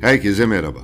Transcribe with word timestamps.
Herkese 0.00 0.46
merhaba. 0.46 0.78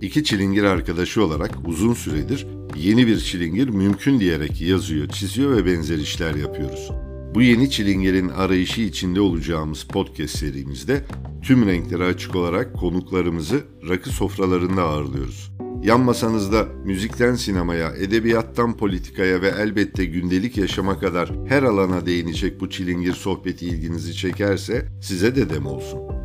İki 0.00 0.24
çilingir 0.24 0.64
arkadaşı 0.64 1.24
olarak 1.24 1.50
uzun 1.66 1.94
süredir 1.94 2.46
yeni 2.76 3.06
bir 3.06 3.18
çilingir 3.18 3.68
mümkün 3.68 4.20
diyerek 4.20 4.60
yazıyor, 4.60 5.08
çiziyor 5.08 5.56
ve 5.56 5.66
benzer 5.66 5.98
işler 5.98 6.34
yapıyoruz. 6.34 6.90
Bu 7.34 7.42
yeni 7.42 7.70
çilingirin 7.70 8.28
arayışı 8.28 8.80
içinde 8.80 9.20
olacağımız 9.20 9.84
podcast 9.84 10.38
serimizde 10.38 11.04
tüm 11.42 11.66
renkleri 11.66 12.04
açık 12.04 12.36
olarak 12.36 12.74
konuklarımızı 12.74 13.64
rakı 13.88 14.10
sofralarında 14.10 14.82
ağırlıyoruz. 14.82 15.52
Yan 15.82 16.00
masanızda 16.00 16.64
müzikten 16.84 17.34
sinemaya, 17.34 17.96
edebiyattan 17.96 18.76
politikaya 18.76 19.42
ve 19.42 19.48
elbette 19.48 20.04
gündelik 20.04 20.56
yaşama 20.56 20.98
kadar 20.98 21.30
her 21.48 21.62
alana 21.62 22.06
değinecek 22.06 22.60
bu 22.60 22.70
çilingir 22.70 23.12
sohbeti 23.12 23.66
ilginizi 23.66 24.14
çekerse 24.14 24.88
size 25.02 25.36
de 25.36 25.50
dem 25.50 25.66
olsun. 25.66 26.15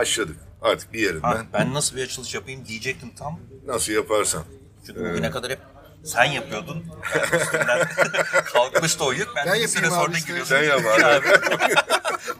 Başladık. 0.00 0.36
Artık 0.62 0.92
bir 0.92 1.00
yerinden 1.00 1.20
Ha, 1.28 1.42
ben 1.52 1.74
nasıl 1.74 1.96
bir 1.96 2.04
açılış 2.04 2.34
yapayım 2.34 2.66
diyecektim 2.66 3.10
tam. 3.18 3.40
nasıl 3.66 3.92
yaparsan. 3.92 4.44
Çünkü 4.86 5.00
bugüne 5.00 5.30
kadar 5.30 5.50
hep 5.50 5.58
sen 6.04 6.24
yapıyordun. 6.24 6.84
Yani 7.16 7.42
üstünden 7.42 7.88
kalkmıştı 8.52 9.04
o 9.04 9.12
yük. 9.12 9.28
Ben, 9.36 9.46
Ben 9.46 9.54
bir 9.62 9.68
süre 9.68 9.86
abi 9.86 9.94
sonra 9.94 10.16
işte. 10.16 10.44
Sen 10.44 10.62
yap 10.62 10.80
abi. 10.94 11.04
abi. 11.04 11.26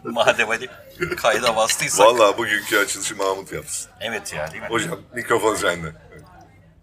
Madem 0.04 0.48
hadi 0.48 0.68
kayda 1.16 1.56
bastıysak. 1.56 2.06
Vallahi 2.06 2.38
bugünkü 2.38 2.78
açılışı 2.78 3.16
Mahmut 3.16 3.52
yapsın. 3.52 3.90
Evet 4.00 4.32
ya 4.34 4.50
değil 4.52 4.62
mi? 4.62 4.68
Hocam 4.68 4.98
mikrofon 5.14 5.54
sende. 5.54 5.92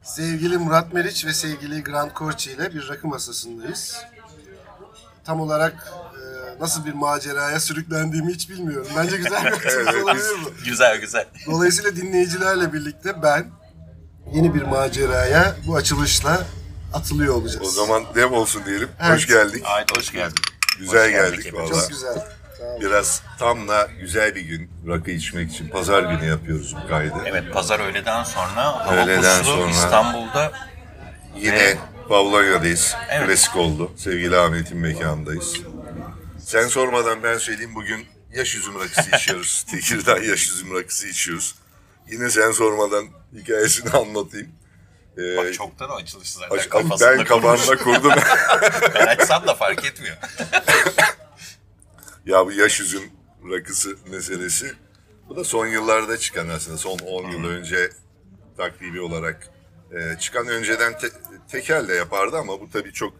Sevgili 0.03 0.57
Murat 0.57 0.93
Meriç 0.93 1.25
ve 1.25 1.33
sevgili 1.33 1.83
Grant 1.83 2.13
Korçi 2.13 2.51
ile 2.51 2.73
bir 2.73 2.89
rakı 2.89 3.07
masasındayız. 3.07 3.97
Tam 5.25 5.41
olarak 5.41 5.93
nasıl 6.59 6.85
bir 6.85 6.93
maceraya 6.93 7.59
sürüklendiğimi 7.59 8.33
hiç 8.33 8.49
bilmiyorum. 8.49 8.87
Bence 8.97 9.17
güzel 9.17 9.45
bir 9.45 9.51
açılış 9.51 9.73
Evet, 9.75 10.03
olabilir 10.03 10.25
bu. 10.45 10.65
Güzel 10.65 10.97
güzel. 11.01 11.25
Dolayısıyla 11.47 11.95
dinleyicilerle 11.95 12.73
birlikte 12.73 13.23
ben 13.23 13.45
yeni 14.33 14.53
bir 14.53 14.61
maceraya 14.61 15.55
bu 15.67 15.75
açılışla 15.75 16.41
atılıyor 16.93 17.35
olacağız. 17.35 17.67
O 17.67 17.71
zaman 17.71 18.03
dev 18.15 18.31
olsun 18.31 18.61
diyelim. 18.65 18.89
Evet. 19.01 19.15
Hoş 19.15 19.27
geldik. 19.27 19.63
Haydi 19.65 19.91
hoş 19.97 20.11
geldin. 20.11 20.35
Güzel 20.79 21.05
Hoş 21.05 21.11
geldik 21.11 21.43
geldik 21.43 21.53
valla. 21.53 21.67
Çok 21.81 21.89
güzel. 21.89 22.27
Biraz 22.81 23.21
tam 23.39 23.67
da 23.67 23.87
güzel 23.99 24.35
bir 24.35 24.41
gün 24.41 24.71
rakı 24.87 25.11
içmek 25.11 25.51
için. 25.51 25.67
Pazar 25.69 26.03
günü 26.03 26.25
yapıyoruz 26.29 26.75
bu 26.83 26.87
kaydı. 26.87 27.15
Evet 27.25 27.53
pazar 27.53 27.79
öğleden 27.79 28.23
sonra 28.23 28.65
hava 28.65 28.95
Öğleden 29.03 29.39
puslu 29.39 29.53
sonra. 29.53 29.69
İstanbul'da 29.71 30.51
Yine 31.37 31.55
Evet. 31.55 31.77
Pavlonya'dayız. 32.09 32.95
Evet. 33.11 33.27
Klasik 33.27 33.55
oldu. 33.55 33.91
Sevgili 33.97 34.37
Ahmet'in 34.37 34.77
mekanındayız. 34.77 35.53
Sen 36.45 36.67
sormadan 36.67 37.23
ben 37.23 37.37
söyleyeyim 37.37 37.75
bugün 37.75 38.05
yaş 38.33 38.55
üzüm 38.55 38.79
rakısı 38.79 39.09
içiyoruz. 39.15 39.65
Tekirdağ 39.71 40.17
yaş 40.19 40.47
üzüm 40.51 40.75
rakısı 40.75 41.07
içiyoruz. 41.07 41.55
Yine 42.11 42.29
sen 42.29 42.51
sormadan 42.51 43.07
hikayesini 43.33 43.89
anlatayım. 43.89 44.51
Ee, 45.17 45.37
bak 45.37 45.53
çoktan 45.53 45.89
o 45.89 45.93
açılış 45.95 46.29
zaten 46.31 46.57
aç- 46.57 46.69
kafasında 46.69 47.17
ben 47.17 47.25
kafamda 47.25 47.77
kurdum. 47.77 48.11
Ben 48.95 49.07
açsam 49.07 49.47
da 49.47 49.55
fark 49.55 49.85
etmiyor. 49.85 50.17
Ya 52.25 52.45
bu 52.45 52.51
yaş 52.51 52.79
üzüm 52.79 53.03
rakısı 53.51 53.97
meselesi. 54.11 54.73
Bu 55.29 55.35
da 55.35 55.43
son 55.43 55.67
yıllarda 55.67 56.17
çıkan 56.17 56.47
aslında. 56.47 56.77
Son 56.77 56.99
10 56.99 57.31
yıl 57.31 57.43
önce 57.49 57.89
takribi 58.57 59.01
olarak 59.01 59.47
e, 59.91 60.19
çıkan. 60.19 60.47
Önceden 60.47 60.97
te, 60.97 61.07
tekel 61.51 61.87
de 61.87 61.93
yapardı 61.93 62.37
ama 62.37 62.61
bu 62.61 62.69
tabii 62.69 62.93
çok 62.93 63.13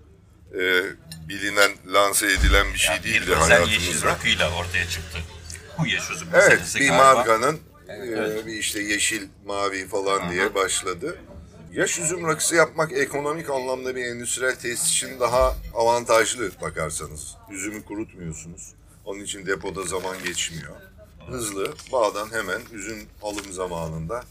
e, 0.54 0.84
bilinen, 1.30 1.72
lanse 1.88 2.26
edilen 2.28 2.74
bir 2.74 2.78
şey 2.80 2.96
Yani 2.96 3.04
bir 3.06 3.10
değildi 3.10 3.30
yeşil 3.30 3.42
hayatımızda. 3.42 4.08
rakıyla 4.08 4.56
ortaya 4.56 4.90
çıktı. 4.90 5.18
Bu 5.80 5.88
yaş 5.88 6.12
üzüm 6.12 6.28
Evet, 6.34 6.62
bir 6.76 6.88
galiba. 6.88 7.14
markanın 7.14 7.60
e, 7.90 7.94
evet. 7.94 8.46
bir 8.46 8.54
işte 8.54 8.82
yeşil, 8.82 9.28
mavi 9.46 9.88
falan 9.88 10.32
diye 10.32 10.56
başladı. 10.56 11.18
Yaş 11.74 12.00
üzüm 12.00 12.28
rakısı 12.28 12.56
yapmak 12.56 12.92
ekonomik 12.92 13.50
anlamda 13.50 13.96
bir 13.96 14.06
endüstriyel 14.06 14.56
tesis 14.56 14.90
için 14.90 15.20
daha 15.20 15.56
avantajlı 15.76 16.52
bakarsanız. 16.62 17.36
Üzümü 17.52 17.84
kurutmuyorsunuz. 17.86 18.74
Onun 19.06 19.20
için 19.20 19.46
depoda 19.46 19.84
zaman 19.84 20.18
geçmiyor. 20.24 20.76
Hızlı, 21.28 21.74
bağdan 21.92 22.32
hemen 22.32 22.62
üzüm 22.72 23.08
alım 23.22 23.52
zamanında 23.54 24.24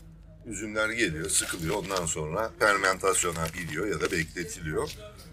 üzümler 0.46 0.90
geliyor, 0.90 1.30
sıkılıyor. 1.30 1.74
Ondan 1.74 2.06
sonra 2.06 2.50
fermentasyona 2.58 3.46
gidiyor 3.48 3.86
ya 3.86 4.00
da 4.00 4.10
bekletiliyor. 4.12 4.90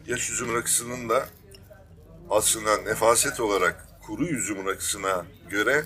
Yaş 0.10 0.30
üzüm 0.30 0.56
rakısının 0.56 1.10
da 1.10 1.26
aslında 2.30 2.78
nefaset 2.78 3.40
olarak 3.40 3.88
kuru 4.08 4.28
üzüm 4.28 4.66
rakısına 4.66 5.26
göre 5.50 5.84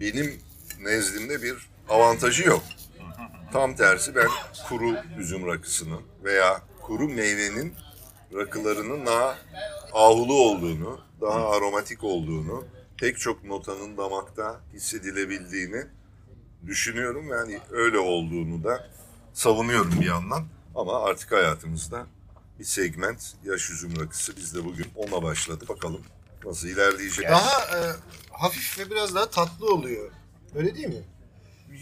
benim 0.00 0.40
nezdimde 0.80 1.42
bir 1.42 1.70
avantajı 1.88 2.48
yok. 2.48 2.62
Tam 3.52 3.76
tersi 3.76 4.14
ben 4.14 4.28
kuru 4.68 4.94
üzüm 5.18 5.46
rakısının 5.46 6.00
veya 6.24 6.62
kuru 6.82 7.08
meyvenin 7.08 7.74
rakılarının 8.34 9.06
daha 9.06 9.38
ahulu 9.92 10.34
olduğunu, 10.34 11.00
daha 11.20 11.50
aromatik 11.50 12.04
olduğunu, 12.04 12.64
pek 13.00 13.18
çok 13.18 13.44
notanın 13.44 13.96
damakta 13.96 14.60
hissedilebildiğini 14.72 15.86
düşünüyorum. 16.66 17.28
Yani 17.28 17.60
öyle 17.70 17.98
olduğunu 17.98 18.64
da 18.64 18.88
savunuyorum 19.32 20.00
bir 20.00 20.06
yandan. 20.06 20.44
Ama 20.74 21.04
artık 21.04 21.32
hayatımızda 21.32 22.06
bir 22.58 22.64
segment 22.64 23.34
yaş 23.44 23.70
üzüm 23.70 24.00
rakısı. 24.00 24.36
Biz 24.36 24.54
de 24.54 24.64
bugün 24.64 24.86
ona 24.96 25.22
başladı. 25.22 25.64
Bakalım 25.68 26.00
nasıl 26.44 26.68
ilerleyecek. 26.68 27.28
Daha 27.28 27.78
e, 27.78 27.80
hafif 28.30 28.78
ve 28.78 28.90
biraz 28.90 29.14
daha 29.14 29.30
tatlı 29.30 29.74
oluyor. 29.74 30.10
Öyle 30.54 30.74
değil 30.74 30.88
mi? 30.88 31.02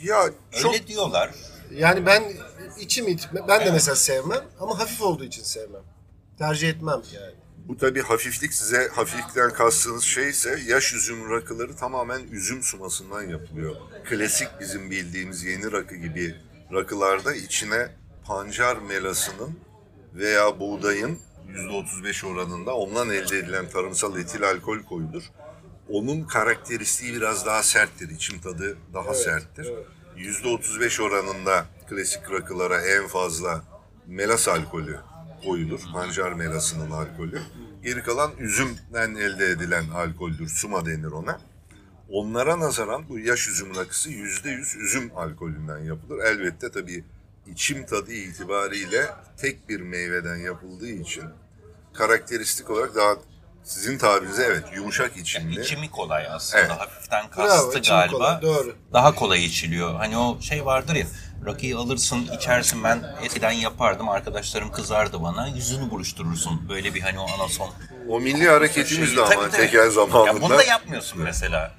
Ya 0.02 0.30
çok 0.62 0.74
Öyle 0.74 0.86
diyorlar. 0.86 1.34
Yani 1.70 2.06
ben 2.06 2.32
içim 2.80 3.08
itme, 3.08 3.40
ben 3.48 3.66
de 3.66 3.70
mesela 3.70 3.96
sevmem 3.96 4.44
ama 4.60 4.78
hafif 4.78 5.02
olduğu 5.02 5.24
için 5.24 5.42
sevmem. 5.42 5.82
Tercih 6.38 6.68
etmem 6.68 7.02
yani. 7.14 7.34
Bu 7.68 7.76
tabii 7.76 8.02
hafiflik 8.02 8.54
size 8.54 8.88
hafiflikten 8.88 9.52
kastığınız 9.52 10.04
şey 10.04 10.28
ise 10.28 10.60
yaş 10.66 10.94
üzüm 10.94 11.30
rakıları 11.30 11.76
tamamen 11.76 12.20
üzüm 12.30 12.62
sumasından 12.62 13.22
yapılıyor. 13.22 13.76
Klasik 14.04 14.48
bizim 14.60 14.90
bildiğimiz 14.90 15.44
yeni 15.44 15.72
rakı 15.72 15.94
gibi 15.94 16.36
rakılarda 16.72 17.34
içine 17.34 17.88
pancar 18.24 18.76
melasının 18.76 19.58
veya 20.14 20.60
buğdayın 20.60 21.18
%35 21.48 22.26
oranında 22.26 22.74
ondan 22.74 23.10
elde 23.10 23.38
edilen 23.38 23.68
tarımsal 23.68 24.18
etil 24.18 24.44
alkol 24.44 24.78
koyulur. 24.78 25.22
Onun 25.88 26.22
karakteristiği 26.24 27.14
biraz 27.14 27.46
daha 27.46 27.62
serttir. 27.62 28.10
İçim 28.10 28.40
tadı 28.40 28.76
daha 28.94 29.14
serttir. 29.14 29.72
%35 30.16 31.02
oranında 31.02 31.66
klasik 31.88 32.30
rakılara 32.30 32.80
en 32.86 33.06
fazla 33.06 33.64
melas 34.06 34.48
alkolü 34.48 34.98
koyulur. 35.44 35.80
Pancar 35.92 36.32
melasının 36.32 36.90
alkolü. 36.90 37.42
Geri 37.84 38.02
kalan 38.02 38.32
üzümden 38.38 39.14
elde 39.14 39.46
edilen 39.46 39.88
alkoldür. 39.88 40.48
Suma 40.48 40.86
denir 40.86 41.12
ona. 41.12 41.40
Onlara 42.08 42.60
nazaran 42.60 43.08
bu 43.08 43.18
yaş 43.18 43.48
üzüm 43.48 43.76
rakısı 43.76 44.10
%100 44.10 44.78
üzüm 44.78 45.10
alkolünden 45.16 45.78
yapılır. 45.78 46.18
Elbette 46.24 46.70
tabii 46.70 47.04
içim 47.46 47.86
tadı 47.86 48.12
itibariyle 48.12 49.06
tek 49.36 49.68
bir 49.68 49.80
meyveden 49.80 50.36
yapıldığı 50.36 50.88
için 50.90 51.24
karakteristik 51.94 52.70
olarak 52.70 52.94
daha 52.94 53.14
sizin 53.64 53.98
tabirinize 53.98 54.44
evet 54.44 54.64
yumuşak 54.74 55.16
içimli. 55.16 55.60
İçimi 55.60 55.90
kolay 55.90 56.26
aslında. 56.30 56.60
Evet. 56.62 56.70
Hafiften 56.70 57.24
Bravo, 57.36 57.48
kastı 57.48 57.78
içimi 57.78 57.96
galiba. 57.96 58.16
kolay, 58.16 58.42
doğru. 58.42 58.76
Daha 58.92 59.14
kolay 59.14 59.44
içiliyor. 59.44 59.94
Hani 59.94 60.18
o 60.18 60.40
şey 60.40 60.64
vardır 60.64 60.94
ya. 60.94 61.06
Rakıyı 61.46 61.78
alırsın, 61.78 62.28
içersin. 62.36 62.84
Ben 62.84 63.16
eskiden 63.24 63.50
yapardım. 63.50 64.08
Arkadaşlarım 64.08 64.72
kızardı 64.72 65.22
bana. 65.22 65.48
Yüzünü 65.48 65.90
buruşturursun. 65.90 66.68
Böyle 66.68 66.94
bir 66.94 67.00
hani 67.00 67.18
o 67.20 67.26
anason. 67.30 67.70
O 68.08 68.20
milli 68.20 68.48
hareketimiz 68.48 69.16
de 69.16 69.22
ama 69.22 69.50
tekel 69.50 69.90
zamanında. 69.90 70.26
Ya 70.26 70.40
bunu 70.42 70.58
da 70.58 70.64
yapmıyorsun 70.64 71.22
mesela. 71.22 71.74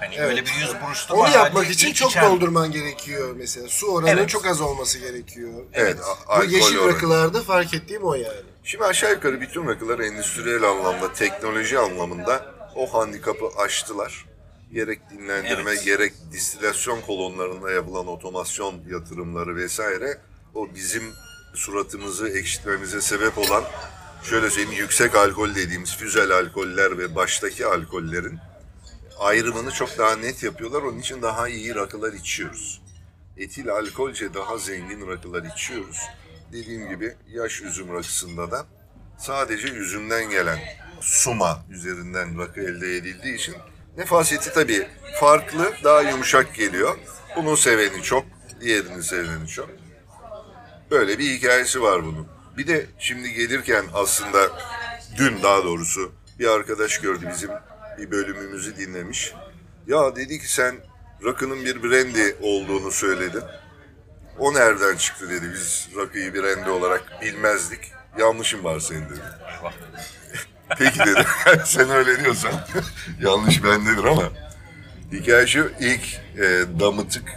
Hani 0.00 0.20
öyle 0.20 0.42
bir 0.46 0.52
yüz 0.60 0.74
buruşturma 0.86 1.20
Onu 1.22 1.30
yapmak 1.30 1.70
için 1.70 1.92
çok 1.92 2.10
içen- 2.10 2.30
doldurman 2.30 2.72
gerekiyor 2.72 3.34
mesela. 3.36 3.68
Su 3.68 3.86
oranının 3.86 4.16
Evet. 4.18 4.28
çok 4.28 4.46
az 4.46 4.60
olması 4.60 4.98
gerekiyor. 4.98 5.52
Evet, 5.72 5.96
Bu 5.98 6.32
a- 6.32 6.36
alkol 6.36 6.48
yeşil 6.48 6.78
oranı. 6.78 6.92
rakılarda 6.94 7.42
fark 7.42 7.74
ettiğim 7.74 8.02
o 8.02 8.14
yani. 8.14 8.36
Şimdi 8.64 8.84
aşağı 8.84 9.10
yukarı 9.12 9.40
bütün 9.40 9.66
rakılar 9.68 9.98
endüstriyel 9.98 10.62
anlamda, 10.62 11.12
teknoloji 11.12 11.78
anlamında 11.78 12.54
o 12.74 12.94
handikapı 12.94 13.44
aştılar. 13.58 14.24
Gerek 14.72 15.00
dinlendirme, 15.10 15.70
Evet. 15.70 15.84
gerek 15.84 16.12
distilasyon 16.32 17.00
kolonlarında 17.00 17.70
yapılan 17.72 18.06
otomasyon 18.06 18.74
yatırımları 18.90 19.56
vesaire 19.56 20.18
o 20.54 20.74
bizim 20.74 21.02
suratımızı 21.54 22.28
ekşitmemize 22.28 23.00
sebep 23.00 23.38
olan 23.38 23.64
şöyle 24.22 24.50
söyleyeyim 24.50 24.78
yüksek 24.80 25.14
alkol 25.14 25.54
dediğimiz 25.54 25.96
füzel 25.96 26.30
alkoller 26.30 26.98
ve 26.98 27.14
baştaki 27.14 27.66
alkollerin 27.66 28.38
ayrımını 29.18 29.70
çok 29.70 29.98
daha 29.98 30.16
net 30.16 30.42
yapıyorlar. 30.42 30.82
Onun 30.82 30.98
için 30.98 31.22
daha 31.22 31.48
iyi 31.48 31.74
rakılar 31.74 32.12
içiyoruz. 32.12 32.82
Etil 33.36 33.70
alkolce 33.70 34.34
daha 34.34 34.58
zengin 34.58 35.08
rakılar 35.08 35.42
içiyoruz. 35.42 36.00
Dediğim 36.52 36.88
gibi 36.88 37.14
yaş 37.28 37.62
üzüm 37.62 37.94
rakısında 37.94 38.50
da 38.50 38.66
sadece 39.18 39.68
üzümden 39.68 40.30
gelen 40.30 40.58
suma 41.00 41.64
üzerinden 41.70 42.38
rakı 42.38 42.60
elde 42.60 42.96
edildiği 42.96 43.34
için 43.34 43.54
nefaseti 43.96 44.52
tabii 44.52 44.88
farklı, 45.20 45.72
daha 45.84 46.02
yumuşak 46.02 46.54
geliyor. 46.54 46.98
Bunun 47.36 47.54
seveni 47.54 48.02
çok, 48.02 48.24
diğerinin 48.60 49.00
seveni 49.00 49.48
çok. 49.48 49.70
Böyle 50.90 51.18
bir 51.18 51.30
hikayesi 51.30 51.82
var 51.82 52.04
bunun. 52.04 52.28
Bir 52.58 52.66
de 52.66 52.86
şimdi 52.98 53.32
gelirken 53.32 53.84
aslında 53.94 54.38
dün 55.18 55.42
daha 55.42 55.64
doğrusu 55.64 56.12
bir 56.38 56.46
arkadaş 56.46 57.00
gördü 57.00 57.28
bizim 57.34 57.50
bir 57.98 58.10
bölümümüzü 58.10 58.76
dinlemiş. 58.76 59.34
Ya 59.86 60.16
dedi 60.16 60.38
ki 60.38 60.52
sen 60.52 60.76
rakının 61.24 61.64
bir 61.64 61.82
brandy 61.82 62.34
olduğunu 62.42 62.90
söyledin. 62.90 63.42
O 64.38 64.54
nereden 64.54 64.96
çıktı 64.96 65.30
dedi. 65.30 65.50
Biz 65.54 65.88
rakıyı 65.96 66.34
brandy 66.34 66.70
olarak 66.70 67.22
bilmezdik. 67.22 67.92
Yanlışım 68.18 68.64
var 68.64 68.80
senin 68.80 69.08
dedi. 69.08 69.20
Peki 70.78 70.98
dedi. 70.98 71.24
Sen 71.64 71.90
öyle 71.90 72.24
diyorsan 72.24 72.52
yanlış 73.20 73.64
bendedir 73.64 74.04
ama. 74.04 74.22
Hikaye 75.12 75.46
şu 75.46 75.72
ilk 75.80 76.20
e, 76.38 76.64
damıtık 76.80 77.32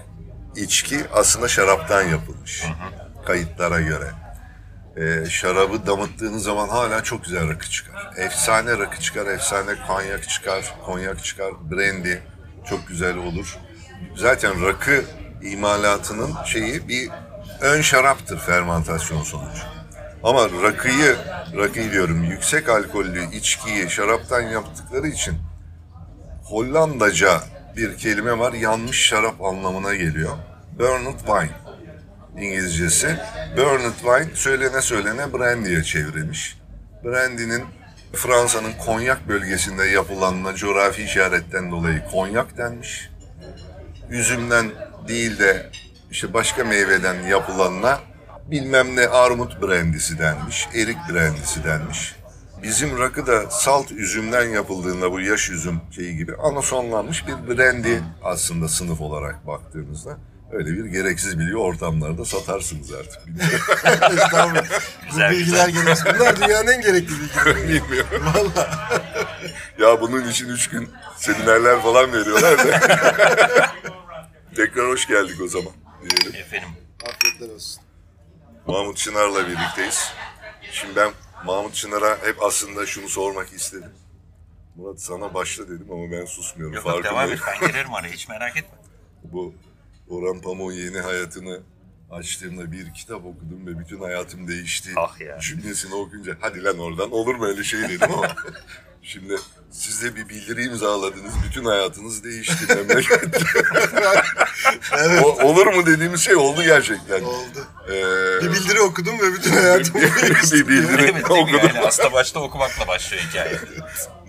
içki 0.56 1.00
aslında 1.14 1.48
şaraptan 1.48 2.02
yapılmış. 2.02 2.64
Kayıtlara 3.26 3.82
göre. 3.82 4.12
E, 4.98 5.30
şarabı 5.30 5.88
damıttığınız 5.88 6.44
zaman 6.44 6.70
hala 6.70 7.04
çok 7.04 7.24
güzel 7.24 7.50
rakı 7.50 7.70
çıkar. 7.70 8.14
Efsane 8.18 8.78
rakı 8.78 9.00
çıkar, 9.00 9.26
efsane 9.26 9.72
konyak 9.88 10.30
çıkar, 10.30 10.76
konyak 10.86 11.24
çıkar, 11.24 11.52
brandy 11.72 12.16
çok 12.70 12.88
güzel 12.88 13.18
olur. 13.18 13.58
Zaten 14.16 14.66
rakı 14.66 15.04
imalatının 15.42 16.34
şeyi 16.46 16.88
bir 16.88 17.10
ön 17.62 17.82
şaraptır 17.82 18.40
fermantasyon 18.40 19.24
sonucu. 19.24 19.64
Ama 20.24 20.44
rakıyı, 20.64 21.16
rakıyı 21.58 21.92
diyorum 21.92 22.24
yüksek 22.24 22.70
alkollü 22.70 23.36
içkiyi 23.36 23.90
şaraptan 23.90 24.42
yaptıkları 24.42 25.08
için 25.08 25.38
Hollandaca 26.50 27.42
bir 27.78 27.98
kelime 27.98 28.40
var. 28.40 28.54
Yanmış 28.54 29.06
şarap 29.06 29.42
anlamına 29.42 29.96
geliyor. 29.96 30.38
Burned 30.80 31.20
wine. 31.20 31.69
İngilizcesi. 32.42 33.16
Burned 33.58 33.94
wine 33.94 34.36
söylene 34.36 34.82
söylene 34.82 35.34
brandy'ye 35.34 35.84
çevrilmiş. 35.84 36.58
Brandy'nin 37.04 37.64
Fransa'nın 38.14 38.74
konyak 38.86 39.28
bölgesinde 39.28 39.86
yapılanına 39.86 40.56
coğrafi 40.56 41.04
işaretten 41.04 41.72
dolayı 41.72 42.04
konyak 42.12 42.58
denmiş. 42.58 43.10
Üzümden 44.10 44.72
değil 45.08 45.40
de 45.40 45.70
işte 46.12 46.34
başka 46.34 46.64
meyveden 46.64 47.24
yapılanına 47.24 48.00
bilmem 48.52 48.96
ne 48.96 49.08
armut 49.08 49.62
brandisi 49.62 50.20
denmiş, 50.20 50.68
erik 50.76 50.98
brandisi 51.10 51.64
denmiş. 51.64 52.16
Bizim 52.64 53.00
rakı 53.00 53.28
da 53.28 53.50
salt 53.50 53.92
üzümden 53.92 54.50
yapıldığında 54.50 55.12
bu 55.12 55.22
yaş 55.22 55.50
üzüm 55.50 55.82
şeyi 55.92 56.18
gibi 56.18 56.36
anasonlanmış 56.36 57.26
bir 57.28 57.58
brandy 57.58 57.98
aslında 58.24 58.68
sınıf 58.68 59.02
olarak 59.02 59.48
baktığınızda. 59.48 60.18
Öyle 60.52 60.70
bir 60.70 60.86
gereksiz 60.86 61.40
bilgi 61.40 61.58
ortamlarda 61.58 62.26
satarsınız 62.26 62.94
artık. 62.94 63.22
Estağfurullah. 64.14 64.66
Güzel, 65.10 65.32
Bu 65.32 65.36
bilgiler 65.36 65.68
gereksiz. 65.70 66.06
Bunlar 66.20 66.36
dünyanın 66.36 66.68
en 66.68 66.82
gerekli 66.82 67.10
bilgileri. 67.10 67.68
Bilmiyorum. 67.68 68.24
ya 69.80 70.02
bunun 70.02 70.30
için 70.30 70.50
üç 70.50 70.70
gün 70.70 70.90
seminerler 71.18 71.82
falan 71.82 72.14
veriyorlar 72.14 72.58
da. 72.58 72.64
Tekrar 74.56 74.88
hoş 74.88 75.08
geldik 75.08 75.42
o 75.42 75.48
zaman 75.48 75.74
diyelim. 76.02 76.42
Efendim. 76.42 76.70
Afiyetler 77.06 77.56
olsun. 77.56 77.84
Mahmut 78.68 78.98
Çınar'la 78.98 79.48
birlikteyiz. 79.48 80.14
Şimdi 80.72 80.96
ben 80.96 81.12
Mahmut 81.46 81.74
Çınar'a 81.76 82.18
hep 82.24 82.44
aslında 82.44 82.86
şunu 82.86 83.10
sormak 83.10 83.54
istedim. 83.54 83.92
Murat 84.76 85.02
sana 85.02 85.34
başla 85.34 85.68
dedim 85.68 85.88
ama 85.92 86.12
ben 86.12 86.26
susmuyorum. 86.26 86.76
Yok 86.76 86.86
yok 86.86 87.04
devam 87.04 87.32
et 87.32 87.40
ben 87.48 87.68
girerim 87.68 87.94
araya 87.94 88.14
hiç 88.14 88.28
merak 88.30 88.58
etme. 88.58 88.78
Bu 89.24 89.54
Orhan 90.10 90.42
Pamuk'un 90.42 90.72
yeni 90.74 91.00
hayatını 91.00 91.60
açtığımda 92.12 92.72
bir 92.72 92.94
kitap 92.94 93.18
okudum 93.26 93.68
ve 93.68 93.80
bütün 93.80 94.00
hayatım 94.00 94.48
değişti. 94.48 94.90
Ah 94.96 95.20
ya. 95.22 95.40
Cümlesini 95.40 95.96
okunca 95.96 96.38
hadi 96.40 96.64
lan 96.64 96.80
oradan 96.80 97.12
olur 97.12 97.36
mu 97.36 97.46
öyle 97.46 97.64
şey 97.64 97.82
dedim 97.82 98.14
ama 98.14 98.36
şimdi 99.04 99.36
siz 99.72 100.04
de 100.04 100.16
bir 100.16 100.30
bildiri 100.30 100.64
imzaladınız. 100.64 101.34
Bütün 101.48 101.66
hayatınız 101.66 102.24
değişti 102.24 102.76
memlekette. 102.76 103.40
Evet. 104.98 105.22
O- 105.26 105.44
olur 105.44 105.68
mu 105.68 105.86
dediğimiz 105.86 106.22
şey 106.22 106.36
oldu 106.36 106.64
gerçekten. 106.64 107.24
Oldu. 107.24 107.68
Ee, 107.88 107.92
Bir 108.42 108.52
bildiri 108.52 108.80
okudum 108.82 109.20
ve 109.20 109.34
bütün 109.34 109.52
hayatım 109.52 109.96
değişti. 110.02 110.56
bir 110.56 110.68
bildiri 110.68 111.02
Evet 111.02 111.14
değil 111.14 111.14
mi? 111.14 111.34
okudum. 111.42 111.60
Yani 111.68 111.80
aslında 111.80 112.14
başta 112.14 112.40
okumakla 112.40 112.88
başlıyor 112.88 113.24
hikaye. 113.30 113.60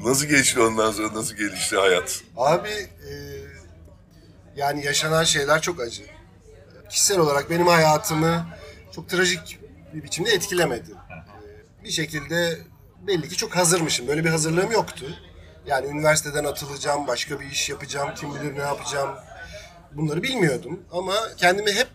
Nasıl 0.05 0.27
geçti 0.27 0.61
ondan 0.61 0.93
sonra 0.93 1.15
nasıl 1.15 1.35
gelişti 1.37 1.77
hayat? 1.77 2.21
Abi 2.37 2.69
e, 2.69 3.11
yani 4.57 4.85
yaşanan 4.85 5.25
şeyler 5.25 5.63
çok 5.63 5.81
acı. 5.81 6.03
Kişisel 6.89 7.19
olarak 7.19 7.51
benim 7.51 7.67
hayatımı 7.67 8.47
çok 8.95 9.09
trajik 9.09 9.59
bir 9.95 10.03
biçimde 10.03 10.31
etkilemedi. 10.31 10.91
E, 10.91 11.85
bir 11.85 11.91
şekilde 11.91 12.59
belli 13.07 13.29
ki 13.29 13.37
çok 13.37 13.57
hazırmışım. 13.57 14.09
Böyle 14.09 14.25
bir 14.25 14.31
hazırlığım 14.31 14.73
yoktu. 14.73 15.07
Yani 15.67 15.87
üniversiteden 15.87 16.45
atılacağım, 16.45 17.07
başka 17.07 17.41
bir 17.41 17.47
iş 17.47 17.69
yapacağım, 17.69 18.11
kim 18.17 18.35
bilir 18.35 18.55
ne 18.59 18.63
yapacağım. 18.63 19.11
Bunları 19.93 20.23
bilmiyordum 20.23 20.81
ama 20.93 21.15
kendimi 21.37 21.73
hep 21.73 21.87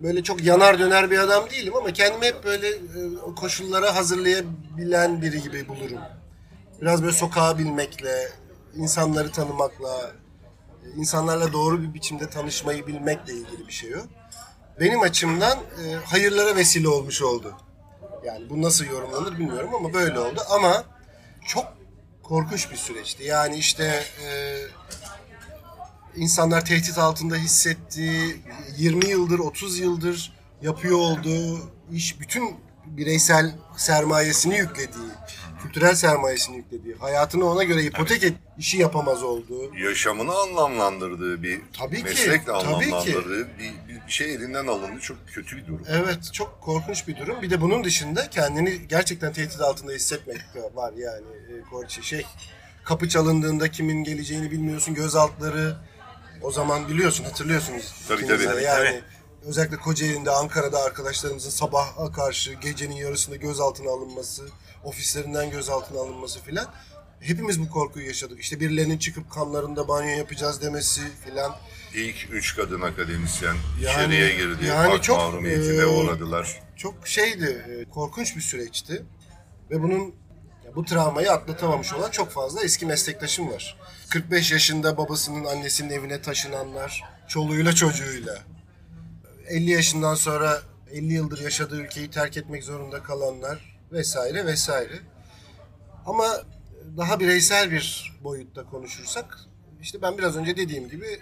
böyle 0.00 0.22
çok 0.22 0.44
yanar 0.44 0.78
döner 0.78 1.10
bir 1.10 1.18
adam 1.18 1.50
değilim 1.50 1.76
ama 1.76 1.92
kendimi 1.92 2.26
hep 2.26 2.44
böyle 2.44 2.68
e, 2.68 2.80
koşullara 3.36 3.96
hazırlayabilen 3.96 5.22
biri 5.22 5.42
gibi 5.42 5.68
bulurum. 5.68 5.98
Biraz 6.80 7.02
böyle 7.02 7.12
sokağa 7.12 7.58
bilmekle, 7.58 8.28
insanları 8.76 9.32
tanımakla, 9.32 10.12
insanlarla 10.96 11.52
doğru 11.52 11.82
bir 11.82 11.94
biçimde 11.94 12.30
tanışmayı 12.30 12.86
bilmekle 12.86 13.32
ilgili 13.32 13.66
bir 13.68 13.72
şey 13.72 13.96
o. 13.96 14.00
Benim 14.80 15.00
açımdan 15.00 15.58
e, 15.58 15.94
hayırlara 15.94 16.56
vesile 16.56 16.88
olmuş 16.88 17.22
oldu. 17.22 17.54
Yani 18.24 18.50
bu 18.50 18.62
nasıl 18.62 18.84
yorumlanır 18.84 19.38
bilmiyorum 19.38 19.74
ama 19.74 19.92
böyle 19.92 20.18
oldu. 20.18 20.40
Ama 20.50 20.84
çok 21.46 21.66
korkunç 22.22 22.70
bir 22.70 22.76
süreçti. 22.76 23.24
Yani 23.24 23.56
işte 23.56 24.04
e, 24.24 24.58
insanlar 26.16 26.64
tehdit 26.64 26.98
altında 26.98 27.36
hissettiği 27.36 28.36
20 28.76 29.08
yıldır 29.08 29.38
30 29.38 29.78
yıldır 29.78 30.32
yapıyor 30.62 30.98
olduğu 30.98 31.70
iş 31.92 32.20
bütün 32.20 32.56
bireysel 32.86 33.54
sermayesini 33.76 34.58
yüklediği, 34.58 35.08
kültürel 35.62 35.94
sermayesini 35.94 36.56
yüklediği, 36.56 36.94
hayatını 36.94 37.50
ona 37.50 37.64
göre 37.64 37.82
ipotek 37.82 38.24
et, 38.24 38.34
işi 38.58 38.78
yapamaz 38.78 39.22
olduğu. 39.22 39.76
Yaşamını 39.76 40.34
anlamlandırdığı 40.34 41.42
bir 41.42 41.60
Tabii 41.78 41.96
ki, 41.96 42.04
meslekle 42.04 42.44
tabii 42.44 42.44
ki. 42.44 42.66
anlamlandırdığı 42.66 43.48
bir, 43.58 43.72
bir, 43.88 44.00
şey 44.08 44.34
elinden 44.34 44.66
alındı. 44.66 45.00
Çok 45.00 45.16
kötü 45.26 45.56
bir 45.56 45.66
durum. 45.66 45.82
Evet 45.88 46.32
çok 46.32 46.60
korkunç 46.60 47.08
bir 47.08 47.16
durum. 47.16 47.42
Bir 47.42 47.50
de 47.50 47.60
bunun 47.60 47.84
dışında 47.84 48.30
kendini 48.30 48.88
gerçekten 48.88 49.32
tehdit 49.32 49.60
altında 49.60 49.92
hissetmek 49.92 50.40
var 50.74 50.92
yani. 50.96 51.26
E, 51.58 51.70
Korçi 51.70 52.02
şey 52.02 52.26
kapı 52.84 53.08
çalındığında 53.08 53.70
kimin 53.70 54.04
geleceğini 54.04 54.50
bilmiyorsun. 54.50 54.94
Gözaltları 54.94 55.76
o 56.42 56.50
zaman 56.50 56.88
biliyorsun 56.88 57.24
hatırlıyorsunuz. 57.24 57.94
Tabii, 58.08 58.26
tabii. 58.26 58.42
Yani 58.44 58.88
Tabii. 58.88 59.13
Özellikle 59.46 59.76
Kocaeli'nde 59.76 60.30
Ankara'da 60.30 60.82
arkadaşlarımızın 60.82 61.50
sabaha 61.50 62.12
karşı 62.12 62.52
gecenin 62.52 62.94
yarısında 62.94 63.36
gözaltına 63.36 63.90
alınması, 63.90 64.48
ofislerinden 64.84 65.50
gözaltına 65.50 66.00
alınması 66.00 66.40
filan. 66.40 66.66
Hepimiz 67.20 67.60
bu 67.60 67.70
korkuyu 67.70 68.06
yaşadık. 68.06 68.40
İşte 68.40 68.60
birilerinin 68.60 68.98
çıkıp 68.98 69.30
kanlarında 69.30 69.88
banyo 69.88 70.08
yapacağız 70.18 70.62
demesi 70.62 71.00
filan. 71.24 71.56
İlk 71.94 72.28
üç 72.32 72.56
kadın 72.56 72.80
akademisyen 72.80 73.56
Yani- 73.82 74.14
içeriye 74.14 74.36
girdi. 74.36 74.66
yani 74.66 75.02
çok, 75.02 75.16
mahrumiyetine 75.18 75.82
e, 75.82 75.86
uğradılar. 75.86 76.62
çok 76.76 77.08
şeydi, 77.08 77.64
e, 77.68 77.90
korkunç 77.90 78.36
bir 78.36 78.40
süreçti. 78.40 79.04
Ve 79.70 79.82
bunun 79.82 80.14
bu 80.76 80.84
travmayı 80.84 81.32
atlatamamış 81.32 81.92
olan 81.92 82.10
çok 82.10 82.30
fazla 82.30 82.62
eski 82.62 82.86
meslektaşım 82.86 83.50
var. 83.50 83.76
45 84.10 84.52
yaşında 84.52 84.96
babasının 84.96 85.44
annesinin 85.44 85.90
evine 85.90 86.22
taşınanlar, 86.22 87.02
çoluğuyla 87.28 87.72
çocuğuyla. 87.74 88.38
50 89.48 89.70
yaşından 89.70 90.14
sonra 90.14 90.62
50 90.92 91.12
yıldır 91.12 91.40
yaşadığı 91.40 91.76
ülkeyi 91.80 92.10
terk 92.10 92.36
etmek 92.36 92.64
zorunda 92.64 93.02
kalanlar 93.02 93.78
vesaire 93.92 94.46
vesaire. 94.46 94.98
Ama 96.06 96.26
daha 96.96 97.20
bireysel 97.20 97.70
bir 97.70 98.12
boyutta 98.24 98.64
konuşursak 98.64 99.38
işte 99.82 100.02
ben 100.02 100.18
biraz 100.18 100.36
önce 100.36 100.56
dediğim 100.56 100.88
gibi 100.88 101.20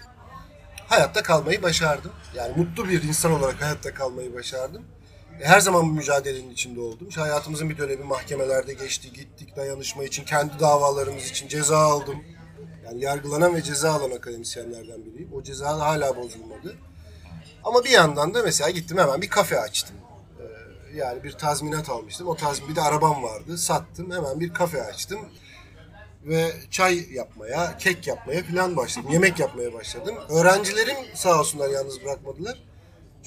hayatta 0.86 1.22
kalmayı 1.22 1.62
başardım. 1.62 2.12
Yani 2.34 2.56
mutlu 2.56 2.88
bir 2.88 3.02
insan 3.02 3.32
olarak 3.32 3.62
hayatta 3.62 3.94
kalmayı 3.94 4.34
başardım. 4.34 4.82
E, 5.40 5.44
Her 5.44 5.60
zaman 5.60 5.82
bu 5.82 5.92
mücadelenin 5.92 6.50
içinde 6.50 6.80
oldum. 6.80 7.08
İşte 7.08 7.20
hayatımızın 7.20 7.70
bir 7.70 7.78
dönemi 7.78 8.04
mahkemelerde 8.04 8.74
geçti, 8.74 9.12
gittik 9.12 9.56
dayanışma 9.56 10.04
için, 10.04 10.24
kendi 10.24 10.60
davalarımız 10.60 11.24
için 11.30 11.48
ceza 11.48 11.78
aldım. 11.78 12.24
Yani 12.84 13.04
yargılanan 13.04 13.54
ve 13.54 13.62
ceza 13.62 13.92
alan 13.92 14.10
akademisyenlerden 14.16 15.04
biriyim. 15.04 15.32
O 15.34 15.42
ceza 15.42 15.78
hala 15.80 16.16
bozulmadı. 16.16 16.76
Ama 17.64 17.84
bir 17.84 17.90
yandan 17.90 18.34
da 18.34 18.42
mesela 18.42 18.70
gittim 18.70 18.98
hemen 18.98 19.22
bir 19.22 19.30
kafe 19.30 19.60
açtım. 19.60 19.96
Ee, 20.40 20.96
yani 20.96 21.24
bir 21.24 21.32
tazminat 21.32 21.90
almıştım. 21.90 22.28
O 22.28 22.36
tazmin 22.36 22.68
bir 22.68 22.76
de 22.76 22.80
arabam 22.80 23.22
vardı. 23.22 23.58
Sattım. 23.58 24.10
Hemen 24.10 24.40
bir 24.40 24.54
kafe 24.54 24.82
açtım. 24.82 25.20
Ve 26.24 26.52
çay 26.70 27.12
yapmaya, 27.12 27.78
kek 27.78 28.06
yapmaya 28.06 28.42
falan 28.44 28.76
başladım. 28.76 29.10
Yemek 29.12 29.40
yapmaya 29.40 29.72
başladım. 29.72 30.14
Öğrencilerim 30.28 30.96
sağ 31.14 31.40
olsunlar 31.40 31.70
yalnız 31.70 32.04
bırakmadılar. 32.04 32.62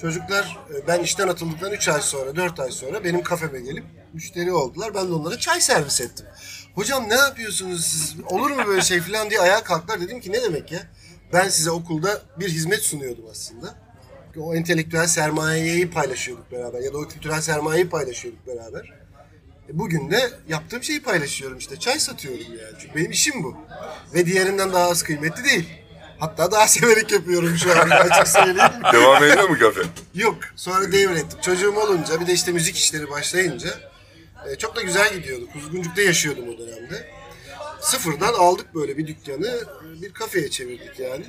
Çocuklar 0.00 0.58
e, 0.74 0.86
ben 0.88 1.02
işten 1.02 1.28
atıldıktan 1.28 1.72
3 1.72 1.88
ay 1.88 2.02
sonra, 2.02 2.36
4 2.36 2.60
ay 2.60 2.70
sonra 2.70 3.04
benim 3.04 3.22
kafeme 3.22 3.60
gelip 3.60 3.84
müşteri 4.12 4.52
oldular. 4.52 4.94
Ben 4.94 5.08
de 5.08 5.12
onlara 5.14 5.38
çay 5.38 5.60
servis 5.60 6.00
ettim. 6.00 6.26
Hocam 6.74 7.08
ne 7.08 7.14
yapıyorsunuz 7.14 7.86
siz? 7.86 8.16
Olur 8.30 8.50
mu 8.50 8.62
böyle 8.66 8.82
şey 8.82 9.00
falan 9.00 9.30
diye 9.30 9.40
ayağa 9.40 9.62
kalktılar. 9.62 10.00
Dedim 10.00 10.20
ki 10.20 10.32
ne 10.32 10.42
demek 10.42 10.72
ya? 10.72 10.80
Ben 11.32 11.48
size 11.48 11.70
okulda 11.70 12.22
bir 12.40 12.48
hizmet 12.48 12.82
sunuyordum 12.82 13.24
aslında. 13.30 13.85
O 14.38 14.54
entelektüel 14.54 15.06
sermayeyi 15.06 15.90
paylaşıyorduk 15.90 16.52
beraber 16.52 16.80
ya 16.80 16.92
da 16.92 16.98
o 16.98 17.08
kültürel 17.08 17.40
sermayeyi 17.40 17.88
paylaşıyorduk 17.88 18.46
beraber. 18.46 18.92
E 19.68 19.78
bugün 19.78 20.10
de 20.10 20.30
yaptığım 20.48 20.82
şeyi 20.82 21.02
paylaşıyorum 21.02 21.58
işte. 21.58 21.76
Çay 21.76 21.98
satıyorum 21.98 22.46
yani. 22.46 22.74
Çünkü 22.80 22.94
benim 22.94 23.10
işim 23.10 23.42
bu. 23.44 23.56
Ve 24.14 24.26
diğerinden 24.26 24.72
daha 24.72 24.88
az 24.90 25.02
kıymetli 25.02 25.44
değil. 25.44 25.68
Hatta 26.18 26.52
daha 26.52 26.68
severek 26.68 27.12
yapıyorum 27.12 27.56
şu 27.56 27.80
an 27.80 27.90
açık 27.90 28.28
söyleyeyim. 28.28 28.72
Devam 28.92 29.24
ediyor 29.24 29.48
mu 29.48 29.58
kafe? 29.58 29.80
Yok. 30.14 30.38
Sonra 30.56 30.92
devrettim. 30.92 31.40
Çocuğum 31.42 31.76
olunca 31.76 32.20
bir 32.20 32.26
de 32.26 32.32
işte 32.32 32.52
müzik 32.52 32.76
işleri 32.76 33.10
başlayınca 33.10 33.70
e, 34.50 34.56
çok 34.56 34.76
da 34.76 34.82
güzel 34.82 35.14
gidiyordu. 35.14 35.48
Kuzguncuk'ta 35.52 36.02
yaşıyordum 36.02 36.44
o 36.48 36.58
dönemde. 36.58 37.10
Sıfırdan 37.80 38.34
aldık 38.34 38.74
böyle 38.74 38.98
bir 38.98 39.06
dükkanı 39.06 39.60
bir 40.02 40.12
kafeye 40.12 40.50
çevirdik 40.50 41.00
yani. 41.00 41.24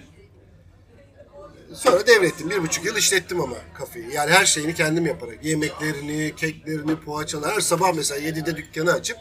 Sonra 1.73 2.07
devrettim. 2.07 2.49
Bir 2.49 2.61
buçuk 2.61 2.85
yıl 2.85 2.95
işlettim 2.97 3.41
ama 3.41 3.55
kafeyi. 3.73 4.13
Yani 4.13 4.31
her 4.31 4.45
şeyini 4.45 4.75
kendim 4.75 5.05
yaparak. 5.05 5.45
Yemeklerini, 5.45 6.35
keklerini, 6.35 6.99
poğaçaları. 6.99 7.55
Her 7.55 7.59
sabah 7.59 7.93
mesela 7.93 8.21
7'de 8.21 8.57
dükkanı 8.57 8.93
açıp 8.93 9.17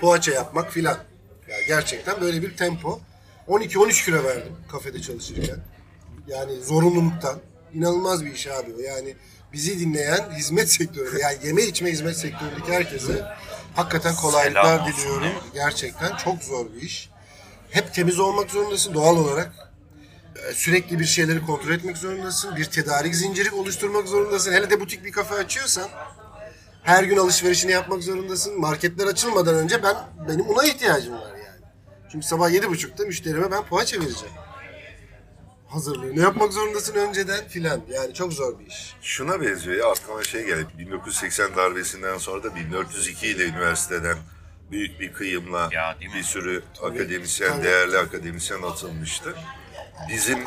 poğaça 0.00 0.32
yapmak 0.32 0.72
filan. 0.72 0.98
Yani 1.48 1.62
gerçekten 1.66 2.20
böyle 2.20 2.42
bir 2.42 2.56
tempo. 2.56 3.00
12-13 3.48 4.04
kilo 4.04 4.24
verdim 4.24 4.52
kafede 4.72 5.02
çalışırken. 5.02 5.58
Yani 6.26 6.60
zorunluluktan. 6.60 7.38
İnanılmaz 7.74 8.24
bir 8.24 8.32
iş 8.32 8.46
abi 8.46 8.74
o. 8.78 8.80
Yani 8.80 9.16
bizi 9.52 9.80
dinleyen 9.80 10.30
hizmet 10.36 10.72
sektörü, 10.72 11.18
yani 11.20 11.36
yeme 11.44 11.62
içme 11.62 11.90
hizmet 11.90 12.16
sektöründeki 12.16 12.72
herkese 12.72 13.24
hakikaten 13.74 14.14
kolaylıklar 14.14 14.86
diliyorum. 14.86 15.32
Gerçekten 15.54 16.16
çok 16.16 16.42
zor 16.42 16.66
bir 16.74 16.82
iş. 16.82 17.10
Hep 17.70 17.94
temiz 17.94 18.20
olmak 18.20 18.50
zorundasın 18.50 18.94
doğal 18.94 19.16
olarak. 19.16 19.71
Sürekli 20.54 20.98
bir 20.98 21.04
şeyleri 21.04 21.46
kontrol 21.46 21.70
etmek 21.72 21.96
zorundasın. 21.96 22.56
Bir 22.56 22.64
tedarik 22.64 23.14
zinciri 23.14 23.50
oluşturmak 23.50 24.08
zorundasın. 24.08 24.52
Hele 24.52 24.70
de 24.70 24.80
butik 24.80 25.04
bir 25.04 25.12
kafe 25.12 25.34
açıyorsan 25.34 25.88
her 26.82 27.04
gün 27.04 27.16
alışverişini 27.16 27.72
yapmak 27.72 28.02
zorundasın. 28.02 28.60
Marketler 28.60 29.06
açılmadan 29.06 29.54
önce 29.54 29.82
ben 29.82 29.96
benim 30.28 30.48
buna 30.48 30.64
ihtiyacım 30.64 31.14
var 31.14 31.30
yani. 31.36 31.60
Çünkü 32.12 32.26
sabah 32.26 32.50
yedi 32.50 32.68
buçukta 32.68 33.04
müşterime 33.04 33.50
ben 33.50 33.62
poğaça 33.66 34.00
vereceğim. 34.00 34.34
Hazırlığını 35.68 36.20
yapmak 36.20 36.52
zorundasın 36.52 36.94
önceden 36.94 37.48
filan. 37.48 37.80
Yani 37.90 38.14
çok 38.14 38.32
zor 38.32 38.58
bir 38.58 38.66
iş. 38.66 38.94
Şuna 39.02 39.40
benziyor 39.40 39.76
ya 39.76 39.90
aklıma 39.90 40.22
şey 40.22 40.46
geldi. 40.46 40.66
1980 40.78 41.56
darbesinden 41.56 42.18
sonra 42.18 42.42
da 42.42 42.54
1402 42.56 43.26
ile 43.26 43.44
üniversiteden 43.44 44.16
büyük 44.70 45.00
bir 45.00 45.12
kıyımla 45.12 45.68
Ya, 45.72 45.96
bir 46.14 46.22
sürü 46.22 46.62
akademisyen, 46.82 47.52
Tabii. 47.52 47.64
değerli 47.64 47.98
akademisyen 47.98 48.62
atılmıştı. 48.62 49.34
Bizim 50.08 50.38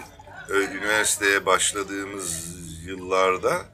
e, 0.50 0.54
üniversiteye 0.54 1.46
başladığımız 1.46 2.56
yıllarda 2.86 3.66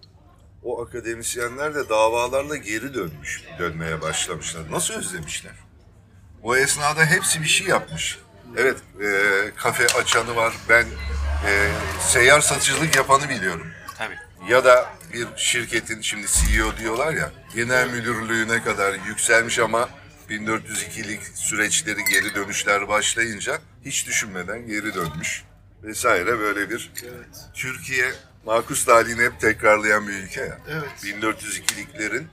o 0.63 0.83
akademisyenler 0.83 1.75
de 1.75 1.89
davalarla 1.89 2.55
geri 2.55 2.93
dönmüş, 2.93 3.43
dönmeye 3.59 4.01
başlamışlar. 4.01 4.71
Nasıl 4.71 4.93
özlemişler? 4.93 5.53
O 6.43 6.55
esnada 6.55 7.05
hepsi 7.05 7.41
bir 7.41 7.47
şey 7.47 7.67
yapmış. 7.67 8.19
Evet, 8.57 8.77
e, 9.01 9.51
kafe 9.55 9.85
açanı 9.85 10.35
var. 10.35 10.53
Ben 10.69 10.85
e, 11.47 11.71
seyyar 11.99 12.41
satıcılık 12.41 12.95
yapanı 12.95 13.29
biliyorum 13.29 13.67
Tabii. 13.97 14.17
ya 14.49 14.65
da 14.65 14.89
bir 15.13 15.27
şirketin 15.35 16.01
şimdi 16.01 16.27
CEO 16.27 16.77
diyorlar 16.77 17.13
ya 17.13 17.31
genel 17.55 17.89
müdürlüğüne 17.89 18.63
kadar 18.63 18.93
yükselmiş 18.93 19.59
ama 19.59 19.89
1402'lik 20.29 21.21
süreçleri 21.35 22.03
geri 22.03 22.35
dönüşler 22.35 22.87
başlayınca 22.87 23.59
hiç 23.85 24.07
düşünmeden 24.07 24.67
geri 24.67 24.93
dönmüş 24.93 25.43
vesaire 25.83 26.39
böyle 26.39 26.69
bir 26.69 26.91
Evet. 27.03 27.39
Türkiye 27.53 28.11
makus 28.45 28.85
talihini 28.85 29.21
hep 29.21 29.39
tekrarlayan 29.39 30.07
bir 30.07 30.13
ülke 30.13 30.41
ya. 30.41 30.57
Evet. 30.69 30.89
1402'liklerin 31.03 32.23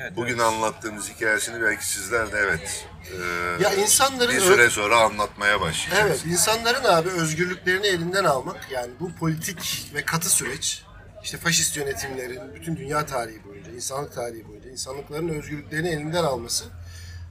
Evet, 0.00 0.16
bugün 0.16 0.38
anlattığımız 0.38 1.10
hikayesini 1.10 1.62
belki 1.62 1.86
sizler 1.86 2.32
de 2.32 2.38
evet 2.38 2.86
e, 3.12 3.62
Ya 3.62 3.72
insanların 3.74 4.36
bir 4.36 4.40
süre 4.40 4.70
sonra 4.70 4.96
anlatmaya 5.00 5.60
başlayacaksınız. 5.60 6.20
Evet, 6.24 6.32
insanların 6.32 6.84
abi 6.84 7.08
özgürlüklerini 7.08 7.86
elinden 7.86 8.24
almak 8.24 8.70
yani 8.70 8.90
bu 9.00 9.14
politik 9.14 9.90
ve 9.94 10.04
katı 10.04 10.30
süreç 10.30 10.82
işte 11.22 11.38
faşist 11.38 11.76
yönetimlerin 11.76 12.54
bütün 12.54 12.76
dünya 12.76 13.06
tarihi 13.06 13.44
boyunca, 13.44 13.72
insanlık 13.72 14.14
tarihi 14.14 14.48
boyunca 14.48 14.70
insanlıkların 14.70 15.28
özgürlüklerini 15.28 15.88
elinden 15.88 16.24
alması 16.24 16.64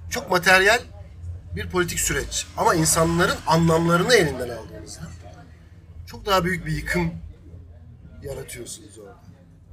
çok 0.09 0.31
materyal 0.31 0.79
bir 1.55 1.69
politik 1.69 1.99
süreç. 1.99 2.47
Ama 2.57 2.75
insanların 2.75 3.37
anlamlarını 3.47 4.13
elinden 4.15 4.49
aldığınızda 4.49 5.01
çok 6.05 6.25
daha 6.25 6.45
büyük 6.45 6.65
bir 6.65 6.71
yıkım 6.71 7.11
yaratıyorsunuz 8.23 8.99
orada. 8.99 9.25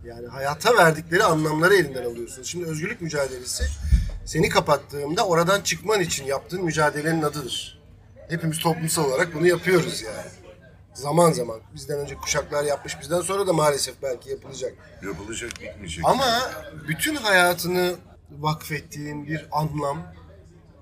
Yani 0.05 0.27
hayata 0.27 0.77
verdikleri 0.77 1.25
anlamları 1.25 1.75
elinden 1.75 2.05
alıyorsunuz. 2.05 2.49
Şimdi 2.49 2.67
özgürlük 2.67 3.01
mücadelesi 3.01 3.65
seni 4.25 4.49
kapattığımda 4.49 5.27
oradan 5.27 5.61
çıkman 5.61 6.01
için 6.01 6.25
yaptığın 6.25 6.65
mücadelenin 6.65 7.23
adıdır. 7.23 7.83
Hepimiz 8.29 8.59
toplumsal 8.59 9.05
olarak 9.05 9.35
bunu 9.35 9.47
yapıyoruz 9.47 10.03
yani. 10.03 10.29
Zaman 10.95 11.33
zaman. 11.33 11.61
Bizden 11.75 11.99
önce 11.99 12.15
kuşaklar 12.15 12.65
yapmış, 12.65 13.01
bizden 13.01 13.21
sonra 13.21 13.47
da 13.47 13.53
maalesef 13.53 14.03
belki 14.03 14.31
yapılacak. 14.31 14.73
Yapılacak 15.07 15.51
bitmeyecek. 15.61 16.05
Ama 16.05 16.51
bütün 16.89 17.15
hayatını 17.15 17.95
vakfettiğin 18.31 19.27
bir 19.27 19.49
anlam, 19.53 20.03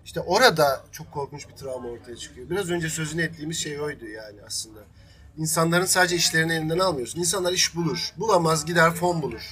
işte 0.05 0.21
orada 0.21 0.85
çok 0.93 1.13
korkunç 1.13 1.49
bir 1.49 1.55
travma 1.55 1.89
ortaya 1.89 2.17
çıkıyor. 2.17 2.51
Biraz 2.51 2.71
önce 2.71 2.89
sözünü 2.89 3.23
ettiğimiz 3.23 3.59
şey 3.59 3.81
oydu 3.81 4.07
yani 4.07 4.41
aslında. 4.47 4.81
İnsanların 5.37 5.87
sadece 5.87 6.17
işlerini 6.17 6.53
elinden 6.53 6.79
almıyorsun. 6.79 7.21
İnsanlar 7.21 7.53
iş 7.53 7.77
bulur. 7.77 8.13
Bulamaz 8.17 8.67
gider 8.67 8.95
fon 8.95 9.23
bulur. 9.23 9.43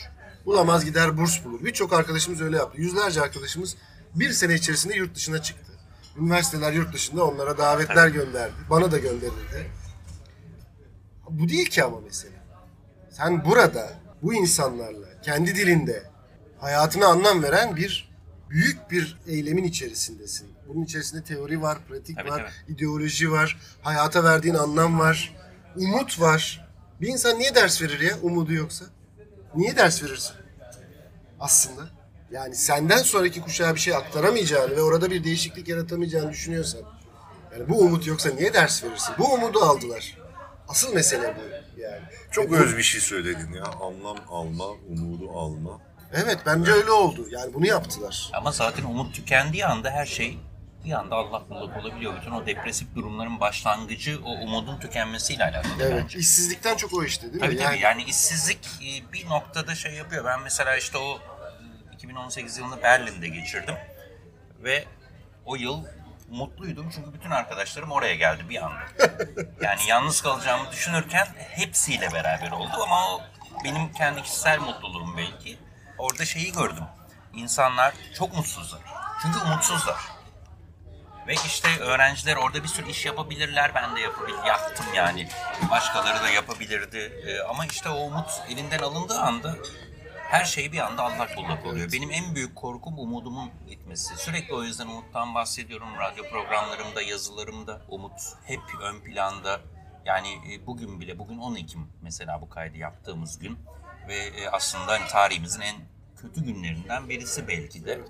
Bulamaz 0.46 0.84
gider 0.84 1.18
burs 1.18 1.44
bulur. 1.44 1.64
Birçok 1.64 1.92
arkadaşımız 1.92 2.40
öyle 2.40 2.56
yaptı. 2.56 2.80
Yüzlerce 2.80 3.20
arkadaşımız 3.22 3.76
bir 4.14 4.30
sene 4.30 4.54
içerisinde 4.54 4.94
yurt 4.94 5.14
dışına 5.14 5.42
çıktı. 5.42 5.72
Üniversiteler 6.16 6.72
yurt 6.72 6.94
dışında 6.94 7.24
onlara 7.24 7.58
davetler 7.58 8.08
gönderdi. 8.08 8.54
Bana 8.70 8.92
da 8.92 8.98
gönderildi. 8.98 9.70
Bu 11.30 11.48
değil 11.48 11.66
ki 11.66 11.84
ama 11.84 12.00
mesele. 12.00 12.36
Sen 13.10 13.44
burada 13.44 13.92
bu 14.22 14.34
insanlarla 14.34 15.20
kendi 15.22 15.54
dilinde 15.54 16.02
hayatına 16.60 17.06
anlam 17.06 17.42
veren 17.42 17.76
bir 17.76 18.10
büyük 18.50 18.90
bir 18.90 19.18
eylemin 19.26 19.64
içerisindesin. 19.64 20.48
Bunun 20.68 20.84
içerisinde 20.84 21.22
teori 21.22 21.62
var, 21.62 21.78
pratik 21.88 22.16
Tabii, 22.16 22.30
var, 22.30 22.38
tabii. 22.66 22.72
ideoloji 22.74 23.30
var, 23.32 23.58
hayata 23.82 24.24
verdiğin 24.24 24.54
anlam 24.54 24.98
var, 24.98 25.36
umut 25.78 26.20
var. 26.20 26.68
Bir 27.00 27.08
insan 27.08 27.38
niye 27.38 27.54
ders 27.54 27.82
verir 27.82 28.00
ya 28.00 28.18
umudu 28.22 28.52
yoksa? 28.52 28.84
Niye 29.54 29.76
ders 29.76 30.02
verirsin? 30.02 30.36
Aslında. 31.40 31.88
Yani 32.30 32.54
senden 32.54 32.98
sonraki 32.98 33.40
kuşağa 33.40 33.74
bir 33.74 33.80
şey 33.80 33.94
aktaramayacağını 33.94 34.76
ve 34.76 34.82
orada 34.82 35.10
bir 35.10 35.24
değişiklik 35.24 35.68
yaratamayacağını 35.68 36.30
düşünüyorsan. 36.30 36.80
Yani 37.52 37.68
bu 37.68 37.78
umut 37.78 38.06
yoksa 38.06 38.30
niye 38.30 38.54
ders 38.54 38.84
verirsin? 38.84 39.14
Bu 39.18 39.34
umudu 39.34 39.60
aldılar. 39.60 40.18
Asıl 40.68 40.94
mesele 40.94 41.36
bu 41.36 41.80
yani. 41.80 42.02
Çok 42.30 42.52
öz 42.52 42.76
bir 42.76 42.82
şey 42.82 43.00
söyledin 43.00 43.52
ya. 43.52 43.64
Anlam 43.64 44.16
alma, 44.28 44.66
umudu 44.88 45.30
alma. 45.30 45.80
Evet 46.12 46.38
bence 46.46 46.72
öyle 46.72 46.90
oldu. 46.90 47.26
Yani 47.30 47.54
bunu 47.54 47.66
yaptılar. 47.66 48.30
Ama 48.32 48.52
zaten 48.52 48.84
umut 48.84 49.14
tükendiği 49.14 49.66
anda 49.66 49.90
her 49.90 50.06
şey 50.06 50.38
bir 50.84 50.92
anda 50.92 51.16
allak 51.16 51.50
bullak 51.50 51.76
olabiliyor. 51.76 52.16
Bütün 52.20 52.30
o 52.30 52.46
depresif 52.46 52.94
durumların 52.94 53.40
başlangıcı 53.40 54.20
o 54.24 54.30
umudun 54.30 54.78
tükenmesiyle 54.80 55.44
alakalı 55.44 55.72
Evet. 55.82 56.02
bence. 56.02 56.18
İşsizlikten 56.18 56.76
çok 56.76 56.92
o 56.94 57.04
işte 57.04 57.32
değil 57.32 57.40
Tabii 57.44 57.54
mi? 57.54 57.62
tabii 57.62 57.78
yani 57.80 58.02
işsizlik 58.02 58.58
e, 58.82 59.12
bir 59.12 59.28
noktada 59.28 59.74
şey 59.74 59.92
yapıyor. 59.94 60.24
Ben 60.24 60.40
mesela 60.42 60.76
işte 60.76 60.98
o 60.98 61.18
e, 61.90 61.94
2018 61.94 62.58
yılını 62.58 62.82
Berlin'de 62.82 63.28
geçirdim 63.28 63.74
ve 64.64 64.84
o 65.44 65.56
yıl 65.56 65.84
mutluydum 66.30 66.90
çünkü 66.94 67.12
bütün 67.14 67.30
arkadaşlarım 67.30 67.92
oraya 67.92 68.14
geldi 68.14 68.42
bir 68.48 68.64
anda. 68.64 68.78
Yani 69.62 69.80
yalnız 69.88 70.20
kalacağımı 70.20 70.72
düşünürken 70.72 71.26
hepsiyle 71.38 72.12
beraber 72.12 72.50
oldu 72.50 72.72
ama 72.82 73.14
o 73.14 73.22
benim 73.64 73.92
kendi 73.92 74.22
kişisel 74.22 74.58
mutluluğum 74.58 75.16
belki. 75.16 75.58
Orada 75.98 76.24
şeyi 76.24 76.52
gördüm. 76.52 76.84
İnsanlar 77.34 77.94
çok 78.18 78.36
mutsuzlar. 78.36 78.80
Çünkü 79.22 79.38
umutsuzlar. 79.38 79.96
Ve 81.28 81.34
işte 81.34 81.78
öğrenciler 81.80 82.36
orada 82.36 82.62
bir 82.62 82.68
sürü 82.68 82.90
iş 82.90 83.06
yapabilirler. 83.06 83.74
Ben 83.74 83.96
de 83.96 84.00
yapabil 84.00 84.46
yaptım 84.46 84.86
yani. 84.94 85.28
Başkaları 85.70 86.22
da 86.22 86.28
yapabilirdi. 86.28 86.98
Ee, 86.98 87.40
ama 87.40 87.66
işte 87.66 87.88
o 87.88 88.00
umut 88.00 88.30
elinden 88.50 88.78
alındığı 88.78 89.18
anda 89.18 89.56
her 90.30 90.44
şey 90.44 90.72
bir 90.72 90.78
anda 90.78 91.02
allak 91.02 91.36
bullak 91.36 91.66
oluyor. 91.66 91.92
Benim 91.92 92.10
en 92.10 92.34
büyük 92.34 92.56
korkum 92.56 92.98
umudumun 92.98 93.50
gitmesi. 93.68 94.16
Sürekli 94.16 94.54
o 94.54 94.62
yüzden 94.62 94.86
umuttan 94.86 95.34
bahsediyorum. 95.34 95.88
Radyo 95.98 96.24
programlarımda, 96.30 97.02
yazılarımda 97.02 97.80
umut 97.88 98.20
hep 98.44 98.60
ön 98.82 99.00
planda. 99.00 99.60
Yani 100.04 100.28
e, 100.52 100.66
bugün 100.66 101.00
bile, 101.00 101.18
bugün 101.18 101.38
10 101.38 101.54
Ekim 101.54 101.88
mesela 102.02 102.40
bu 102.40 102.48
kaydı 102.48 102.76
yaptığımız 102.76 103.38
gün. 103.38 103.58
Ve 104.08 104.16
e, 104.16 104.48
aslında 104.48 104.92
hani 104.92 105.08
tarihimizin 105.08 105.60
en 105.60 105.76
kötü 106.16 106.44
günlerinden 106.44 107.08
birisi 107.08 107.48
belki 107.48 107.84
de. 107.84 108.00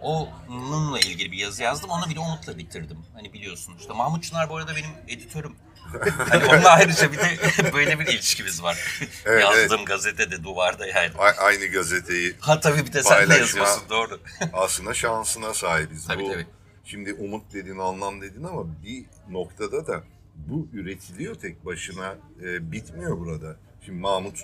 Onunla 0.00 0.98
ilgili 0.98 1.32
bir 1.32 1.36
yazı 1.38 1.62
yazdım. 1.62 1.90
Onu 1.90 2.10
bile 2.10 2.20
umutla 2.20 2.58
bitirdim. 2.58 2.98
Hani 3.14 3.32
biliyorsun 3.32 3.74
işte 3.80 3.92
Mahmut 3.92 4.24
Çınar 4.24 4.48
bu 4.50 4.56
arada 4.56 4.76
benim 4.76 4.90
editörüm. 5.08 5.54
hani 6.30 6.44
onunla 6.44 6.68
ayrıca 6.70 7.12
bir 7.12 7.18
de 7.18 7.38
böyle 7.72 7.98
bir 8.00 8.06
ilişkimiz 8.06 8.62
var. 8.62 9.00
Evet, 9.24 9.42
Yazdığım 9.42 9.84
gazetede 9.84 10.42
duvarda 10.44 10.86
yani. 10.86 11.10
A- 11.18 11.44
aynı 11.44 11.66
gazeteyi 11.66 12.36
Ha 12.40 12.60
tabii 12.60 12.86
bir 12.86 12.92
de 12.92 13.02
sen 13.02 13.30
de 13.30 13.34
yazıyorsun 13.34 13.82
doğru. 13.90 14.20
aslında 14.52 14.94
şansına 14.94 15.54
sahibiz. 15.54 16.06
Tabii, 16.06 16.22
bu, 16.22 16.32
tabii. 16.32 16.46
Şimdi 16.84 17.14
umut 17.14 17.52
dedin, 17.52 17.78
anlam 17.78 18.20
dedin 18.20 18.44
ama 18.44 18.82
bir 18.84 19.04
noktada 19.30 19.86
da 19.86 20.02
bu 20.34 20.68
üretiliyor 20.72 21.34
tek 21.34 21.64
başına. 21.66 22.14
e, 22.42 22.72
bitmiyor 22.72 23.18
burada. 23.18 23.56
Şimdi 23.84 24.00
Mahmut 24.00 24.38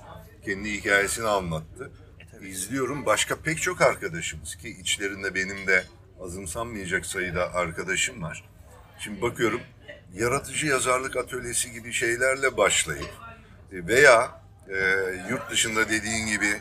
kendi 0.44 0.72
hikayesini 0.72 1.26
anlattı. 1.28 1.90
İzliyorum 2.44 3.06
başka 3.06 3.36
pek 3.36 3.62
çok 3.62 3.80
arkadaşımız 3.80 4.56
ki 4.56 4.68
içlerinde 4.68 5.34
benim 5.34 5.66
de 5.66 5.84
azımsanmayacak 6.20 7.06
sayıda 7.06 7.54
arkadaşım 7.54 8.22
var. 8.22 8.44
Şimdi 8.98 9.22
bakıyorum 9.22 9.60
yaratıcı 10.14 10.66
yazarlık 10.66 11.16
atölyesi 11.16 11.72
gibi 11.72 11.92
şeylerle 11.92 12.56
başlayıp 12.56 13.10
e, 13.72 13.86
veya 13.86 14.40
e, 14.68 14.76
yurt 15.30 15.50
dışında 15.50 15.88
dediğin 15.88 16.26
gibi 16.26 16.60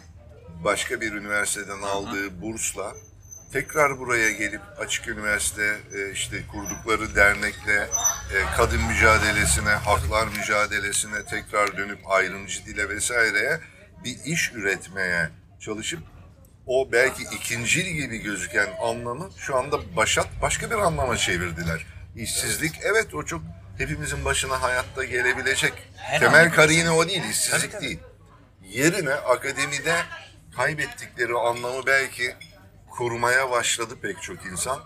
başka 0.63 1.01
bir 1.01 1.11
üniversiteden 1.11 1.81
aldığı 1.81 2.41
bursla 2.41 2.93
tekrar 3.53 3.99
buraya 3.99 4.31
gelip 4.31 4.61
açık 4.79 5.07
üniversite 5.07 5.77
e, 5.95 6.11
işte 6.11 6.43
kurdukları 6.51 7.15
dernekle 7.15 7.89
e, 8.33 8.37
kadın 8.57 8.81
mücadelesine, 8.81 9.69
haklar 9.69 10.27
mücadelesine 10.27 11.25
tekrar 11.25 11.77
dönüp 11.77 11.99
ayrımcı 12.11 12.65
dile 12.65 12.89
vesaireye 12.89 13.59
bir 14.03 14.17
iş 14.25 14.51
üretmeye 14.53 15.29
çalışıp 15.65 16.00
o 16.65 16.91
belki 16.91 17.24
ikincil 17.24 17.86
gibi 17.86 18.17
gözüken 18.17 18.67
anlamı 18.82 19.29
şu 19.38 19.55
anda 19.55 19.96
başat 19.96 20.27
başka 20.41 20.70
bir 20.70 20.75
anlama 20.75 21.17
çevirdiler. 21.17 21.86
İşsizlik 22.15 22.74
evet 22.84 23.15
o 23.15 23.25
çok 23.25 23.41
hepimizin 23.77 24.25
başına 24.25 24.62
hayatta 24.62 25.03
gelebilecek. 25.03 25.74
Her 25.96 26.20
Temel 26.20 26.51
karine 26.51 26.91
o 26.91 27.08
değil, 27.08 27.24
işsizlik 27.29 27.72
tabii. 27.72 27.82
değil. 27.82 28.00
Yerine 28.63 29.13
akademide 29.13 29.96
kaybettikleri 30.55 31.34
anlamı 31.34 31.86
belki 31.86 32.36
korumaya 32.89 33.51
başladı 33.51 33.93
pek 34.01 34.22
çok 34.22 34.46
insan. 34.46 34.79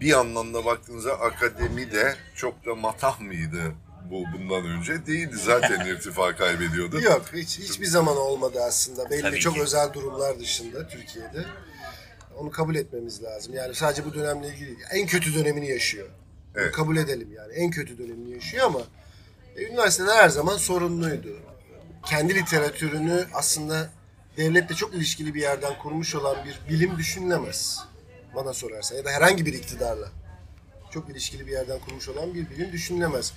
Bir 0.00 0.18
anlamda 0.18 0.64
baktığınızda 0.64 1.20
akademi 1.20 1.92
de 1.92 2.16
çok 2.34 2.66
da 2.66 2.74
matah 2.74 3.20
mıydı 3.20 3.74
bu 4.10 4.24
bundan 4.32 4.64
önce? 4.66 5.06
Değildi 5.06 5.36
zaten 5.36 5.86
irtifa 5.86 6.36
kaybediyordu. 6.36 7.00
Yok 7.00 7.24
hiç 7.34 7.58
hiçbir 7.58 7.86
zaman 7.86 8.16
olmadı 8.16 8.58
aslında. 8.66 9.10
Belli 9.10 9.22
Tabii 9.22 9.38
çok 9.38 9.54
ki. 9.54 9.62
özel 9.62 9.92
durumlar 9.92 10.38
dışında 10.38 10.88
Türkiye'de. 10.88 11.44
Onu 12.36 12.50
kabul 12.50 12.74
etmemiz 12.74 13.22
lazım. 13.22 13.54
Yani 13.54 13.74
sadece 13.74 14.04
bu 14.04 14.14
dönemle 14.14 14.48
ilgili 14.48 14.66
değil. 14.66 14.78
En 14.92 15.06
kötü 15.06 15.34
dönemini 15.34 15.68
yaşıyor. 15.70 16.08
Bunu 16.54 16.62
Evet. 16.62 16.72
kabul 16.74 16.96
edelim 16.96 17.32
yani. 17.32 17.52
En 17.52 17.70
kötü 17.70 17.98
dönemini 17.98 18.30
yaşıyor 18.34 18.66
ama 18.66 18.80
e, 19.56 19.62
üniversiteler 19.64 20.16
her 20.16 20.28
zaman 20.28 20.56
sorunluydu. 20.56 21.36
Kendi 22.06 22.34
literatürünü 22.34 23.24
aslında 23.34 23.90
devletle 24.36 24.74
çok 24.74 24.94
ilişkili 24.94 25.34
bir 25.34 25.40
yerden 25.40 25.78
kurmuş 25.78 26.14
olan 26.14 26.36
bir 26.44 26.72
bilim 26.74 26.98
düşünülemez. 26.98 27.78
Bana 28.34 28.52
sorarsan 28.52 28.96
ya 28.96 29.04
da 29.04 29.10
herhangi 29.10 29.46
bir 29.46 29.52
iktidarla 29.54 30.08
çok 30.90 31.10
ilişkili 31.10 31.46
bir 31.46 31.52
yerden 31.52 31.78
kurmuş 31.78 32.08
olan 32.08 32.34
bir 32.34 32.50
bilim 32.50 32.72
düşünülemez. 32.72 33.32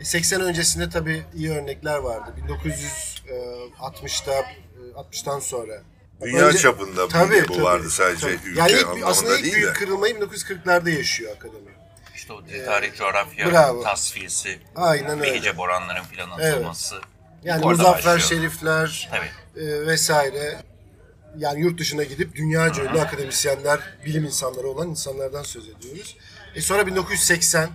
E, 0.00 0.04
80 0.04 0.40
öncesinde 0.40 0.90
tabii 0.90 1.22
iyi 1.34 1.50
örnekler 1.50 1.98
vardı. 1.98 2.34
1960'da 2.48 4.44
60'tan 4.96 5.40
sonra. 5.40 5.82
Dünya 6.22 6.46
Önce- 6.46 6.58
çapında 6.58 7.08
Tabii, 7.08 7.48
bu 7.48 7.52
tabii, 7.52 7.62
vardı 7.62 7.90
sadece 7.90 8.20
tabii. 8.26 8.48
ülke 8.48 8.60
yani 8.60 8.72
ilk, 8.72 8.84
anlamında 8.84 9.06
aslında 9.06 9.36
ilk 9.36 9.42
değil 9.44 9.54
büyük 9.54 9.68
de. 9.68 9.72
kırılmayı 9.72 10.14
1940'larda 10.14 10.90
yaşıyor 10.90 11.36
akademi. 11.36 11.70
İşte 12.14 12.32
o 12.32 12.40
tarih 12.66 12.94
coğrafya 12.96 13.50
bravo. 13.52 13.82
tasfiyesi, 13.82 14.58
Aynen 14.76 15.10
öyle. 15.20 15.22
Behice 15.32 15.56
boranların 15.58 16.02
filan 16.04 16.30
atılması. 16.30 16.94
Yani 17.44 17.64
orada 17.64 17.82
Muzaffer. 17.82 18.18
Şerifler 18.18 19.08
Tabii. 19.10 19.64
e, 19.64 19.86
vesaire 19.86 20.62
yani 21.38 21.60
yurt 21.60 21.80
dışına 21.80 22.02
gidip 22.04 22.34
dünyaca 22.36 22.84
ünlü 22.84 23.00
akademisyenler, 23.00 23.80
bilim 24.06 24.24
insanları 24.24 24.68
olan 24.68 24.88
insanlardan 24.88 25.42
söz 25.42 25.68
ediyoruz. 25.68 26.16
E 26.54 26.60
sonra 26.60 26.86
1980 26.86 27.70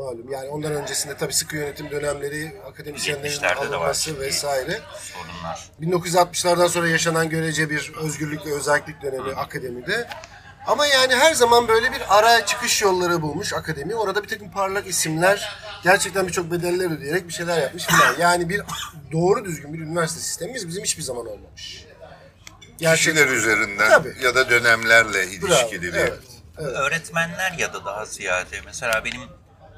malum 0.00 0.32
yani 0.32 0.48
ondan 0.48 0.72
öncesinde 0.72 1.16
tabii 1.16 1.32
sıkı 1.32 1.56
yönetim 1.56 1.90
dönemleri, 1.90 2.52
akademisyenlerin 2.66 3.32
70'lerde 3.36 3.42
de 3.42 3.70
var 3.70 3.76
alınması 3.76 4.20
vesaire. 4.20 4.80
Sorunlar. 4.98 5.70
1960'lardan 5.80 6.68
sonra 6.68 6.88
yaşanan 6.88 7.28
görece 7.28 7.70
bir 7.70 7.92
özgürlük 8.02 8.46
ve 8.46 8.52
özellik 8.54 9.02
dönemi 9.02 9.32
akademide. 9.32 10.08
Ama 10.66 10.86
yani 10.86 11.14
her 11.16 11.34
zaman 11.34 11.68
böyle 11.68 11.92
bir 11.92 12.18
ara 12.18 12.46
çıkış 12.46 12.82
yolları 12.82 13.22
bulmuş 13.22 13.52
akademi. 13.52 13.94
Orada 13.94 14.22
bir 14.22 14.28
takım 14.28 14.50
parlak 14.50 14.86
isimler 14.86 15.58
gerçekten 15.84 16.26
birçok 16.26 16.50
bedeller 16.50 16.90
ödeyerek 16.96 17.28
bir 17.28 17.32
şeyler 17.32 17.62
yapmış 17.62 17.86
filan. 17.86 18.14
Yani 18.18 18.48
bir 18.48 18.62
doğru 19.12 19.44
düzgün 19.44 19.74
bir 19.74 19.78
üniversite 19.78 20.20
sistemimiz 20.20 20.68
bizim 20.68 20.84
hiçbir 20.84 21.02
zaman 21.02 21.26
olmamış. 21.26 21.86
Kişiler 22.78 23.28
üzerinden 23.28 23.88
Tabii. 23.90 24.14
ya 24.22 24.34
da 24.34 24.50
dönemlerle 24.50 25.12
Bravo, 25.42 25.46
ilişkili 25.46 25.82
bir. 25.82 25.94
evet. 25.94 26.18
Öğretmenler 26.56 27.52
ya 27.58 27.74
da 27.74 27.84
daha 27.84 28.04
ziyade 28.04 28.60
mesela 28.64 29.04
benim 29.04 29.20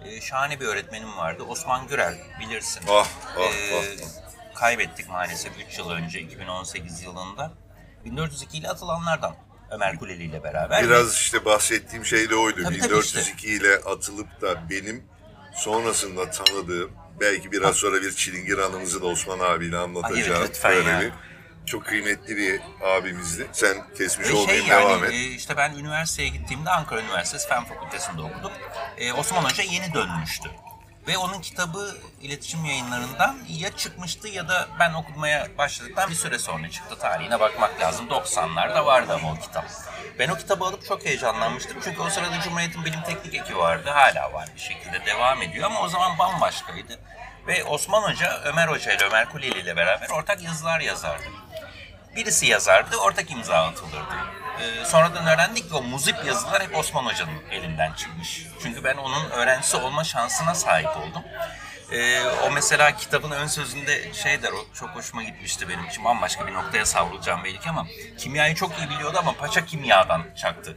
e, 0.07 0.21
şahane 0.21 0.61
bir 0.61 0.67
öğretmenim 0.67 1.17
vardı. 1.17 1.43
Osman 1.43 1.87
Gürel 1.87 2.15
bilirsin. 2.41 2.83
Ah, 2.91 3.09
ah, 3.39 3.41
E, 3.43 3.75
ah, 3.77 4.55
Kaybettik 4.55 5.09
maalesef 5.09 5.53
3 5.69 5.79
yıl 5.79 5.91
önce 5.91 6.21
2018 6.21 7.03
yılında. 7.03 7.53
1402 8.05 8.59
ile 8.59 8.69
atılanlardan 8.69 9.35
Ömer 9.71 9.99
Kuleli 9.99 10.25
ile 10.25 10.43
beraber. 10.45 10.85
Biraz 10.85 11.15
işte 11.15 11.45
bahsettiğim 11.45 12.05
şey 12.07 12.31
de 12.31 12.37
oydu. 12.37 12.63
Tabii, 12.65 12.79
tabii 12.79 12.91
1402 12.91 13.47
ile 13.49 13.77
atılıp 13.77 14.41
da 14.41 14.71
benim 14.71 15.05
sonrasında 15.55 16.31
tanıdığım 16.31 16.93
belki 17.21 17.53
biraz 17.53 17.77
sonra 17.77 18.03
bir 18.03 18.13
Çilingir 18.13 18.59
anımızı 18.59 19.03
da 19.03 19.07
Osman 19.07 19.39
abiyle 19.39 19.77
anlatacağım. 19.77 20.39
evet, 20.41 20.49
lütfen 20.51 20.73
Böyle 20.73 20.91
ya. 20.91 21.11
Çok 21.67 21.85
kıymetli 21.85 22.37
bir 22.37 22.61
abimizdi. 22.85 23.47
Sen 23.53 23.77
kesmiş 23.99 24.27
Ve 24.29 24.33
şey 24.33 24.41
olmayayım 24.41 24.67
yani 24.67 24.83
devam 24.89 25.05
et. 25.05 25.13
e, 25.13 25.17
işte 25.17 25.57
ben 25.57 25.75
üniversiteye 25.75 26.29
gittiğimde 26.29 26.71
Ankara 26.71 27.01
Üniversitesi 27.03 27.49
Fen 27.49 27.65
Fakültesi'nde 27.65 28.23
okudum. 28.23 28.53
E, 28.99 29.13
Osman 29.13 29.45
Hoca 29.45 29.63
yeni 29.63 29.95
dönmüştü. 29.95 30.51
Ve 31.09 31.19
onun 31.19 31.41
kitabı 31.41 31.97
iletişim 32.21 32.65
yayınlarından 32.65 33.39
ya 33.49 33.77
çıkmıştı 33.77 34.29
ya 34.29 34.49
da 34.49 34.69
ben 34.81 34.95
okumaya 34.95 35.49
başladıktan 35.59 36.11
bir 36.11 36.15
süre 36.15 36.39
sonra 36.39 36.71
çıktı. 36.71 36.99
Tarihine 36.99 37.41
bakmak 37.41 37.81
lazım. 37.81 38.07
90'larda 38.09 38.87
vardı 38.87 39.15
ama 39.15 39.33
o 39.33 39.35
kitap. 39.35 39.65
Ben 40.19 40.29
o 40.29 40.37
kitabı 40.37 40.65
alıp 40.65 40.87
çok 40.87 41.05
heyecanlanmıştım. 41.05 41.77
Çünkü 41.85 42.01
o 42.01 42.11
sırada 42.11 42.41
Cumhuriyet'in 42.41 42.85
bilim 42.85 43.03
teknik 43.03 43.35
eki 43.35 43.57
vardı. 43.57 43.91
Hala 43.91 44.33
var 44.33 44.49
bir 44.55 44.61
şekilde 44.61 45.07
devam 45.07 45.43
ediyor 45.43 45.67
ama 45.67 45.81
o 45.81 45.89
zaman 45.89 46.19
bambaşkaydı. 46.19 46.99
Ve 47.47 47.65
Osman 47.65 48.03
Hoca, 48.03 48.41
Ömer 48.45 48.69
Hoca 48.69 48.93
ile 48.93 49.05
Ömer 49.05 49.29
Kuleli 49.29 49.59
ile 49.59 49.77
beraber 49.77 50.09
ortak 50.11 50.43
yazılar 50.43 50.81
yazardı. 50.81 51.25
Birisi 52.17 52.47
yazardı, 52.47 52.97
ortak 52.97 53.31
imza 53.31 53.55
atılırdı. 53.55 54.15
Ee, 54.61 54.85
sonradan 54.85 55.27
öğrendik 55.27 55.69
ki 55.69 55.75
o 55.75 55.83
muzip 55.83 56.25
yazılar 56.27 56.63
hep 56.63 56.77
Osman 56.77 57.05
Hoca'nın 57.05 57.43
elinden 57.51 57.93
çıkmış. 57.93 58.47
Çünkü 58.63 58.85
ben 58.85 58.97
onun 58.97 59.31
öğrencisi 59.31 59.77
olma 59.77 60.05
şansına 60.05 60.55
sahip 60.55 60.97
oldum. 60.97 61.23
Ee, 61.93 62.23
o 62.23 62.51
mesela 62.51 62.97
kitabın 62.97 63.31
ön 63.31 63.47
sözünde 63.47 64.13
şey 64.13 64.43
der, 64.43 64.53
o 64.53 64.75
çok 64.75 64.91
hoşuma 64.91 65.23
gitmişti 65.23 65.69
benim 65.69 65.85
için. 65.85 66.05
Bambaşka 66.05 66.47
bir 66.47 66.55
noktaya 66.55 66.87
savrulacağım 66.87 67.45
belki 67.45 67.69
ama 67.71 67.87
kimyayı 68.19 68.55
çok 68.55 68.79
iyi 68.79 68.91
biliyordu 68.91 69.17
ama 69.21 69.33
paşa 69.33 69.65
kimyadan 69.67 70.23
çaktı. 70.37 70.77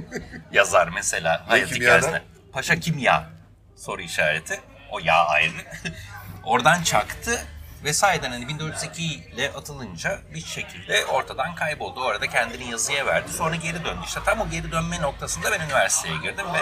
Yazar 0.52 0.88
mesela 0.88 1.44
hayat 1.48 1.70
hikayesinde. 1.72 2.22
Paşa 2.52 2.80
kimya 2.80 3.30
soru 3.76 4.02
işareti. 4.02 4.60
O 4.90 4.98
yağ 4.98 5.26
ayrı. 5.26 5.52
Oradan 6.44 6.82
çaktı 6.82 7.46
ve 7.84 7.92
sahiden 7.92 8.30
hani 8.30 8.48
1402 8.48 9.02
ile 9.04 9.52
atılınca 9.52 10.18
bir 10.34 10.40
şekilde 10.44 11.06
ortadan 11.06 11.54
kayboldu. 11.54 12.00
O 12.00 12.04
arada 12.04 12.26
kendini 12.26 12.70
yazıya 12.70 13.06
verdi. 13.06 13.32
Sonra 13.32 13.56
geri 13.56 13.84
döndü. 13.84 14.00
İşte 14.06 14.20
tam 14.24 14.40
o 14.40 14.48
geri 14.50 14.72
dönme 14.72 15.02
noktasında 15.02 15.52
ben 15.52 15.60
üniversiteye 15.60 16.16
girdim 16.16 16.46
ve 16.54 16.58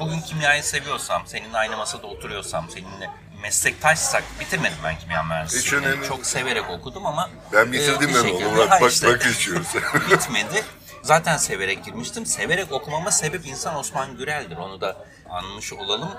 bugün 0.00 0.20
kimyayı 0.20 0.62
seviyorsam, 0.62 1.22
seninle 1.26 1.58
aynı 1.58 1.76
masada 1.76 2.06
oturuyorsam, 2.06 2.70
seninle 2.70 3.10
meslektaşsak 3.42 4.22
bitirmedim 4.40 4.78
ben 4.84 4.98
kimya 4.98 5.22
mühendisliğini. 5.22 5.86
önemli 5.86 6.08
Çok 6.08 6.26
severek 6.26 6.70
okudum 6.70 7.06
ama 7.06 7.30
Ben 7.52 7.66
e, 7.66 7.72
bitirdim 7.72 8.08
bir 8.08 8.14
ben 8.14 8.46
onu. 8.46 8.58
Bak 8.58 8.70
bak 8.80 8.92
işte. 8.92 9.08
bak 9.08 9.26
içiyoruz. 9.26 9.68
bitmedi. 10.10 10.64
Zaten 11.02 11.36
severek 11.36 11.84
girmiştim. 11.84 12.26
Severek 12.26 12.72
okumama 12.72 13.10
sebep 13.10 13.46
insan 13.46 13.76
Osman 13.76 14.16
Gürel'dir. 14.16 14.56
Onu 14.56 14.80
da 14.80 14.96
anmış 15.30 15.72
olalım. 15.72 16.10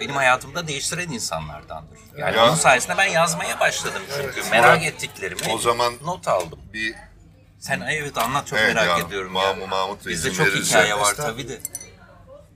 Benim 0.00 0.14
hayatımda 0.14 0.68
değiştiren 0.68 1.08
insanlardandır. 1.10 1.98
Yani 2.16 2.36
Ya. 2.36 2.46
onun 2.46 2.54
sayesinde 2.54 2.96
ben 2.98 3.04
yazmaya 3.06 3.60
başladım 3.60 4.02
çünkü. 4.16 4.50
Merak 4.50 4.84
ettiklerimi 4.84 5.40
O 5.52 5.58
zaman- 5.58 5.94
not 6.04 6.28
aldım. 6.28 6.58
bir 6.72 6.94
Sen 7.58 7.80
ay 7.80 7.98
evet 7.98 8.18
anlat 8.18 8.46
çok 8.46 8.58
Evet 8.58 8.74
merak 8.74 8.98
ya, 9.00 9.06
ediyorum 9.06 9.32
Mahmut- 9.32 9.60
ya. 9.60 9.66
Mahmut 9.66 10.06
Bizde 10.06 10.32
çok 10.32 10.46
verirse- 10.46 10.64
hikaye 10.68 10.94
var 10.94 11.14
tabii 11.14 11.48
de. 11.48 11.58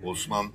Osman 0.05 0.53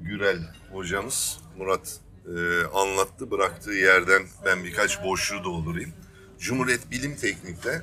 Gürel 0.00 0.38
hocamız 0.72 1.38
Murat 1.56 1.96
e, 2.26 2.66
anlattı 2.74 3.30
bıraktığı 3.30 3.72
yerden 3.72 4.22
ben 4.44 4.64
birkaç 4.64 5.02
boşluğu 5.02 5.44
doldurayım. 5.44 5.92
Cumhuriyet 6.38 6.90
Bilim 6.90 7.16
Teknik'te 7.16 7.82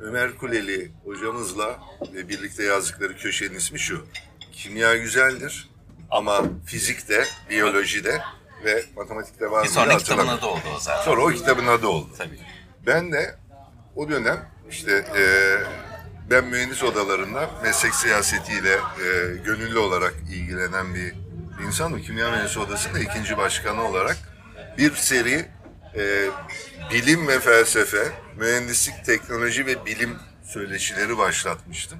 Ömer 0.00 0.34
Kuleli 0.38 0.92
hocamızla 1.04 1.78
ve 2.14 2.28
birlikte 2.28 2.62
yazdıkları 2.64 3.16
köşenin 3.16 3.54
ismi 3.54 3.78
şu. 3.78 4.06
Kimya 4.52 4.96
güzeldir 4.96 5.68
ama 6.10 6.42
fizikte, 6.66 7.24
biyolojide 7.50 8.20
ve 8.64 8.84
matematikte 8.96 9.50
var 9.50 9.62
Bir 9.64 9.68
mı 9.68 9.74
sonraki 9.74 9.92
hatırlamıyorum. 9.92 10.38
kitabın 10.38 10.52
adı 10.58 10.68
oldu 10.68 10.76
o 10.76 10.80
zaten. 10.80 11.04
Sonra 11.04 11.20
o 11.20 11.28
kitabın 11.28 11.66
adı 11.66 11.86
oldu. 11.86 12.08
Tabii. 12.18 12.38
Ben 12.86 13.12
de 13.12 13.36
o 13.96 14.08
dönem 14.08 14.48
işte 14.70 14.92
e, 15.16 15.22
ben 16.30 16.44
mühendis 16.44 16.82
odalarında 16.82 17.50
meslek 17.62 17.94
siyasetiyle 17.94 18.72
e, 18.74 19.36
gönüllü 19.44 19.78
olarak 19.78 20.14
ilgilenen 20.30 20.94
bir 20.94 21.14
insanım. 21.66 22.02
Kimya 22.02 22.30
Mühendisi 22.30 22.58
Odası'nda 22.58 22.98
ikinci 22.98 23.36
başkanı 23.36 23.82
olarak 23.88 24.16
bir 24.78 24.94
seri 24.94 25.48
e, 25.96 26.30
bilim 26.92 27.28
ve 27.28 27.40
felsefe, 27.40 28.12
mühendislik, 28.36 29.04
teknoloji 29.04 29.66
ve 29.66 29.86
bilim 29.86 30.18
söyleşileri 30.44 31.18
başlatmıştım. 31.18 31.98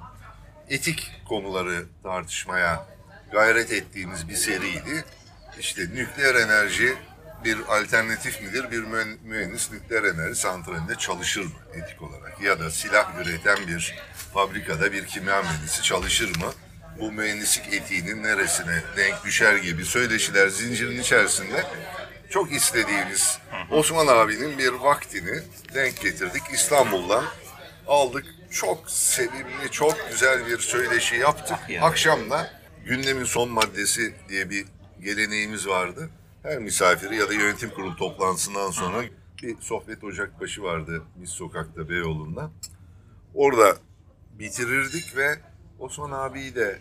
Etik 0.68 1.12
konuları 1.28 1.84
tartışmaya 2.02 2.86
gayret 3.32 3.72
ettiğimiz 3.72 4.28
bir 4.28 4.36
seriydi. 4.36 5.04
İşte 5.60 5.82
nükleer 5.82 6.34
enerji 6.34 6.94
bir 7.44 7.58
alternatif 7.68 8.42
midir? 8.42 8.70
Bir 8.70 8.78
mühen- 8.82 9.16
mühendis 9.24 9.72
nükleer 9.72 10.02
enerji 10.02 10.34
santralinde 10.40 10.94
çalışır 10.94 11.42
mı 11.44 11.50
etik 11.74 12.02
olarak? 12.02 12.40
Ya 12.40 12.60
da 12.60 12.70
silah 12.70 13.20
üreten 13.20 13.58
bir 13.66 13.94
fabrikada 14.34 14.92
bir 14.92 15.06
kimya 15.06 15.42
mühendisi 15.42 15.82
çalışır 15.82 16.36
mı? 16.36 16.52
Bu 17.00 17.12
mühendislik 17.12 17.74
etiğinin 17.74 18.22
neresine 18.22 18.82
denk 18.96 19.24
düşer 19.24 19.56
gibi 19.56 19.84
söyleşiler 19.84 20.48
zincirin 20.48 21.00
içerisinde 21.00 21.64
çok 22.30 22.52
istediğimiz 22.52 23.38
Osman 23.70 24.06
abinin 24.06 24.58
bir 24.58 24.68
vaktini 24.72 25.42
denk 25.74 26.00
getirdik. 26.00 26.42
İstanbul'dan 26.52 27.24
aldık. 27.86 28.24
Çok 28.50 28.90
sevimli, 28.90 29.70
çok 29.70 30.10
güzel 30.10 30.46
bir 30.46 30.58
söyleşi 30.58 31.16
yaptık. 31.16 31.58
ya. 31.68 31.82
Akşam 31.84 32.30
da 32.30 32.50
gündemin 32.86 33.24
son 33.24 33.50
maddesi 33.50 34.14
diye 34.28 34.50
bir 34.50 34.64
geleneğimiz 35.00 35.68
vardı. 35.68 36.10
Her 36.42 36.58
misafiri 36.58 37.16
ya 37.16 37.28
da 37.28 37.32
yönetim 37.32 37.70
kurulu 37.70 37.96
toplantısından 37.96 38.70
sonra 38.70 39.04
bir 39.42 39.60
sohbet 39.60 40.04
ocakbaşı 40.04 40.62
vardı 40.62 41.02
biz 41.16 41.30
sokakta 41.30 41.88
Beyoğlu'nda. 41.88 42.50
Orada 43.34 43.76
bitirirdik 44.38 45.16
ve 45.16 45.38
Osman 45.78 46.10
abiyi 46.10 46.54
de 46.54 46.78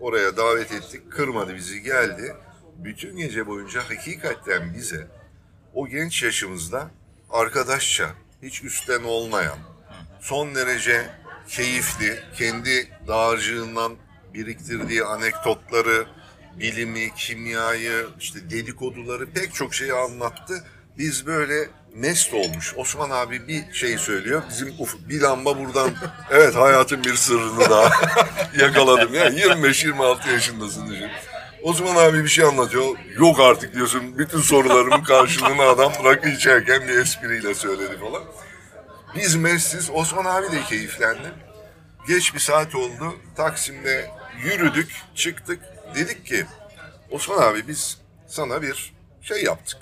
oraya 0.00 0.36
davet 0.36 0.72
ettik. 0.72 1.12
Kırmadı 1.12 1.54
bizi 1.54 1.82
geldi. 1.82 2.34
Bütün 2.78 3.16
gece 3.16 3.46
boyunca 3.46 3.82
hakikaten 3.82 4.74
bize 4.74 5.06
o 5.74 5.88
genç 5.88 6.22
yaşımızda 6.22 6.90
arkadaşça, 7.30 8.10
hiç 8.42 8.64
üstten 8.64 9.02
olmayan, 9.02 9.58
son 10.20 10.54
derece 10.54 11.10
keyifli, 11.48 12.18
kendi 12.36 12.88
dağarcığından 13.06 13.96
biriktirdiği 14.34 15.04
anekdotları, 15.04 16.06
bilimi, 16.60 17.14
kimyayı, 17.14 18.06
işte 18.20 18.50
dedikoduları 18.50 19.30
pek 19.30 19.54
çok 19.54 19.74
şeyi 19.74 19.92
anlattı. 19.92 20.64
Biz 20.98 21.26
böyle 21.26 21.68
mest 21.94 22.34
olmuş. 22.34 22.74
Osman 22.76 23.10
abi 23.10 23.48
bir 23.48 23.72
şey 23.72 23.98
söylüyor. 23.98 24.42
Bizim 24.50 24.68
uf- 24.68 25.08
bir 25.08 25.20
lamba 25.20 25.58
buradan 25.58 25.90
evet 26.30 26.54
hayatın 26.54 27.04
bir 27.04 27.14
sırrını 27.14 27.70
daha 27.70 27.90
yakaladım 28.60 29.14
ya. 29.14 29.28
25-26 29.28 30.32
yaşındasın 30.32 30.90
düşün. 30.90 31.10
Osman 31.62 31.96
abi 31.96 32.24
bir 32.24 32.28
şey 32.28 32.44
anlatıyor. 32.44 32.84
Yok 33.18 33.40
artık 33.40 33.74
diyorsun. 33.74 34.18
Bütün 34.18 34.40
sorularımın 34.40 35.02
karşılığını 35.04 35.62
adam 35.62 35.92
rakı 36.04 36.28
içerken 36.28 36.88
bir 36.88 36.98
espriyle 36.98 37.54
söyledi 37.54 37.98
falan. 37.98 38.22
Biz 39.16 39.36
mestiz. 39.36 39.90
Osman 39.92 40.24
abi 40.24 40.52
de 40.52 40.62
keyiflendi. 40.62 41.32
Geç 42.08 42.34
bir 42.34 42.40
saat 42.40 42.74
oldu. 42.74 43.14
Taksim'de 43.36 44.10
yürüdük, 44.42 45.02
çıktık. 45.14 45.62
Dedik 45.94 46.26
ki 46.26 46.46
Osman 47.10 47.42
abi 47.42 47.68
biz 47.68 47.98
sana 48.26 48.62
bir 48.62 48.94
şey 49.22 49.44
yaptık. 49.44 49.78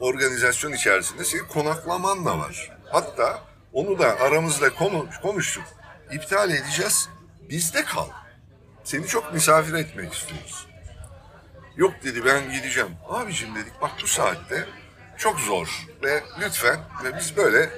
Organizasyon 0.00 0.72
içerisinde 0.72 1.24
senin 1.24 1.44
konaklaman 1.44 2.24
da 2.24 2.38
var. 2.38 2.70
Hatta 2.90 3.42
onu 3.72 3.98
da 3.98 4.20
aramızda 4.20 4.74
konu, 4.74 5.06
konuştuk. 5.22 5.64
İptal 6.12 6.50
edeceğiz. 6.50 7.08
Bizde 7.50 7.84
kal. 7.84 8.08
Seni 8.84 9.06
çok 9.06 9.34
misafir 9.34 9.74
etmek 9.74 10.14
istiyoruz. 10.14 10.66
Yok 11.76 11.92
dedi 12.04 12.24
ben 12.24 12.52
gideceğim. 12.52 12.90
Abicim 13.08 13.54
dedik 13.54 13.72
bak 13.80 13.90
bu 14.02 14.06
saatte 14.06 14.68
çok 15.18 15.40
zor 15.40 15.86
ve 16.02 16.22
lütfen 16.40 16.80
ve 17.04 17.16
biz 17.18 17.36
böyle 17.36 17.70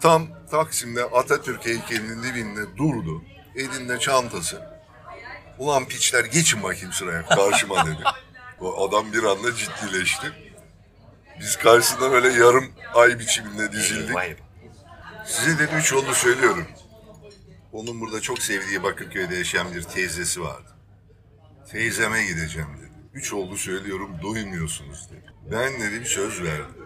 tam 0.00 0.28
Taksim'de 0.50 1.04
Atatürk 1.04 1.66
heykelinin 1.66 2.22
dibinde 2.22 2.76
durdu. 2.76 3.22
Elinde 3.56 3.98
çantası. 3.98 4.77
Ulan 5.58 5.84
piçler 5.88 6.24
geçin 6.24 6.62
bakayım 6.62 6.92
sıraya 6.92 7.26
karşıma 7.26 7.86
dedi. 7.86 8.02
O 8.60 8.88
adam 8.88 9.12
bir 9.12 9.22
anda 9.22 9.54
ciddileşti. 9.54 10.26
Biz 11.40 11.56
karşısında 11.56 12.12
böyle 12.12 12.28
yarım 12.28 12.72
ay 12.94 13.18
biçiminde 13.18 13.72
dizildik. 13.72 14.16
Size 15.26 15.58
dedi 15.58 15.74
üç 15.74 15.92
yolu 15.92 16.14
söylüyorum. 16.14 16.66
Onun 17.72 18.00
burada 18.00 18.20
çok 18.20 18.42
sevdiği 18.42 18.82
Bakırköy'de 18.82 19.36
yaşayan 19.36 19.74
bir 19.74 19.82
teyzesi 19.82 20.40
vardı. 20.42 20.70
Teyzeme 21.70 22.24
gideceğim 22.26 22.68
dedi. 22.78 22.92
Üç 23.14 23.32
oldu 23.32 23.56
söylüyorum 23.56 24.10
duymuyorsunuz 24.22 25.08
dedi. 25.10 25.32
Ben 25.52 25.80
dedi 25.80 26.00
bir 26.00 26.06
söz 26.06 26.42
verdim. 26.42 26.76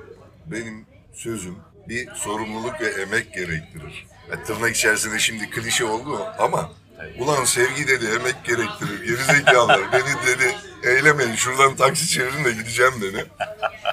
Benim 0.46 0.86
sözüm 1.12 1.56
bir 1.88 2.14
sorumluluk 2.14 2.80
ve 2.80 2.88
emek 2.88 3.34
gerektirir. 3.34 4.06
Ya, 4.30 4.42
tırnak 4.42 4.76
içerisinde 4.76 5.18
şimdi 5.18 5.50
klişe 5.50 5.84
oldu 5.84 6.26
ama 6.38 6.72
ulan 7.18 7.44
sevgi 7.44 7.88
dedi 7.88 8.06
emek 8.06 8.44
gerektirir. 8.44 9.04
Gerizekalılar 9.04 9.92
beni 9.92 10.26
dedi 10.26 10.56
eylemeyin 10.84 11.34
şuradan 11.34 11.76
taksi 11.76 12.08
çevirin 12.08 12.44
de 12.44 12.50
gideceğim 12.52 13.02
dedi. 13.02 13.26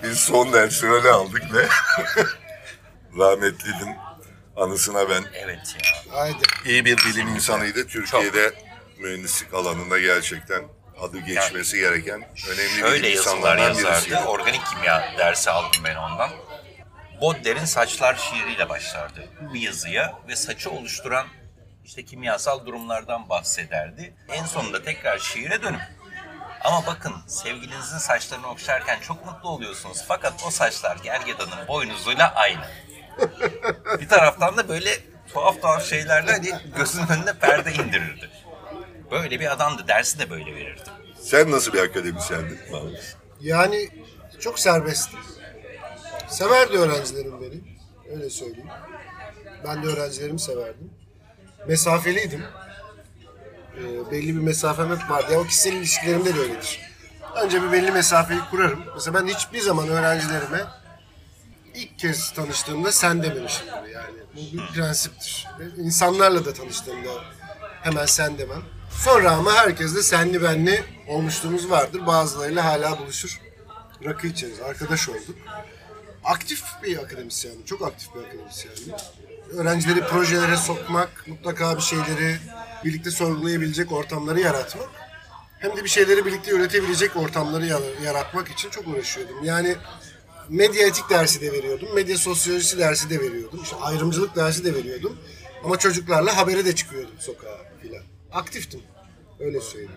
Biz 0.03 0.17
son 0.19 0.53
dersi 0.53 0.87
öyle 0.89 1.09
aldık 1.09 1.53
ve 1.53 1.67
rahmetlinin 3.17 3.95
anısına 4.55 5.09
ben 5.09 5.23
Evet 5.33 5.75
ya. 5.75 6.13
Haydi. 6.19 6.37
iyi 6.65 6.85
bir 6.85 6.97
bilim 6.97 7.27
insanıydı. 7.27 7.87
Türkiye'de 7.87 8.53
mühendislik 8.99 9.53
alanında 9.53 9.99
gerçekten 9.99 10.63
adı 11.01 11.19
geçmesi 11.19 11.77
gereken 11.77 12.21
önemli 12.49 12.69
Şöyle 12.79 13.03
bilim 13.03 13.15
yazılar 13.15 13.35
insanlardan 13.35 13.67
yazardı. 13.67 13.91
birisiydi. 13.95 14.17
Organik 14.17 14.61
kimya 14.65 15.13
dersi 15.17 15.49
aldım 15.51 15.81
ben 15.85 15.95
ondan. 15.95 16.29
Bodler'in 17.21 17.65
Saçlar 17.65 18.15
şiiriyle 18.15 18.69
başlardı 18.69 19.27
bir 19.53 19.59
yazıya 19.61 20.13
ve 20.27 20.35
saçı 20.35 20.69
oluşturan 20.69 21.27
işte 21.89 22.05
kimyasal 22.05 22.65
durumlardan 22.65 23.29
bahsederdi. 23.29 24.13
En 24.29 24.45
sonunda 24.45 24.83
tekrar 24.83 25.17
şiire 25.19 25.61
dönüp 25.63 25.81
ama 26.63 26.85
bakın 26.87 27.13
sevgilinizin 27.27 27.97
saçlarını 27.97 28.47
okşarken 28.47 28.99
çok 28.99 29.25
mutlu 29.25 29.49
oluyorsunuz. 29.49 30.03
Fakat 30.07 30.33
o 30.47 30.51
saçlar 30.51 30.97
gergedanın 31.03 31.67
boynuzuyla 31.67 32.33
aynı. 32.35 32.61
bir 33.99 34.09
taraftan 34.09 34.57
da 34.57 34.69
böyle 34.69 34.89
tuhaf 35.33 35.61
tuhaf 35.61 35.85
şeylerle 35.85 36.31
hani 36.31 36.51
gözünün 36.77 37.07
önüne 37.07 37.33
perde 37.33 37.73
indirirdi. 37.73 38.29
Böyle 39.11 39.39
bir 39.39 39.51
adamdı. 39.51 39.87
Dersi 39.87 40.19
de 40.19 40.29
böyle 40.29 40.55
verirdi. 40.55 40.89
Sen 41.21 41.51
nasıl 41.51 41.73
bir 41.73 41.79
akademisyendin? 41.79 42.59
Mahmut? 42.71 43.17
Yani 43.41 43.89
çok 44.39 44.59
serbesttim. 44.59 45.19
Severdi 46.27 46.77
öğrencilerim 46.77 47.41
beni. 47.41 47.61
Öyle 48.15 48.29
söyleyeyim. 48.29 48.69
Ben 49.65 49.83
de 49.83 49.87
öğrencilerimi 49.87 50.39
severdim. 50.39 50.98
Mesafeliydim. 51.69 52.43
Ee, 53.77 54.11
belli 54.11 54.35
bir 54.35 54.41
mesafem 54.41 54.89
hep 54.97 55.09
vardı. 55.09 55.33
Ya 55.33 55.39
o 55.39 55.43
kişisel 55.43 55.73
ilişkilerimde 55.73 56.35
de 56.35 56.39
öyledir. 56.39 56.79
Önce 57.43 57.63
bir 57.63 57.71
belli 57.71 57.91
mesafeyi 57.91 58.39
kurarım. 58.51 58.83
Mesela 58.95 59.21
ben 59.21 59.27
hiçbir 59.27 59.61
zaman 59.61 59.87
öğrencilerime 59.87 60.63
ilk 61.73 61.99
kez 61.99 62.31
tanıştığımda 62.33 62.91
sen 62.91 63.23
dememişimdir 63.23 63.89
yani. 63.93 64.17
Bu 64.33 64.57
bir 64.57 64.67
prensiptir. 64.67 65.47
İnsanlarla 65.77 66.45
da 66.45 66.53
tanıştığımda 66.53 67.09
hemen 67.81 68.05
sen 68.05 68.37
demem. 68.37 68.61
Sonra 69.03 69.31
ama 69.31 69.53
herkesle 69.53 70.03
senli 70.03 70.43
benli 70.43 70.83
olmuşluğumuz 71.07 71.69
vardır. 71.69 72.07
Bazılarıyla 72.07 72.65
hala 72.65 72.99
buluşur. 72.99 73.39
Rakı 74.05 74.27
içeriz. 74.27 74.59
Arkadaş 74.61 75.09
olduk. 75.09 75.35
Aktif 76.23 76.63
bir 76.83 76.97
akademisyendim. 76.97 77.65
Çok 77.65 77.81
aktif 77.81 78.15
bir 78.15 78.19
akademisyendim. 78.19 78.93
Öğrencileri 79.57 79.99
projelere 80.01 80.57
sokmak, 80.57 81.27
mutlaka 81.27 81.77
bir 81.77 81.81
şeyleri 81.81 82.37
birlikte 82.85 83.11
sorgulayabilecek 83.11 83.91
ortamları 83.91 84.39
yaratmak. 84.39 84.87
Hem 85.59 85.77
de 85.77 85.83
bir 85.83 85.89
şeyleri 85.89 86.25
birlikte 86.25 86.51
üretebilecek 86.51 87.15
ortamları 87.17 87.65
ya- 87.65 87.79
yaratmak 88.05 88.47
için 88.47 88.69
çok 88.69 88.87
uğraşıyordum. 88.87 89.43
Yani 89.43 89.75
medya 90.49 90.87
etik 90.87 91.09
dersi 91.09 91.41
de 91.41 91.51
veriyordum. 91.51 91.95
Medya 91.95 92.17
sosyolojisi 92.17 92.77
dersi 92.79 93.09
de 93.09 93.19
veriyordum. 93.19 93.59
İşte 93.63 93.75
ayrımcılık 93.75 94.35
dersi 94.35 94.65
de 94.65 94.75
veriyordum. 94.75 95.17
Ama 95.63 95.77
çocuklarla 95.79 96.37
habere 96.37 96.65
de 96.65 96.75
çıkıyordum 96.75 97.15
sokağa 97.19 97.57
filan. 97.81 98.03
Aktiftim. 98.31 98.81
Öyle 99.39 99.61
söyleyeyim. 99.61 99.91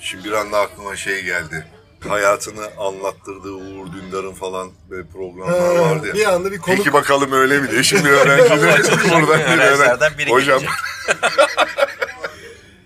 Şimdi 0.00 0.24
bir 0.24 0.32
anda 0.32 0.58
aklıma 0.60 0.96
şey 0.96 1.24
geldi. 1.24 1.66
Hayatını 2.08 2.68
anlattırdığı 2.78 3.52
Uğur 3.52 3.92
Dündar'ın 3.92 4.32
falan 4.34 4.70
böyle 4.90 5.08
programlar 5.08 5.60
Ha, 5.60 5.74
vardı 5.82 6.06
ya. 6.08 6.14
bir 6.14 6.26
anda 6.32 6.52
bir 6.52 6.58
konuk- 6.58 6.76
Peki 6.76 6.92
bakalım 6.92 7.32
öyle 7.32 7.60
mi 7.60 7.70
diye. 7.70 7.82
Şimdi 7.82 8.08
öğrenciler 8.08 8.58
buradan 9.04 9.38
bir 9.38 9.44
Öğrencilerden 9.44 9.98
öğren- 10.10 10.18
biri 10.18 10.30
Hocam. 10.30 10.62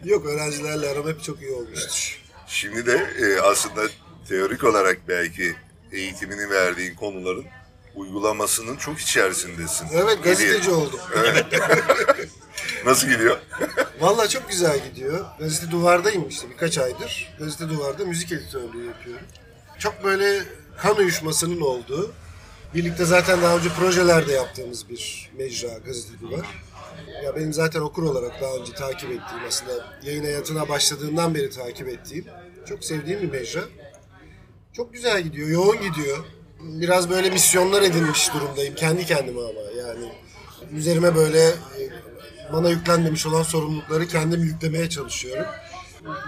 Yok 0.05 0.27
öğrencilerle 0.27 0.89
aram 0.89 1.09
hep 1.09 1.23
çok 1.23 1.43
iyi 1.43 1.53
olmuştur. 1.53 2.19
şimdi 2.47 2.87
de 2.87 3.11
e, 3.21 3.41
aslında 3.41 3.81
teorik 4.29 4.65
olarak 4.65 4.99
belki 5.09 5.55
eğitimini 5.93 6.51
verdiğin 6.51 6.95
konuların 6.95 7.45
uygulamasının 7.95 8.77
çok 8.77 8.99
içerisindesin. 9.01 9.87
Evet 9.93 10.25
gazeteci 10.25 10.71
oldum. 10.71 11.01
Nasıl 12.87 13.09
gidiyor? 13.09 13.39
Valla 14.01 14.29
çok 14.29 14.49
güzel 14.49 14.85
gidiyor. 14.89 15.25
Gazete 15.39 15.71
Duvar'dayım 15.71 16.29
işte 16.29 16.51
birkaç 16.51 16.79
aydır. 16.79 17.35
Gazete 17.39 17.69
Duvar'da 17.69 18.05
müzik 18.05 18.33
editörlüğü 18.33 18.87
yapıyorum. 18.87 19.27
Çok 19.79 20.05
böyle 20.05 20.43
kan 20.79 20.97
uyuşmasının 20.97 21.61
olduğu, 21.61 22.13
birlikte 22.75 23.05
zaten 23.05 23.43
daha 23.43 23.57
önce 23.57 23.69
projelerde 23.69 24.33
yaptığımız 24.33 24.89
bir 24.89 25.31
mecra 25.39 25.79
Gazete 25.87 26.21
Duvar. 26.21 26.47
Ya 27.25 27.37
benim 27.37 27.53
zaten 27.53 27.81
okur 27.81 28.03
olarak 28.03 28.41
daha 28.41 28.55
önce 28.55 28.73
takip 28.73 29.11
ettiğim 29.11 29.45
aslında 29.49 29.73
yayın 30.03 30.25
hayatına 30.25 30.69
başladığından 30.69 31.35
beri 31.35 31.51
takip 31.51 31.89
ettiğim, 31.89 32.25
çok 32.69 32.85
sevdiğim 32.85 33.23
bir 33.23 33.31
mecra. 33.31 33.61
Çok 34.73 34.93
güzel 34.93 35.23
gidiyor, 35.23 35.49
yoğun 35.49 35.81
gidiyor. 35.83 36.19
Biraz 36.61 37.11
böyle 37.11 37.31
misyonlar 37.31 37.83
edinmiş 37.83 38.35
durumdayım 38.35 38.75
kendi 38.75 39.07
kendime 39.07 39.41
ama 39.41 39.61
yani 39.87 40.13
üzerime 40.73 41.17
böyle 41.17 41.41
e, 41.49 41.55
bana 42.53 42.69
yüklenmemiş 42.69 43.27
olan 43.27 43.43
sorumlulukları 43.43 44.09
kendim 44.09 44.43
yüklemeye 44.45 44.91
çalışıyorum. 44.91 45.47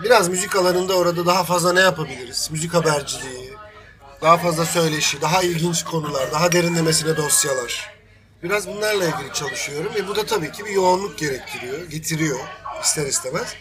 Biraz 0.05 0.29
müzik 0.29 0.57
alanında 0.57 0.97
orada 0.97 1.27
daha 1.27 1.45
fazla 1.45 1.73
ne 1.73 1.81
yapabiliriz? 1.81 2.49
Müzik 2.53 2.75
haberciliği, 2.75 3.53
daha 4.23 4.39
fazla 4.39 4.65
söyleşi, 4.65 5.21
daha 5.21 5.43
ilginç 5.43 5.85
konular, 5.85 6.33
daha 6.33 6.53
derinlemesine 6.53 7.17
dosyalar. 7.17 7.91
Biraz 8.43 8.69
bunlarla 8.69 9.05
ilgili 9.05 9.33
çalışıyorum 9.35 9.93
ve 9.95 10.09
bu 10.09 10.17
da 10.17 10.27
tabii 10.27 10.53
ki 10.53 10.65
bir 10.65 10.71
yoğunluk 10.71 11.19
gerektiriyor, 11.19 11.91
getiriyor 11.91 12.39
ister 12.83 13.07
istemez. 13.07 13.55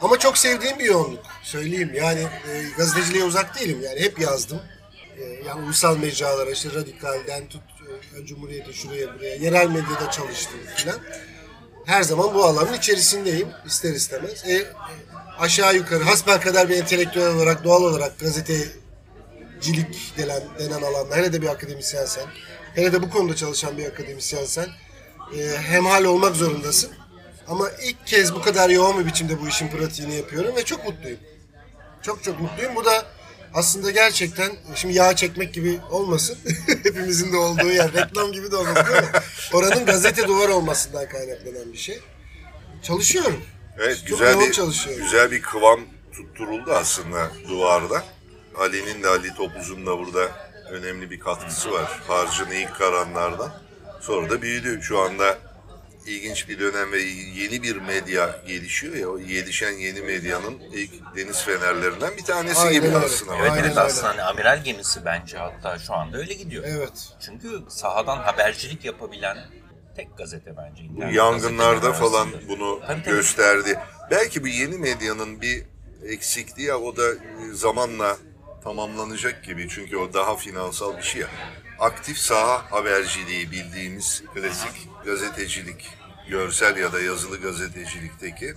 Ama 0.00 0.18
çok 0.18 0.38
sevdiğim 0.38 0.78
bir 0.78 0.84
yoğunluk 0.84 1.24
söyleyeyim. 1.42 1.92
Yani 1.94 2.20
e, 2.20 2.62
gazeteciliğe 2.76 3.24
uzak 3.24 3.60
değilim 3.60 3.80
yani 3.82 4.00
hep 4.00 4.20
yazdım. 4.20 4.60
E, 5.18 5.22
yani 5.46 5.64
ulusal 5.64 5.96
mecralara 5.96 6.50
işte 6.50 6.68
Radikal'den 6.74 7.48
tut 7.48 7.62
e, 8.16 8.26
Cumhuriyet'e 8.26 8.72
şuraya 8.72 9.14
buraya 9.14 9.34
yerel 9.34 9.66
medyada 9.66 10.10
çalıştım 10.10 10.60
filan. 10.76 10.98
Her 11.88 12.02
zaman 12.02 12.34
bu 12.34 12.44
alanın 12.44 12.72
içerisindeyim 12.72 13.48
ister 13.66 13.92
istemez. 13.92 14.44
E, 14.48 14.66
aşağı 15.38 15.76
yukarı 15.76 16.04
hasbelkader 16.04 16.68
bir 16.68 16.76
entelektüel 16.76 17.34
olarak 17.34 17.64
doğal 17.64 17.82
olarak 17.82 18.18
gazetecilik 18.18 20.14
denen, 20.18 20.42
denen 20.58 20.82
alanda 20.82 21.16
hele 21.16 21.32
de 21.32 21.42
bir 21.42 21.46
akademisyensen 21.46 22.24
hele 22.74 22.92
de 22.92 23.02
bu 23.02 23.10
konuda 23.10 23.36
çalışan 23.36 23.78
bir 23.78 23.86
akademisyensen 23.86 24.68
e, 25.36 25.56
hemhal 25.56 26.04
olmak 26.04 26.36
zorundasın. 26.36 26.90
Ama 27.48 27.70
ilk 27.82 28.06
kez 28.06 28.34
bu 28.34 28.42
kadar 28.42 28.70
yoğun 28.70 28.98
bir 28.98 29.06
biçimde 29.06 29.40
bu 29.40 29.48
işin 29.48 29.68
pratiğini 29.68 30.14
yapıyorum 30.14 30.56
ve 30.56 30.64
çok 30.64 30.86
mutluyum. 30.86 31.20
Çok 32.02 32.22
çok 32.22 32.40
mutluyum. 32.40 32.76
Bu 32.76 32.84
da 32.84 33.06
aslında 33.54 33.90
gerçekten 33.90 34.52
şimdi 34.74 34.94
yağ 34.94 35.16
çekmek 35.16 35.54
gibi 35.54 35.80
olmasın. 35.90 36.38
Hepimizin 36.66 37.32
de 37.32 37.36
olduğu 37.36 37.70
yer. 37.72 37.92
Reklam 37.92 38.32
gibi 38.32 38.50
de 38.50 38.56
olmasın 38.56 38.86
ama 38.98 39.22
oranın 39.52 39.86
gazete 39.86 40.28
duvar 40.28 40.48
olmasından 40.48 41.08
kaynaklanan 41.08 41.72
bir 41.72 41.78
şey. 41.78 42.00
Çalışıyorum. 42.82 43.42
Evet 43.78 43.98
Çok 43.98 44.08
güzel 44.08 44.40
bir 44.40 44.52
çalışıyorum. 44.52 45.04
güzel 45.04 45.30
bir 45.30 45.42
kıvam 45.42 45.80
tutturuldu 46.12 46.72
aslında 46.72 47.30
duvarda. 47.48 48.04
Ali'nin 48.58 49.02
de 49.02 49.08
Ali 49.08 49.34
Topuz'un 49.34 49.86
da 49.86 49.98
burada 49.98 50.28
önemli 50.70 51.10
bir 51.10 51.20
katkısı 51.20 51.70
var. 51.72 52.00
Harcın 52.08 52.50
ilk 52.50 52.78
karanlardan. 52.78 53.52
Sonra 54.00 54.30
da 54.30 54.42
büyüdü. 54.42 54.80
Şu 54.82 54.98
anda 54.98 55.38
ilginç 56.06 56.48
bir 56.48 56.60
dönem 56.60 56.92
ve 56.92 57.00
yeni 57.34 57.62
bir 57.62 57.76
medya 57.76 58.42
gelişiyor 58.46 58.94
ya. 58.94 59.08
O 59.08 59.18
gelişen 59.20 59.72
yeni 59.72 60.00
medyanın 60.00 60.60
ilk 60.72 60.90
deniz 61.16 61.44
fenerlerinden 61.44 62.16
bir 62.16 62.24
tanesi 62.24 62.60
Aynen 62.60 62.72
gibi 62.72 62.86
öyle. 62.86 62.96
aslında. 62.96 63.36
Evet 63.36 63.50
Aynen 63.50 63.64
evet 63.64 63.78
aslında 63.78 64.08
hani 64.08 64.22
amiral 64.22 64.64
gemisi 64.64 65.04
bence 65.04 65.38
hatta 65.38 65.78
şu 65.78 65.94
anda 65.94 66.18
öyle 66.18 66.34
gidiyor. 66.34 66.64
Evet. 66.66 67.08
Çünkü 67.20 67.48
sahadan 67.68 68.16
habercilik 68.16 68.84
yapabilen 68.84 69.38
tek 69.96 70.18
gazete 70.18 70.56
bence. 70.56 70.82
Bu 70.90 71.14
yangınlarda 71.14 71.92
falan 71.92 72.26
arasında. 72.28 72.48
bunu 72.48 72.80
Tabii, 72.86 73.02
tabii. 73.02 73.14
gösterdi. 73.14 73.78
Belki 74.10 74.42
bu 74.42 74.48
yeni 74.48 74.78
medyanın 74.78 75.40
bir 75.40 75.64
eksikliği 76.08 76.72
o 76.74 76.96
da 76.96 77.02
zamanla 77.52 78.16
tamamlanacak 78.64 79.44
gibi. 79.44 79.68
Çünkü 79.68 79.96
o 79.96 80.12
daha 80.14 80.36
finansal 80.36 80.96
bir 80.96 81.02
şey 81.02 81.20
ya. 81.20 81.28
Aktif 81.80 82.18
saha 82.18 82.70
haberciliği 82.72 83.50
bildiğimiz 83.50 84.22
klasik 84.34 84.88
gazetecilik, 85.04 85.86
görsel 86.28 86.76
ya 86.76 86.92
da 86.92 87.00
yazılı 87.00 87.40
gazetecilikteki 87.40 88.54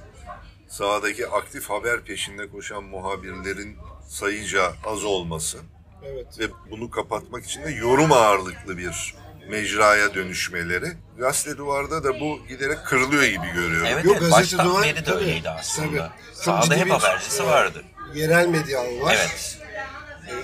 sahadaki 0.70 1.28
aktif 1.28 1.70
haber 1.70 2.02
peşinde 2.02 2.50
koşan 2.50 2.84
muhabirlerin 2.84 3.78
sayıca 4.10 4.74
az 4.86 5.04
olması 5.04 5.58
Evet. 6.06 6.40
ve 6.40 6.44
bunu 6.72 6.90
kapatmak 6.90 7.46
için 7.46 7.64
de 7.64 7.72
yorum 7.72 8.12
ağırlıklı 8.12 8.78
bir 8.78 9.16
mecraya 9.50 10.14
dönüşmeleri. 10.16 10.88
Gazete 11.18 11.58
duvarda 11.58 12.04
da 12.04 12.20
bu 12.20 12.40
giderek 12.48 12.86
kırılıyor 12.86 13.24
gibi 13.24 13.48
görüyorum. 13.54 13.88
Evet, 13.92 14.06
Yok, 14.06 14.18
evet 14.22 14.32
gazete 14.32 14.58
baştan 14.58 14.66
duvar- 14.68 14.84
beri 14.84 14.96
de 14.96 15.04
tabii, 15.04 15.16
öyleydi 15.18 15.50
aslında. 15.50 15.98
tabii. 15.98 16.36
Sahada 16.36 16.76
hep 16.76 16.90
habercisi 16.92 17.44
e, 17.44 17.46
vardı. 17.46 17.84
Yerel 18.14 18.48
medya 18.48 18.80
var. 19.02 19.16
Evet. 19.20 19.61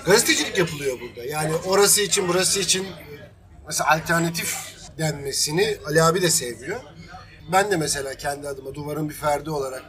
Gazetecilik 0.06 0.58
yapılıyor 0.58 0.98
burada. 1.00 1.24
Yani 1.24 1.54
orası 1.66 2.00
için 2.00 2.28
burası 2.28 2.60
için 2.60 2.86
mesela 3.66 3.90
alternatif 3.90 4.56
denmesini 4.98 5.76
Ali 5.86 6.02
abi 6.02 6.22
de 6.22 6.30
sevmiyor. 6.30 6.80
Ben 7.52 7.70
de 7.70 7.76
mesela 7.76 8.14
kendi 8.14 8.48
adıma 8.48 8.74
duvarın 8.74 9.08
bir 9.08 9.14
ferdi 9.14 9.50
olarak 9.50 9.84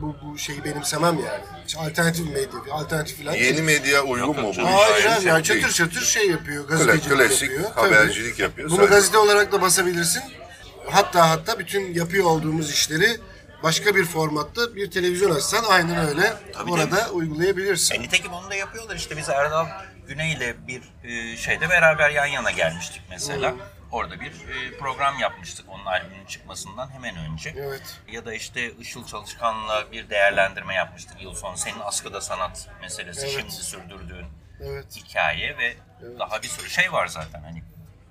bu, 0.00 0.16
bu 0.24 0.38
şeyi 0.38 0.64
benimsemem 0.64 1.18
yani. 1.26 1.44
İşte 1.66 1.80
alternatif 1.80 2.26
medya, 2.28 2.48
alternatif 2.72 3.22
falan. 3.24 3.34
Yeni 3.34 3.62
medya 3.62 4.02
uygun 4.04 4.40
mu 4.40 4.52
bu? 4.58 4.62
Hayır 4.62 5.06
abi 5.06 5.26
yani 5.26 5.44
Değil. 5.48 5.60
çatır 5.62 5.72
çatır 5.74 6.00
şey 6.00 6.30
yapıyor, 6.30 6.64
Kla- 6.64 6.68
gazetecilik 6.68 7.16
klasik 7.16 7.42
yapıyor. 7.50 7.70
Tabii. 7.74 7.94
habercilik 7.94 8.38
yapıyor. 8.38 8.70
Bunu 8.70 8.76
sadece. 8.76 8.94
gazete 8.94 9.18
olarak 9.18 9.52
da 9.52 9.62
basabilirsin. 9.62 10.22
Hatta 10.90 11.30
hatta 11.30 11.58
bütün 11.58 11.94
yapıyor 11.94 12.24
olduğumuz 12.24 12.70
işleri 12.70 13.16
başka 13.62 13.94
bir 13.94 14.04
formatta 14.04 14.76
bir 14.76 14.90
televizyon 14.90 15.30
açsan 15.34 15.64
aynen 15.68 16.08
öyle 16.08 16.32
Tabii, 16.52 16.70
orada 16.72 17.10
uygulayabilirsin. 17.10 17.94
E, 17.94 18.00
nitekim 18.00 18.32
onu 18.32 18.50
da 18.50 18.54
yapıyorlar 18.54 18.96
işte 18.96 19.16
biz 19.16 19.28
Erdal 19.28 19.66
Güney 20.08 20.32
ile 20.32 20.66
bir 20.66 20.82
e, 21.04 21.36
şeyde 21.36 21.68
beraber 21.68 22.10
yan 22.10 22.26
yana 22.26 22.50
gelmiştik 22.50 23.02
mesela. 23.10 23.54
Orada 23.92 24.20
bir 24.20 24.30
e, 24.30 24.78
program 24.78 25.18
yapmıştık 25.18 25.66
onun 25.68 25.86
albümünün 25.86 26.26
çıkmasından 26.26 26.90
hemen 26.90 27.16
önce. 27.16 27.54
Evet. 27.58 28.00
Ya 28.12 28.24
da 28.26 28.34
işte 28.34 28.72
Işıl 28.72 29.06
Çalışkan'la 29.06 29.92
bir 29.92 30.10
değerlendirme 30.10 30.74
yapmıştık 30.74 31.22
yıl 31.22 31.34
sonu. 31.34 31.56
Senin 31.56 31.80
askıda 31.80 32.20
sanat 32.20 32.68
meselesi 32.80 33.20
Evet. 33.26 33.36
şimdi 33.38 33.52
sürdürdüğün 33.52 34.26
Evet. 34.62 34.86
hikaye 34.96 35.58
ve 35.58 35.76
daha 36.18 36.42
bir 36.42 36.48
sürü 36.48 36.70
şey 36.70 36.92
var 36.92 37.06
zaten 37.06 37.42
hani. 37.42 37.62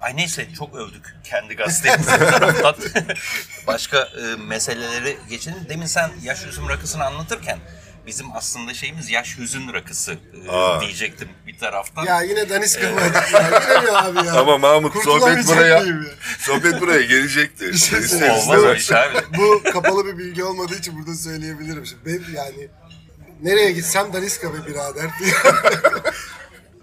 Ay 0.01 0.15
neyse 0.17 0.47
çok 0.57 0.75
övdük 0.75 1.15
kendi 1.23 1.55
gazetemizi 1.55 2.11
bir. 2.11 3.17
Başka 3.67 3.97
e, 3.99 4.35
meseleleri 4.47 5.17
geçelim. 5.29 5.57
Demin 5.69 5.85
sen 5.85 6.11
yaş 6.23 6.45
hüzün 6.45 6.69
rakısını 6.69 7.05
anlatırken 7.05 7.59
bizim 8.07 8.35
aslında 8.35 8.73
şeyimiz 8.73 9.09
yaş 9.09 9.37
hüzün 9.37 9.73
rakısı 9.73 10.11
e, 10.47 10.51
Aa. 10.51 10.81
diyecektim 10.81 11.29
bir 11.47 11.57
taraftan. 11.57 12.05
Ya 12.05 12.21
yine 12.21 12.49
daniska 12.49 12.89
mı? 12.91 13.01
Ya 13.01 13.59
yine 13.69 13.81
mi 13.81 13.91
abi 13.97 14.27
ya? 14.27 14.33
Ama 14.33 14.57
Mahmut 14.57 14.93
sohbet 14.93 15.03
Kurtulamayacak 15.05 15.47
buraya 15.47 15.77
ya? 15.77 15.83
sohbet 16.39 16.81
buraya 16.81 17.01
gelecekti. 17.01 17.77
şey 17.79 17.99
İster 17.99 18.29
Olmaz 18.29 18.39
istemez. 18.41 18.63
o 18.63 18.73
iş 18.75 18.91
abi. 18.91 19.17
Bu 19.37 19.63
kapalı 19.73 20.05
bir 20.05 20.17
bilgi 20.17 20.43
olmadığı 20.43 20.75
için 20.75 20.99
burada 20.99 21.15
söyleyebilirim. 21.15 21.85
Şimdi 21.85 22.05
benim 22.05 22.35
yani 22.35 22.67
nereye 23.41 23.71
gitsem 23.71 24.13
daniska 24.13 24.53
be 24.53 24.57
birader. 24.67 25.05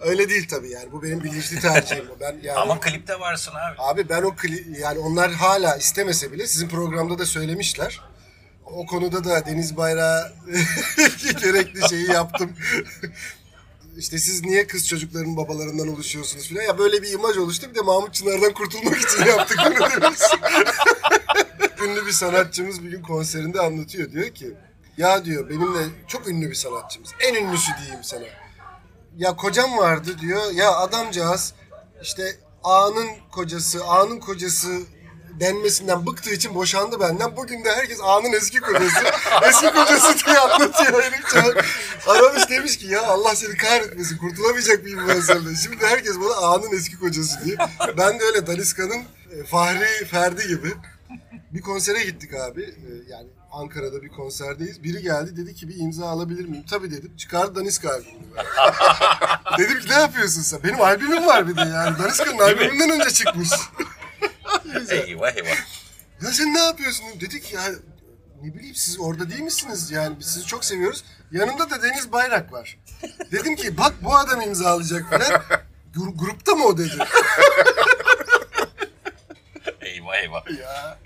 Öyle 0.06 0.28
değil 0.28 0.48
tabii 0.48 0.70
yani. 0.70 0.92
Bu 0.92 1.02
benim 1.02 1.24
bilinçli 1.24 1.60
tercihim. 1.60 2.04
Ben 2.20 2.36
yani 2.42 2.58
Ama 2.58 2.80
klipte 2.80 3.20
varsın 3.20 3.52
abi. 3.52 3.74
Abi 3.78 4.08
ben 4.08 4.22
o 4.22 4.28
kli- 4.28 4.80
yani 4.80 4.98
onlar 4.98 5.32
hala 5.32 5.76
istemese 5.76 6.32
bile 6.32 6.46
sizin 6.46 6.68
programda 6.68 7.18
da 7.18 7.26
söylemişler. 7.26 8.00
O 8.64 8.86
konuda 8.86 9.24
da 9.24 9.46
Deniz 9.46 9.76
Bayrağı 9.76 10.32
gerekli 11.42 11.88
şeyi 11.88 12.10
yaptım. 12.10 12.52
İşte 13.96 14.18
siz 14.18 14.42
niye 14.44 14.66
kız 14.66 14.88
çocukların 14.88 15.36
babalarından 15.36 15.88
oluşuyorsunuz 15.88 16.48
filan. 16.48 16.62
Ya 16.62 16.78
böyle 16.78 17.02
bir 17.02 17.12
imaj 17.12 17.36
oluştu. 17.36 17.70
Bir 17.70 17.74
de 17.74 17.80
Mahmut 17.80 18.14
Çınar'dan 18.14 18.52
kurtulmak 18.52 18.96
için 19.00 19.24
yaptık 19.24 19.58
bunu 19.66 19.76
diyoruz. 19.76 20.20
ünlü 21.84 22.06
bir 22.06 22.12
sanatçımız 22.12 22.82
bir 22.84 22.90
gün 22.90 23.02
konserinde 23.02 23.60
anlatıyor. 23.60 24.12
Diyor 24.12 24.30
ki 24.30 24.54
ya 24.96 25.24
diyor 25.24 25.48
benimle 25.48 25.84
çok 26.08 26.28
ünlü 26.28 26.50
bir 26.50 26.54
sanatçımız. 26.54 27.10
En 27.20 27.34
ünlüsü 27.34 27.72
diyeyim 27.78 28.04
sana 28.04 28.24
ya 29.16 29.36
kocam 29.36 29.78
vardı 29.78 30.18
diyor. 30.20 30.50
Ya 30.52 30.72
adamcağız 30.76 31.54
işte 32.02 32.36
ağanın 32.64 33.08
kocası, 33.32 33.84
ağanın 33.84 34.20
kocası 34.20 34.68
denmesinden 35.40 36.06
bıktığı 36.06 36.30
için 36.30 36.54
boşandı 36.54 37.00
benden. 37.00 37.36
Bugün 37.36 37.64
de 37.64 37.72
herkes 37.72 37.98
A'nın 38.02 38.32
eski 38.32 38.60
kocası. 38.60 39.04
eski 39.48 39.70
kocası 39.72 40.26
diye 40.26 40.38
anlatıyor 40.38 41.02
herif. 41.02 41.28
Çok- 41.28 41.64
Aramış 42.16 42.50
demiş 42.50 42.78
ki 42.78 42.86
ya 42.86 43.02
Allah 43.06 43.34
seni 43.36 43.56
kahretmesin 43.56 44.18
kurtulamayacak 44.18 44.84
ben 45.08 45.20
senden. 45.20 45.54
Şimdi 45.54 45.86
herkes 45.86 46.16
bana 46.20 46.34
A'nın 46.36 46.72
eski 46.76 46.98
kocası 46.98 47.44
diye. 47.44 47.56
Ben 47.98 48.20
de 48.20 48.24
öyle 48.24 48.46
Daniska'nın 48.46 49.04
e, 49.40 49.44
Fahri 49.44 50.04
Ferdi 50.04 50.48
gibi. 50.48 50.72
Bir 51.50 51.60
konsere 51.60 52.04
gittik 52.04 52.34
abi. 52.34 52.62
Ee, 52.62 53.10
Yani 53.12 53.26
Ankara'da 53.60 54.02
bir 54.02 54.08
konserdeyiz. 54.08 54.82
Biri 54.84 55.02
geldi 55.02 55.36
dedi 55.36 55.54
ki 55.54 55.68
bir 55.68 55.76
imza 55.78 56.06
alabilir 56.08 56.44
miyim? 56.44 56.64
Tabii 56.70 56.90
dedim. 56.90 57.16
Çıkardı 57.16 57.54
Daniska 57.60 57.90
albümünü. 57.90 58.26
dedim 59.58 59.80
ki 59.80 59.88
ne 59.90 59.94
yapıyorsun 59.94 60.42
sen? 60.42 60.62
Benim 60.62 60.80
albümüm 60.80 61.26
var 61.26 61.48
bir 61.48 61.56
de 61.56 61.60
yani. 61.60 61.98
Daniska'nın 61.98 62.38
albümünden 62.38 62.90
önce 62.90 63.10
çıkmış. 63.10 63.48
Eyvah 64.90 65.36
eyvah. 65.36 65.56
ya 66.22 66.32
sen 66.32 66.54
ne 66.54 66.58
yapıyorsun? 66.58 67.04
Dedik 67.20 67.52
ya 67.52 67.62
ne 68.42 68.54
bileyim 68.54 68.74
siz 68.74 69.00
orada 69.00 69.30
değil 69.30 69.40
misiniz? 69.42 69.90
Yani 69.90 70.18
biz 70.20 70.26
sizi 70.26 70.46
çok 70.46 70.64
seviyoruz. 70.64 71.04
Yanımda 71.32 71.70
da 71.70 71.82
Deniz 71.82 72.12
Bayrak 72.12 72.52
var. 72.52 72.78
Dedim 73.32 73.56
ki 73.56 73.76
bak 73.76 73.92
bu 74.04 74.16
adam 74.16 74.40
imzalayacak 74.40 75.10
falan. 75.10 75.42
Gru- 75.94 76.16
grupta 76.18 76.54
mı 76.54 76.64
o 76.64 76.78
dedi. 76.78 76.98
Eyvah 79.80 80.16
eyvah. 80.16 80.60
ya. 80.60 80.98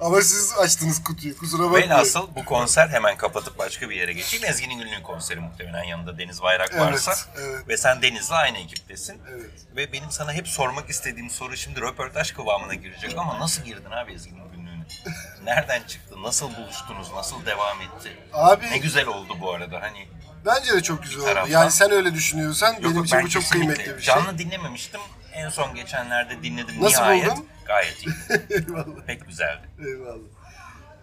Ama 0.00 0.20
siz 0.20 0.52
açtınız 0.58 1.04
kutuyu 1.04 1.38
kusura 1.38 1.62
bakmayın. 1.64 1.90
Velhasıl 1.90 2.28
bu 2.36 2.44
konser 2.44 2.88
hemen 2.88 3.16
kapatıp 3.16 3.58
başka 3.58 3.90
bir 3.90 3.96
yere 3.96 4.12
geçeyim. 4.12 4.44
Ezgi'nin 4.46 4.78
Gül'ün 4.78 5.02
konseri 5.02 5.40
muhtemelen 5.40 5.82
yanında 5.84 6.18
Deniz 6.18 6.42
Bayrak 6.42 6.68
Evet, 6.72 6.80
varsa. 6.82 7.14
evet. 7.40 7.68
Ve 7.68 7.76
sen 7.76 8.02
Deniz'le 8.02 8.32
aynı 8.32 8.58
ekiptesin. 8.58 9.20
Evet. 9.32 9.50
Ve 9.76 9.92
benim 9.92 10.10
sana 10.10 10.32
hep 10.32 10.48
sormak 10.48 10.90
istediğim 10.90 11.30
soru 11.30 11.56
şimdi 11.56 11.80
röportaj 11.80 12.32
kıvamına 12.32 12.74
girecek 12.74 13.18
ama 13.18 13.40
nasıl 13.40 13.62
girdin 13.62 13.90
abi 13.90 14.12
Ezgi'nin 14.12 14.50
günlüğüne? 14.52 14.84
Nereden 15.44 15.82
çıktı? 15.82 16.22
Nasıl 16.22 16.56
buluştunuz? 16.56 17.12
Nasıl 17.14 17.46
devam 17.46 17.80
etti? 17.80 18.16
Abi 18.32 18.70
Ne 18.70 18.78
güzel 18.78 19.06
oldu 19.06 19.36
bu 19.40 19.52
arada 19.52 19.80
hani. 19.82 20.08
bence 20.46 20.72
de 20.72 20.82
çok 20.82 21.02
güzel 21.02 21.42
oldu. 21.42 21.50
Yani 21.50 21.70
sen 21.70 21.90
öyle 21.90 22.14
düşünüyorsan 22.14 22.72
Yok, 22.74 22.84
benim 22.84 23.04
için 23.04 23.18
ben 23.18 23.24
bu 23.24 23.28
çok 23.30 23.50
kıymetli 23.50 23.96
bir 23.96 24.02
şey. 24.02 24.14
Canlı 24.14 24.38
dinlememiştim. 24.38 25.00
En 25.32 25.48
son 25.48 25.74
geçenlerde 25.74 26.42
dinledim 26.42 26.82
Nasıl 26.82 27.00
nihayet. 27.02 27.30
buldun? 27.30 27.46
Gayet 27.68 28.06
iyi. 28.06 28.14
Eyvallah. 28.50 29.06
Pek 29.06 29.26
güzeldi. 29.26 29.68
Eyvallah. 29.86 30.28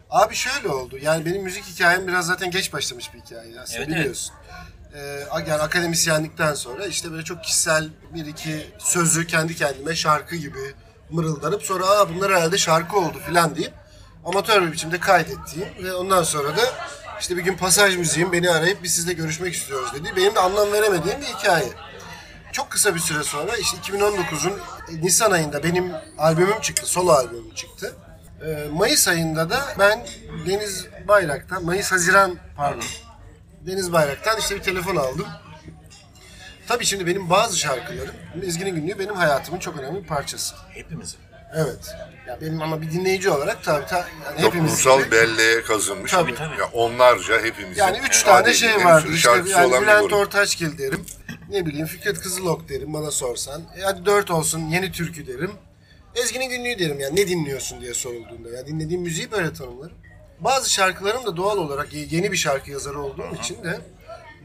Abi 0.10 0.36
şöyle 0.36 0.68
oldu. 0.68 0.98
Yani 1.02 1.26
benim 1.26 1.44
müzik 1.44 1.64
hikayem 1.64 2.08
biraz 2.08 2.26
zaten 2.26 2.52
geç 2.52 2.74
başlamış 2.74 3.14
bir 3.14 3.20
hikaye 3.20 3.60
aslında 3.62 3.80
Evet, 3.80 3.90
biliyorsun. 3.90 4.36
Ee, 4.96 5.00
yani 5.32 5.54
akademisyenlikten 5.62 6.54
sonra 6.54 6.86
işte 6.86 7.12
böyle 7.12 7.24
çok 7.24 7.44
kişisel 7.44 7.90
bir 8.14 8.26
iki 8.26 8.68
sözü 8.80 9.28
kendi 9.28 9.56
kendime 9.56 9.96
şarkı 9.96 10.36
gibi 10.36 10.74
mırıldanıp 11.10 11.64
sonra 11.64 11.86
aa 11.88 12.10
bunlar 12.10 12.32
herhalde 12.32 12.58
şarkı 12.58 12.98
oldu 12.98 13.18
filan 13.28 13.56
deyip 13.56 13.74
amatör 14.26 14.62
bir 14.62 14.72
biçimde 14.72 15.00
kaydettiğim 15.00 15.70
ve 15.84 15.94
ondan 15.94 16.24
sonra 16.24 16.58
da 16.58 16.62
işte 17.20 17.38
bir 17.38 17.42
gün 17.44 17.58
pasaj 17.58 17.98
müziğim 17.98 18.32
beni 18.32 18.50
arayıp 18.50 18.84
biz 18.84 18.96
sizle 18.96 19.14
görüşmek 19.14 19.54
istiyoruz 19.54 19.94
dedi. 19.94 20.10
Benim 20.16 20.36
de 20.36 20.40
anlam 20.40 20.72
veremediğim 20.72 21.22
bir 21.22 21.26
hikaye. 21.26 21.70
Çok 22.56 22.72
kısa 22.72 22.96
bir 22.96 23.00
süre 23.00 23.24
sonra 23.24 23.58
işte 23.58 23.78
2019'un 23.78 24.60
Nisan 25.02 25.32
ayında 25.32 25.64
benim 25.64 25.92
albümüm 26.18 26.62
çıktı, 26.62 26.86
solo 26.86 27.12
albümüm 27.12 27.54
çıktı. 27.54 27.96
Ee, 28.46 28.68
Mayıs 28.74 29.08
ayında 29.08 29.50
da 29.50 29.76
ben 29.80 30.08
Deniz 30.48 30.88
Bayrak'tan, 31.08 31.64
Mayıs-Haziran 31.64 32.36
pardon, 32.58 32.84
Deniz 33.66 33.94
Bayrak'tan 33.94 34.40
işte 34.40 34.56
bir 34.56 34.62
telefon 34.62 34.96
aldım. 34.96 35.28
Tabii 36.68 36.86
şimdi 36.86 37.08
benim 37.08 37.30
bazı 37.30 37.60
şarkılarım, 37.60 38.16
Ezgi'nin 38.44 38.76
Günlüğü 38.76 39.00
benim 39.00 39.16
hayatımın 39.16 39.60
çok 39.60 39.78
önemli 39.78 40.04
bir 40.04 40.08
parçası. 40.08 40.56
Hepimizin. 40.70 41.20
Evet. 41.56 41.96
Ya 42.28 42.42
benim 42.42 42.62
ama 42.62 42.82
bir 42.82 42.92
dinleyici 42.92 43.30
olarak 43.30 43.64
tabii 43.64 43.86
ta, 43.86 43.98
yani 44.26 44.40
hepimiz 44.40 44.84
Toplumsal 44.84 45.12
belleğe 45.12 45.64
kazınmış. 45.64 46.12
Tabii, 46.12 46.36
tabii. 46.36 46.60
Ya 46.60 46.66
onlarca 46.74 47.42
hepimizin. 47.42 47.82
Yani 47.82 48.00
üç 48.10 48.24
tane 48.24 48.54
şey 48.54 48.70
sürü 49.02 49.16
İşte 49.16 49.44
yani 49.48 49.82
Bülent. 49.82 50.14
Ortaçgil 50.14 50.78
derim. 50.78 51.06
Ne 51.50 51.66
bileyim 51.66 51.86
Fikret 51.88 52.20
Kızılok 52.20 52.70
derim 52.70 52.94
bana 52.94 53.12
sorsan. 53.12 53.62
E 53.78 53.82
hadi 53.82 54.06
dört 54.06 54.32
olsun 54.32 54.60
yeni 54.70 54.92
türkü 54.92 55.28
derim. 55.28 55.52
Ezgi'nin 56.16 56.50
günlüğü 56.50 56.80
derim 56.80 57.00
yani 57.00 57.16
ne 57.16 57.28
dinliyorsun 57.28 57.82
diye 57.82 57.94
sorulduğunda. 57.94 58.50
Ya 58.50 58.68
dinlediğim 58.68 59.02
müziği 59.02 59.32
böyle 59.32 59.54
tanımlarım. 59.54 59.98
Bazı 60.40 60.74
şarkılarım 60.74 61.26
da 61.26 61.38
doğal 61.38 61.58
olarak 61.58 61.94
ye- 61.94 62.08
yeni 62.10 62.32
bir 62.32 62.38
şarkı 62.38 62.72
yazarı 62.72 63.00
olduğum 63.02 63.36
için 63.44 63.64
de 63.64 63.80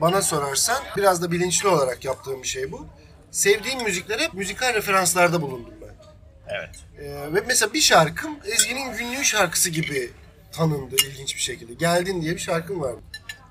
bana 0.00 0.22
sorarsan 0.22 0.82
biraz 0.96 1.22
da 1.22 1.30
bilinçli 1.30 1.68
olarak 1.68 2.04
yaptığım 2.04 2.42
bir 2.42 2.48
şey 2.48 2.72
bu. 2.72 2.86
Sevdiğim 3.30 3.82
müziklere 3.82 4.22
hep 4.24 4.34
müzikal 4.34 4.74
referanslarda 4.74 5.42
bulundum 5.42 5.74
ben. 5.82 5.94
Evet. 6.48 6.70
Ee, 6.98 7.34
ve 7.34 7.42
mesela 7.46 7.72
bir 7.72 7.80
şarkım 7.80 8.30
Ezgi'nin 8.44 8.92
günlüğü 8.96 9.24
şarkısı 9.24 9.70
gibi 9.70 10.10
tanındı 10.52 10.96
ilginç 11.06 11.34
bir 11.36 11.40
şekilde. 11.40 11.74
Geldin 11.74 12.22
diye 12.22 12.34
bir 12.34 12.40
şarkım 12.40 12.80
vardı. 12.80 13.00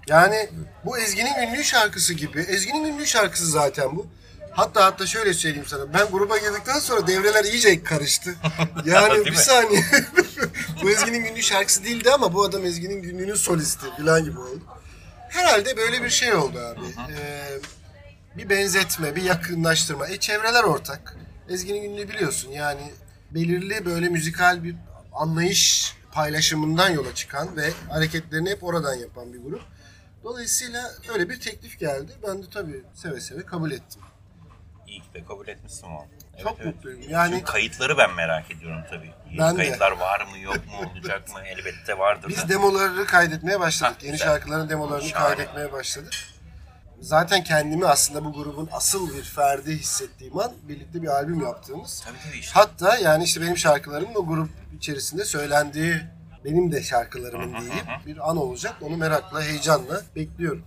Yani 0.10 0.50
bu 0.86 0.98
Ezgi'nin 0.98 1.34
günlüğü 1.36 1.64
şarkısı 1.64 2.14
gibi. 2.14 2.40
Ezgi'nin 2.42 2.84
günlüğü 2.84 3.08
şarkısı 3.08 3.46
zaten 3.46 3.96
bu. 3.96 4.08
Hatta 4.52 4.86
hatta 4.86 5.06
şöyle 5.06 5.34
söyleyeyim 5.34 5.66
sana. 5.68 5.94
Ben 5.94 6.08
gruba 6.12 6.38
girdikten 6.38 6.80
sonra 6.80 7.08
devreler 7.08 7.44
iyice 7.44 7.84
karıştı. 7.84 8.36
Yani 8.86 9.26
bir 9.26 9.32
mi? 9.32 9.38
saniye. 9.38 9.84
bu 10.84 10.90
Ezgi'nin 10.90 11.24
günlüğü 11.24 11.44
şarkısı 11.44 11.84
değildi 11.84 12.12
ama 12.12 12.34
bu 12.34 12.44
adam 12.44 12.66
Ezgi'nin 12.66 13.02
günlüğünün 13.02 13.36
solisti 13.36 13.86
falan 13.98 14.24
gibi 14.24 14.40
oldu. 14.40 14.62
Herhalde 15.30 15.78
böyle 15.78 16.04
bir 16.04 16.10
şey 16.10 16.34
oldu 16.34 16.60
abi. 16.60 17.14
Ee, 17.14 17.60
bir 18.38 18.50
benzetme, 18.50 19.16
bir 19.16 19.24
yakınlaştırma. 19.24 20.08
E 20.08 20.18
çevreler 20.18 20.64
ortak. 20.64 21.18
Ezgi'nin 21.50 21.82
günlüğü 21.82 22.10
biliyorsun 22.10 22.52
yani 22.52 22.92
belirli 23.32 23.86
böyle 23.86 24.10
müzikal 24.10 24.64
bir 24.64 24.76
anlayış 25.14 25.94
paylaşımından 26.12 26.90
yola 26.90 27.16
çıkan 27.16 27.56
ve 27.58 27.72
hareketlerini 27.90 28.50
hep 28.50 28.64
oradan 28.64 28.94
yapan 28.96 29.34
bir 29.34 29.40
grup. 29.40 29.62
Dolayısıyla 30.24 30.92
öyle 31.14 31.30
bir 31.30 31.40
teklif 31.40 31.80
geldi. 31.80 32.12
Ben 32.28 32.44
de 32.44 32.46
tabii 32.54 32.84
seve 32.94 33.22
seve 33.22 33.46
kabul 33.46 33.72
ettim. 33.72 34.02
İyi 34.88 35.02
ki 35.02 35.14
de 35.14 35.24
kabul 35.26 35.48
etmişsin 35.48 35.88
onu. 35.88 36.06
Evet, 36.34 36.44
Çok 36.44 36.58
evet. 36.60 36.76
mutluyum. 36.76 37.02
Yani 37.10 37.30
Şimdi 37.32 37.44
kayıtları 37.44 37.98
ben 37.98 38.14
merak 38.14 38.52
ediyorum 38.52 38.82
tabii. 38.90 39.12
Yeni 39.30 39.38
Ben 39.40 39.54
de. 39.54 39.58
kayıtlar 39.58 39.92
var 39.92 40.28
mı 40.32 40.38
yok 40.40 40.56
mu 40.68 40.92
olacak 40.96 41.30
mı? 41.34 41.40
Elbette 41.46 41.98
vardır. 41.98 42.30
biz 42.30 42.44
da. 42.44 42.50
demoları 42.50 43.06
kaydetmeye 43.06 43.60
başladık. 43.60 43.96
Ha, 43.96 44.00
Yeni 44.06 44.12
güzel. 44.12 44.28
şarkıların 44.28 44.70
demolarını 44.70 45.08
Şahane. 45.10 45.36
kaydetmeye 45.36 45.72
başladık. 45.72 46.14
Zaten 47.02 47.44
kendimi 47.44 47.86
aslında 47.88 48.26
bu 48.26 48.34
grubun 48.34 48.70
asıl 48.72 49.18
bir 49.18 49.24
ferdi 49.24 49.72
hissettiğim 49.72 50.38
an 50.40 50.52
birlikte 50.64 51.02
bir 51.02 51.08
albüm 51.08 51.42
yaptığımız 51.42 52.02
Tabii 52.06 52.18
tabii 52.30 52.38
işte. 52.40 52.54
Hatta 52.54 52.98
yani 52.98 53.24
işte 53.24 53.42
benim 53.42 53.58
şarkılarımın 53.58 54.16
o 54.16 54.26
grup 54.26 54.50
içerisinde 54.78 55.26
söylendiği 55.26 56.02
benim 56.46 56.72
de 56.72 56.84
şarkılarımın 56.84 57.54
deyip 57.54 57.86
bir 58.06 58.30
an 58.30 58.38
olacak. 58.38 58.76
Onu 58.82 58.98
merakla, 58.98 59.44
heyecanla 59.44 60.02
bekliyorum. 60.16 60.64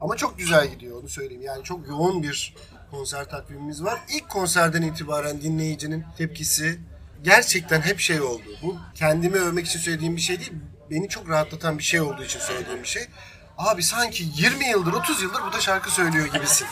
Ama 0.00 0.16
çok 0.16 0.38
güzel 0.38 0.68
gidiyor 0.68 1.00
onu 1.00 1.08
söyleyeyim. 1.08 1.42
Yani 1.42 1.64
çok 1.64 1.88
yoğun 1.88 2.22
bir 2.22 2.54
konser 2.90 3.24
takvimimiz 3.24 3.84
var. 3.84 4.00
İlk 4.08 4.28
konserden 4.28 4.82
itibaren 4.82 5.42
dinleyicinin 5.42 6.04
tepkisi 6.18 6.80
gerçekten 7.22 7.80
hep 7.80 7.98
şey 8.00 8.20
oldu. 8.20 8.42
Bu 8.62 8.76
kendimi 8.94 9.36
övmek 9.36 9.66
için 9.66 9.78
söylediğim 9.78 10.16
bir 10.16 10.20
şey 10.20 10.38
değil. 10.38 10.52
Beni 10.90 11.08
çok 11.08 11.28
rahatlatan 11.28 11.78
bir 11.78 11.82
şey 11.82 12.00
olduğu 12.00 12.22
için 12.24 12.40
söylediğim 12.40 12.82
bir 12.82 12.88
şey. 12.88 13.02
Abi 13.58 13.82
sanki 13.82 14.24
20 14.36 14.68
yıldır, 14.68 14.92
30 14.92 15.22
yıldır 15.22 15.42
burada 15.42 15.60
şarkı 15.60 15.90
söylüyor 15.90 16.26
gibisin. 16.26 16.66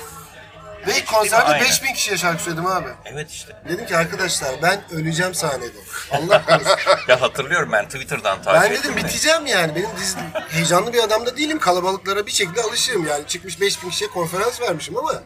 Ve 0.86 0.98
ilk 0.98 1.06
konserde 1.06 1.44
Aynen. 1.44 1.66
5000 1.66 1.92
kişiye 1.94 2.16
şarkı 2.16 2.42
söyledim 2.42 2.66
abi. 2.66 2.88
Evet 3.04 3.30
işte. 3.30 3.56
Dedim 3.68 3.86
ki 3.86 3.96
arkadaşlar 3.96 4.50
ben 4.62 4.80
öleceğim 4.92 5.34
sahnede. 5.34 5.76
Allah 6.10 6.44
korusun. 6.44 6.76
Ya 7.08 7.20
hatırlıyorum 7.20 7.72
ben 7.72 7.84
Twitter'dan 7.84 8.42
takip 8.42 8.62
ben 8.62 8.70
ettim 8.76 8.82
dedim 8.82 9.02
de. 9.02 9.04
biteceğim 9.08 9.46
yani. 9.46 9.74
Benim 9.74 9.88
diz, 10.00 10.16
heyecanlı 10.48 10.92
bir 10.92 11.02
adam 11.02 11.26
da 11.26 11.36
değilim. 11.36 11.58
Kalabalıklara 11.58 12.26
bir 12.26 12.32
şekilde 12.32 12.62
alışığım. 12.62 13.06
Yani 13.06 13.26
çıkmış 13.26 13.60
5000 13.60 13.90
kişiye 13.90 14.10
konferans 14.10 14.60
vermişim 14.60 14.96
ama 14.96 15.22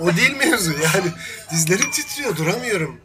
o 0.00 0.16
değil 0.16 0.36
mevzu. 0.36 0.72
Yani 0.72 1.12
dizlerim 1.50 1.90
titriyor 1.90 2.36
duramıyorum. 2.36 3.00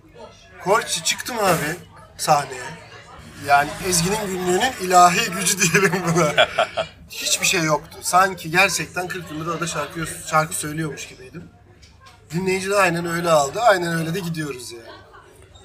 Korç 0.63 1.03
çıktım 1.03 1.39
abi 1.39 1.75
sahneye. 2.17 2.61
Yani 3.47 3.69
Ezgi'nin 3.87 4.27
günlüğünün 4.27 4.71
ilahi 4.81 5.31
gücü 5.31 5.57
diyelim 5.61 6.03
buna. 6.15 6.47
Hiçbir 7.09 7.45
şey 7.45 7.63
yoktu. 7.63 7.97
Sanki 8.01 8.51
gerçekten 8.51 9.07
40 9.07 9.31
yıldır 9.31 9.53
orada 9.53 9.67
şarkı, 9.67 10.07
şarkı 10.27 10.53
söylüyormuş 10.53 11.07
gibiydim. 11.07 11.43
Dinleyici 12.33 12.69
de 12.69 12.75
aynen 12.75 13.05
öyle 13.05 13.29
aldı. 13.31 13.59
Aynen 13.61 13.99
öyle 13.99 14.13
de 14.13 14.19
gidiyoruz 14.19 14.71
yani. 14.71 14.83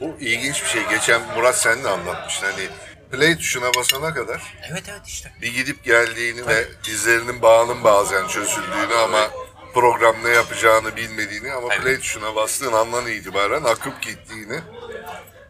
Bu 0.00 0.16
ilginç 0.20 0.62
bir 0.62 0.68
şey. 0.68 0.82
Geçen 0.90 1.22
Murat 1.36 1.56
sen 1.58 1.84
de 1.84 1.88
anlatmıştın. 1.88 2.46
Hani 2.46 2.68
play 3.12 3.36
tuşuna 3.36 3.74
basana 3.76 4.14
kadar 4.14 4.42
Evet 4.70 4.82
evet 4.90 5.06
işte. 5.06 5.32
bir 5.42 5.54
gidip 5.54 5.84
geldiğini 5.84 6.46
ve 6.46 6.68
dizlerinin 6.84 7.42
bağının 7.42 7.84
bazen 7.84 8.26
çözüldüğünü 8.28 8.94
ama 9.04 9.30
program 9.74 10.16
ne 10.24 10.28
yapacağını 10.28 10.96
bilmediğini 10.96 11.52
ama 11.52 11.68
Evet. 11.72 11.82
play 11.82 11.96
tuşuna 11.98 12.34
bastığın 12.34 12.72
andan 12.72 13.06
itibaren 13.06 13.64
akıp 13.64 14.02
gittiğini 14.02 14.60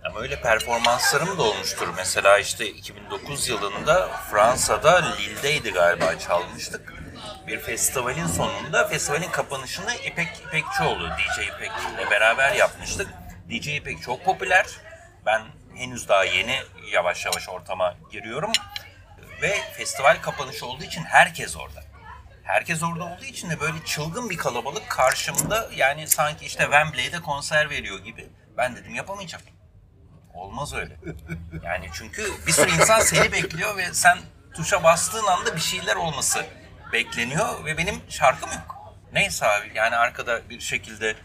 Ama 0.05 0.21
öyle 0.21 0.41
performanslarım 0.43 1.39
da 1.39 1.43
olmuştur. 1.43 1.89
Mesela 1.97 2.39
işte 2.39 2.67
2009 2.67 3.49
yılında 3.49 4.09
Fransa'da 4.31 5.05
Lille'deydi 5.17 5.71
galiba 5.73 6.19
çalmıştık. 6.19 6.93
Bir 7.53 7.61
festivalin 7.61 8.27
sonunda 8.27 8.89
festivalin 8.89 9.31
kapanışını 9.31 9.95
İpek 9.95 10.29
İpekçioğlu 10.49 11.09
DJ 11.11 11.49
İpek'le 11.49 12.11
beraber 12.11 12.53
yapmıştık. 12.53 13.09
DJ 13.51 13.69
İpek 13.69 14.03
çok 14.03 14.25
popüler. 14.25 14.67
Ben 15.27 15.43
henüz 15.75 16.09
daha 16.09 16.25
yeni 16.25 16.57
yavaş 16.93 17.27
yavaş 17.27 17.49
ortama 17.49 17.95
giriyorum. 18.13 18.53
Ve 19.43 19.57
festival 19.77 20.23
kapanışı 20.23 20.67
olduğu 20.67 20.85
için 20.85 21.03
herkes 21.03 21.57
orada. 21.57 21.85
Herkes 22.43 22.83
orada 22.83 23.05
olduğu 23.05 23.25
için 23.25 23.51
de 23.51 23.61
böyle 23.61 23.85
çılgın 23.85 24.31
bir 24.31 24.37
kalabalık 24.37 24.89
karşımda 24.89 25.69
yani 25.77 26.09
sanki 26.09 26.47
işte 26.47 26.63
Wembley'de 26.63 27.21
konser 27.21 27.71
veriyor 27.71 27.99
gibi. 27.99 28.29
Ben 28.57 28.77
dedim 28.77 28.95
yapamayacağım. 28.95 29.45
Olmaz 30.35 30.75
öyle. 30.75 30.97
Yani 31.65 31.91
çünkü 31.93 32.33
bir 32.47 32.53
sürü 32.53 32.71
insan 32.71 33.01
seni 33.01 33.33
bekliyor 33.33 33.77
ve 33.77 33.95
sen 33.95 34.19
tuşa 34.55 34.85
bastığın 34.85 35.27
anda 35.27 35.57
bir 35.57 35.61
şeyler 35.61 35.97
olması 35.97 36.47
bekleniyor 36.93 37.65
ve 37.65 37.79
benim 37.79 38.03
şarkım 38.09 38.51
yok. 38.53 38.95
Neyse 39.13 39.47
abi 39.47 39.73
yani 39.75 39.97
arkada 39.97 40.51
bir 40.51 40.61
şekilde 40.61 41.17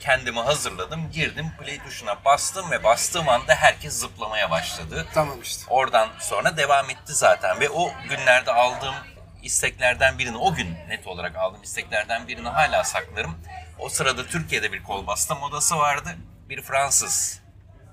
kendimi 0.00 0.40
hazırladım, 0.40 1.10
girdim, 1.10 1.52
play 1.60 1.78
tuşuna 1.78 2.24
bastım 2.24 2.70
ve 2.70 2.84
bastığım 2.84 3.28
anda 3.28 3.54
herkes 3.54 4.00
zıplamaya 4.00 4.50
başladı. 4.50 5.06
Tamam 5.14 5.42
işte. 5.42 5.62
Oradan 5.68 6.08
sonra 6.18 6.56
devam 6.56 6.90
etti 6.90 7.12
zaten 7.14 7.60
ve 7.60 7.70
o 7.70 7.92
günlerde 8.08 8.52
aldığım 8.52 8.94
isteklerden 9.42 10.18
birini, 10.18 10.36
o 10.36 10.54
gün 10.54 10.74
net 10.88 11.06
olarak 11.06 11.36
aldığım 11.36 11.62
isteklerden 11.62 12.28
birini 12.28 12.48
hala 12.48 12.84
saklarım. 12.84 13.38
O 13.78 13.88
sırada 13.88 14.26
Türkiye'de 14.26 14.72
bir 14.72 14.82
kol 14.82 15.06
basta 15.06 15.34
modası 15.34 15.76
vardı. 15.76 16.16
Bir 16.48 16.62
Fransız 16.62 17.40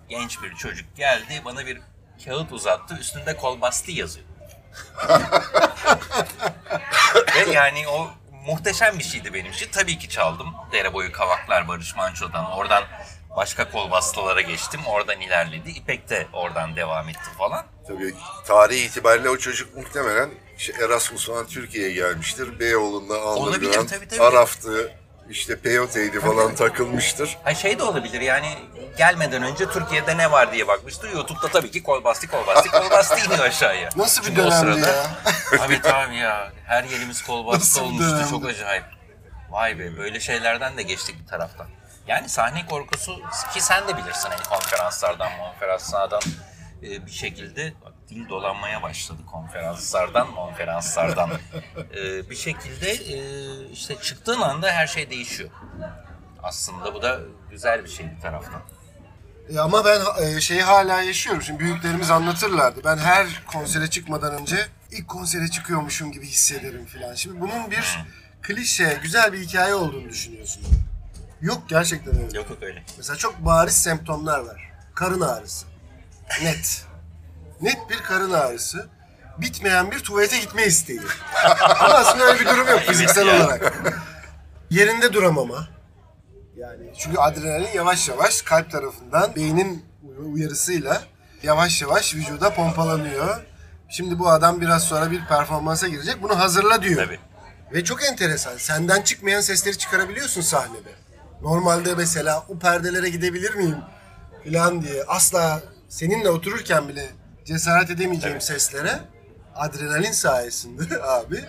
genç 0.10 0.42
bir 0.42 0.56
çocuk 0.56 0.96
geldi 0.96 1.42
bana 1.46 1.66
bir 1.66 1.82
kağıt 2.26 2.52
uzattı 2.52 2.98
üstünde 2.98 3.38
kol 3.38 3.62
bastı 3.62 3.92
yazıyor. 3.92 4.26
Ve 7.36 7.52
yani 7.52 7.88
o 7.88 8.10
muhteşem 8.46 9.00
bir 9.00 9.04
şeydi 9.04 9.34
benim 9.34 9.52
için. 9.52 9.70
Tabii 9.72 10.00
ki 10.00 10.10
çaldım. 10.10 10.48
Dere 10.72 10.94
boyu 10.94 11.12
kavaklar 11.12 11.68
Barış 11.68 11.96
Manço'dan. 11.96 12.52
Oradan 12.52 12.84
başka 13.36 13.72
kol 13.72 13.92
bastalara 13.92 14.42
geçtim. 14.42 14.82
Oradan 14.86 15.22
ilerledi. 15.22 15.70
İpek 15.70 16.10
de 16.10 16.28
oradan 16.34 16.76
devam 16.76 17.10
etti 17.10 17.30
falan. 17.38 17.66
Tabii 17.88 18.14
tarih 18.46 18.86
itibariyle 18.86 19.30
o 19.30 19.38
çocuk 19.38 19.76
muhtemelen 19.76 20.30
işte 20.58 20.74
Erasmus 20.86 21.28
falan 21.28 21.48
Türkiye'ye 21.48 21.94
gelmiştir. 21.94 22.60
Beyoğlu'nda 22.60 23.20
Olabilir, 23.20 23.74
tabii, 23.74 24.08
tabii. 24.08 24.22
Araf'tı, 24.24 24.92
işte 25.30 25.60
Peyote'ydi 25.60 26.20
falan 26.20 26.56
takılmıştır. 26.56 27.38
Ha 27.44 27.54
şey 27.56 27.80
de 27.80 27.84
olabilir 27.84 28.22
yani 28.22 28.48
gelmeden 28.98 29.44
önce 29.44 29.70
Türkiye'de 29.70 30.18
ne 30.18 30.32
var 30.32 30.52
diye 30.54 30.68
bakmıştı. 30.68 31.08
YouTube'da 31.08 31.48
tabii 31.48 31.72
ki 31.72 31.84
kolbasti 31.84 32.28
kolbasti 32.28 32.70
kolbasti 32.70 33.26
iniyor 33.26 33.40
aşağıya. 33.46 33.90
Nasıl 33.96 34.22
bir 34.22 34.28
Çünkü 34.28 34.42
o 34.42 34.46
dönemdi 34.52 34.82
sırada- 34.82 34.88
ya? 34.92 35.06
Abi 35.66 35.82
tabii 35.82 36.16
ya 36.16 36.52
her 36.66 36.84
yerimiz 36.84 37.22
kolbasti 37.22 37.60
Nasıl 37.60 37.80
bir 37.82 37.86
olmuştu 37.86 38.12
dönemdi? 38.12 38.30
çok 38.30 38.46
acayip. 38.46 38.84
Vay 39.50 39.80
be 39.80 39.98
böyle 39.98 40.20
şeylerden 40.20 40.78
de 40.78 40.84
geçtik 40.84 41.16
bir 41.22 41.28
taraftan. 41.28 41.68
Yani 42.08 42.30
sahne 42.30 42.66
korkusu 42.66 43.16
ki 43.54 43.62
sen 43.62 43.88
de 43.88 43.98
bilirsin 43.98 44.30
hani 44.30 44.44
konferanslardan 44.50 45.30
konferanslardan 45.40 46.22
e, 46.84 47.06
bir 47.06 47.12
şekilde 47.12 47.74
dil 48.16 48.30
dolanmaya 48.30 48.84
başladı 48.84 49.22
konferanslardan 49.32 50.36
konferanslardan 50.36 51.30
E, 51.98 52.30
bir 52.30 52.36
şekilde 52.36 52.92
e, 52.92 53.18
işte 53.72 53.96
çıktığın 54.02 54.42
anda 54.42 54.72
her 54.72 54.88
şey 54.88 55.10
değişiyor. 55.10 55.50
Aslında 56.44 56.94
bu 56.94 57.02
da 57.02 57.20
güzel 57.52 57.84
bir 57.84 57.90
şey 57.90 58.06
bir 58.16 58.22
taraftan. 58.22 58.62
E, 59.50 59.60
ama 59.60 59.86
ben 59.86 60.02
e, 60.24 60.42
şeyi 60.42 60.62
hala 60.62 61.02
yaşıyorum. 61.02 61.42
Şimdi 61.42 61.60
büyüklerimiz 61.60 62.12
anlatırlardı. 62.12 62.82
Ben 62.86 62.98
her 62.98 63.28
konsere 63.48 63.90
çıkmadan 63.90 64.34
önce 64.42 64.68
ilk 64.92 65.08
konsere 65.08 65.48
çıkıyormuşum 65.48 66.12
gibi 66.12 66.28
hissederim 66.28 66.86
filan. 66.86 67.14
Şimdi 67.16 67.42
bunun 67.42 67.72
bir 67.72 68.00
klişe, 68.42 69.00
güzel 69.02 69.34
bir 69.34 69.40
hikaye 69.40 69.76
olduğunu 69.76 70.10
düşünüyorsun. 70.10 70.64
Yok 71.42 71.64
gerçekten 71.68 72.16
öyle. 72.16 72.38
Yok 72.38 72.50
yok 72.50 72.64
öyle. 72.64 72.84
Mesela 72.98 73.18
çok 73.18 73.46
bariz 73.46 73.74
semptomlar 73.84 74.40
var. 74.40 74.72
Karın 74.96 75.22
ağrısı. 75.22 75.66
Net. 76.44 76.86
Net 77.64 77.90
bir 77.90 77.98
karın 77.98 78.32
ağrısı. 78.32 78.88
Bitmeyen 79.38 79.92
bir 79.92 80.00
tuvalete 80.00 80.40
gitme 80.40 80.66
isteği. 80.66 81.02
Ama 81.80 81.94
aslında 81.94 82.24
öyle 82.24 82.40
bir 82.40 82.46
durum 82.46 82.68
yok 82.68 82.80
fiziksel 82.80 83.28
olarak. 83.36 83.74
Yerinde 84.70 85.14
duramama. 85.14 85.68
Yani 86.58 86.94
çünkü 86.98 87.18
adrenalin 87.18 87.74
yavaş 87.76 88.10
yavaş 88.10 88.42
kalp 88.42 88.72
tarafından 88.72 89.36
beynin 89.36 89.86
uyarısıyla 90.34 91.02
yavaş 91.44 91.82
yavaş 91.82 92.16
vücuda 92.16 92.54
pompalanıyor. 92.54 93.42
Şimdi 93.90 94.20
bu 94.20 94.30
adam 94.30 94.62
biraz 94.62 94.84
sonra 94.84 95.12
bir 95.12 95.26
performansa 95.26 95.88
girecek. 95.88 96.24
Bunu 96.24 96.40
hazırla 96.40 96.84
diyor. 96.84 97.06
Tabii. 97.06 97.20
Ve 97.74 97.84
çok 97.84 98.04
enteresan. 98.04 98.58
Senden 98.58 99.02
çıkmayan 99.02 99.42
sesleri 99.42 99.78
çıkarabiliyorsun 99.78 100.42
sahnede. 100.42 100.90
Normalde 101.42 101.96
mesela 101.96 102.46
o 102.50 102.60
perdelere 102.60 103.10
gidebilir 103.10 103.56
miyim 103.56 103.78
falan 104.46 104.82
diye 104.82 105.04
asla 105.08 105.62
seninle 105.90 106.30
otururken 106.30 106.88
bile 106.88 107.10
cesaret 107.46 107.90
edemeyeceğim 107.90 108.42
seslere 108.42 109.00
adrenalin 109.56 110.12
sayesinde 110.12 111.04
abi 111.04 111.44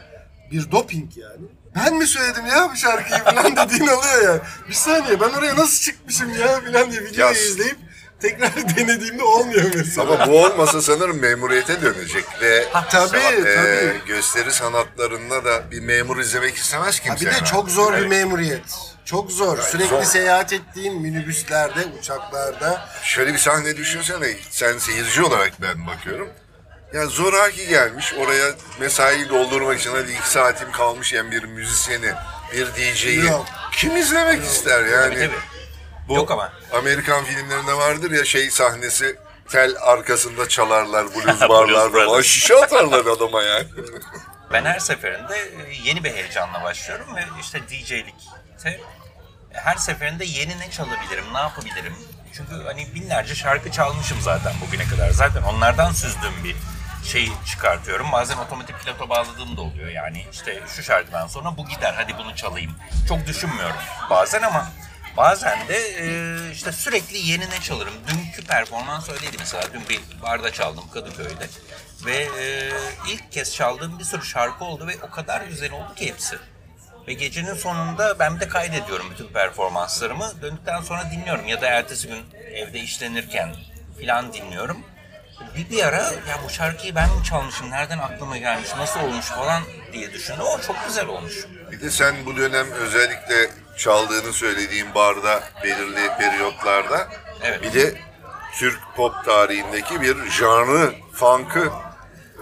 bir 0.50 0.70
doping 0.70 1.16
yani. 1.16 1.46
Ben 1.76 1.94
mi 1.94 2.06
söyledim 2.06 2.46
ya 2.46 2.70
bu 2.72 2.76
şarkıyı 2.76 3.24
falan 3.24 3.56
dediğin 3.68 3.86
oluyor 3.86 4.22
ya. 4.24 4.40
Bir 4.68 4.74
saniye 4.74 5.20
ben 5.20 5.28
oraya 5.30 5.56
nasıl 5.56 5.82
çıkmışım 5.82 6.30
ya 6.40 6.60
falan 6.60 6.90
diye 6.92 7.00
videoyu 7.04 7.20
Ya- 7.20 7.32
izleyip 7.32 7.76
tekrar 8.20 8.56
denediğimde 8.76 9.22
olmuyor 9.22 9.70
mesela. 9.74 10.12
Ama 10.14 10.26
bu 10.32 10.44
olmasa 10.44 10.82
sanırım 10.82 11.18
memuriyete 11.20 11.82
dönecek 11.82 12.24
ve 12.42 12.64
Ha, 12.72 12.88
tabii, 12.90 13.16
e, 13.18 13.54
tabii. 13.54 14.00
gösteri 14.06 14.52
sanatlarında 14.52 15.44
da 15.44 15.70
bir 15.70 15.80
memur 15.80 16.18
izlemek 16.20 16.54
istemez 16.56 17.00
Ha 17.00 17.04
kimse. 17.04 17.26
bir 17.26 17.40
de 17.40 17.44
çok 17.44 17.70
zor 17.70 17.92
bir 17.92 17.98
Evet. 17.98 18.08
memuriyet. 18.10 18.93
Çok 19.04 19.32
zor. 19.32 19.58
Sürekli 19.58 19.88
zor. 19.88 20.02
seyahat 20.02 20.52
ettiğin 20.52 21.02
minibüslerde, 21.02 21.86
uçaklarda. 21.98 22.88
Şöyle 23.02 23.32
bir 23.32 23.38
sahne 23.38 23.76
düşünsene. 23.76 24.36
Sen 24.50 24.78
seyirci 24.78 25.22
olarak 25.22 25.52
ben 25.62 25.86
bakıyorum. 25.86 26.28
Ya 26.94 27.06
zoraki 27.06 27.68
gelmiş 27.68 28.14
oraya 28.14 28.50
mesaiyi 28.80 29.28
doldurmak 29.28 29.80
için 29.80 29.90
hadi 29.90 30.12
iki 30.12 30.30
saatim 30.30 30.72
kalmış 30.72 31.12
yani 31.12 31.30
bir 31.30 31.44
müzisyeni, 31.44 32.12
bir 32.52 32.66
DJ'yi. 32.74 33.24
Yok. 33.24 33.46
Kim 33.72 33.96
izlemek 33.96 34.44
ister 34.44 34.84
yani? 34.84 35.14
Tabii 35.14 35.26
tabii. 35.26 35.40
Bu 36.08 36.14
Yok 36.14 36.30
ama. 36.30 36.52
Amerikan 36.72 37.24
filmlerinde 37.24 37.72
vardır 37.72 38.10
ya 38.10 38.24
şey 38.24 38.50
sahnesi 38.50 39.16
tel 39.48 39.74
arkasında 39.80 40.48
çalarlar 40.48 41.06
blues 41.14 41.48
barlar 41.48 41.92
falan. 41.92 42.22
Şişe 42.22 42.56
atarlar 42.56 43.06
adama 43.06 43.42
yani. 43.42 43.66
Ben 44.52 44.64
her 44.64 44.78
seferinde 44.78 45.52
yeni 45.84 46.04
bir 46.04 46.10
heyecanla 46.10 46.62
başlıyorum 46.62 47.16
ve 47.16 47.20
işte 47.40 47.60
DJ'likte 48.64 48.80
her 49.52 49.76
seferinde 49.76 50.24
yeni 50.24 50.58
ne 50.58 50.70
çalabilirim, 50.70 51.24
ne 51.34 51.38
yapabilirim? 51.38 51.94
Çünkü 52.32 52.64
hani 52.64 52.94
binlerce 52.94 53.34
şarkı 53.34 53.70
çalmışım 53.70 54.20
zaten 54.20 54.52
bugüne 54.66 54.84
kadar. 54.84 55.10
Zaten 55.10 55.42
onlardan 55.42 55.92
süzdüğüm 55.92 56.44
bir 56.44 56.56
şey 57.04 57.28
çıkartıyorum. 57.46 58.12
Bazen 58.12 58.36
otomatik 58.36 58.80
pilota 58.80 59.08
bağladığım 59.08 59.56
da 59.56 59.60
oluyor. 59.60 59.88
Yani 59.88 60.26
işte 60.32 60.62
şu 60.76 60.82
şarkıdan 60.82 61.26
sonra 61.26 61.56
bu 61.56 61.68
gider, 61.68 61.94
hadi 61.96 62.18
bunu 62.18 62.36
çalayım. 62.36 62.76
Çok 63.08 63.26
düşünmüyorum 63.26 63.76
bazen 64.10 64.42
ama 64.42 64.68
bazen 65.16 65.68
de 65.68 65.76
e, 65.76 66.50
işte 66.52 66.72
sürekli 66.72 67.18
yeni 67.18 67.50
ne 67.50 67.60
çalarım. 67.60 67.94
Dünkü 68.08 68.44
performans 68.46 69.10
öyleydi 69.10 69.36
mesela. 69.38 69.62
Dün 69.72 69.88
bir 69.88 70.00
barda 70.22 70.52
çaldım 70.52 70.84
Kadıköy'de. 70.94 71.48
Ve 72.04 72.28
e, 72.40 72.72
ilk 73.08 73.32
kez 73.32 73.54
çaldığım 73.54 73.98
bir 73.98 74.04
sürü 74.04 74.24
şarkı 74.24 74.64
oldu 74.64 74.86
ve 74.86 74.96
o 75.02 75.10
kadar 75.10 75.42
güzel 75.42 75.72
oldu 75.72 75.94
ki 75.94 76.06
hepsi. 76.06 76.38
Ve 77.08 77.12
gecenin 77.12 77.54
sonunda 77.54 78.18
ben 78.18 78.36
bir 78.36 78.40
de 78.40 78.48
kaydediyorum 78.48 79.06
bütün 79.10 79.28
performanslarımı. 79.28 80.32
Döndükten 80.42 80.80
sonra 80.80 81.10
dinliyorum 81.12 81.46
ya 81.46 81.60
da 81.60 81.66
ertesi 81.66 82.08
gün 82.08 82.22
evde 82.54 82.78
işlenirken 82.80 83.54
filan 83.98 84.32
dinliyorum. 84.32 84.78
Bir, 85.56 85.70
bir 85.70 85.84
ara 85.84 86.02
ya 86.02 86.40
bu 86.44 86.50
şarkıyı 86.50 86.94
ben 86.94 87.08
mi 87.08 87.24
çalmışım, 87.24 87.70
nereden 87.70 87.98
aklıma 87.98 88.36
gelmiş, 88.36 88.68
nasıl 88.78 89.00
olmuş 89.00 89.26
falan 89.26 89.62
diye 89.92 90.12
düşündüm. 90.12 90.40
O 90.40 90.60
çok 90.60 90.76
güzel 90.86 91.06
olmuş. 91.06 91.34
Bir 91.72 91.80
de 91.80 91.90
sen 91.90 92.14
bu 92.26 92.36
dönem 92.36 92.72
özellikle 92.72 93.50
çaldığını 93.78 94.32
söylediğin 94.32 94.94
barda 94.94 95.42
belirli 95.64 96.08
periyotlarda 96.18 97.08
Evet. 97.42 97.62
bir 97.62 97.72
de 97.72 97.94
Türk 98.58 98.80
pop 98.96 99.24
tarihindeki 99.24 100.00
bir 100.00 100.30
janrı, 100.30 100.94
funk'ı 101.12 101.72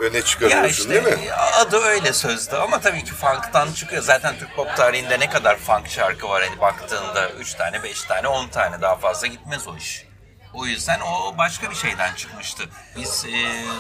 öne 0.03 0.17
Ya 0.17 0.25
çıkarıyorsun 0.25 0.69
işte 0.69 0.91
değil 0.91 1.19
mi? 1.19 1.33
adı 1.33 1.77
öyle 1.77 2.13
sözde 2.13 2.57
ama 2.57 2.81
tabii 2.81 3.05
ki 3.05 3.13
funk'tan 3.15 3.73
çıkıyor. 3.73 4.03
Zaten 4.03 4.35
Türk 4.39 4.57
pop 4.57 4.77
tarihinde 4.77 5.21
ne 5.21 5.31
kadar 5.31 5.57
funk 5.57 5.89
şarkı 5.89 6.29
var 6.29 6.43
hani 6.49 6.61
baktığında 6.61 7.31
3 7.31 7.55
tane, 7.55 7.83
5 7.83 8.03
tane, 8.05 8.29
10 8.29 8.49
tane 8.49 8.81
daha 8.81 8.97
fazla 8.97 9.27
gitmez 9.27 9.69
o 9.69 9.77
iş. 9.77 10.07
O 10.55 10.67
yüzden 10.67 11.01
o 11.01 11.39
başka 11.39 11.71
bir 11.71 11.75
şeyden 11.75 12.15
çıkmıştı. 12.15 12.65
Biz 12.97 13.25
e, 13.25 13.31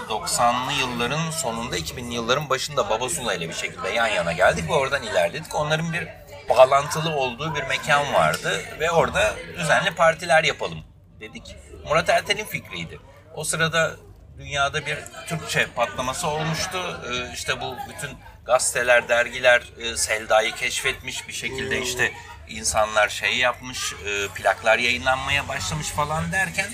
90'lı 0.08 0.72
yılların 0.72 1.30
sonunda 1.30 1.78
2000'li 1.78 2.14
yılların 2.14 2.50
başında 2.50 2.90
Babasula 2.90 3.34
ile 3.34 3.48
bir 3.48 3.54
şekilde 3.54 3.88
yan 3.88 4.06
yana 4.06 4.32
geldik 4.32 4.68
ve 4.68 4.72
oradan 4.72 5.02
ilerledik. 5.02 5.54
Onların 5.54 5.92
bir 5.92 6.08
bağlantılı 6.48 7.10
olduğu 7.16 7.54
bir 7.54 7.62
mekan 7.62 8.14
vardı 8.14 8.62
ve 8.80 8.90
orada 8.90 9.34
düzenli 9.58 9.94
partiler 9.94 10.44
yapalım 10.44 10.78
dedik. 11.20 11.56
Murat 11.88 12.08
Ertel'in 12.08 12.44
fikriydi. 12.44 13.00
O 13.34 13.44
sırada 13.44 13.96
dünyada 14.43 14.86
bir 14.86 14.99
Türkçe 15.26 15.66
patlaması 15.66 16.28
olmuştu. 16.28 17.01
Ee, 17.11 17.32
işte 17.34 17.61
bu 17.61 17.76
bütün 17.88 18.11
gazeteler, 18.45 19.09
dergiler 19.09 19.62
e, 19.78 19.97
Selda'yı 19.97 20.55
keşfetmiş 20.55 21.28
bir 21.28 21.32
şekilde 21.32 21.82
işte 21.82 22.12
insanlar 22.49 23.09
şey 23.09 23.36
yapmış, 23.36 23.93
e, 23.93 24.28
plaklar 24.28 24.78
yayınlanmaya 24.78 25.49
başlamış 25.49 25.88
falan 25.88 26.32
derken 26.32 26.70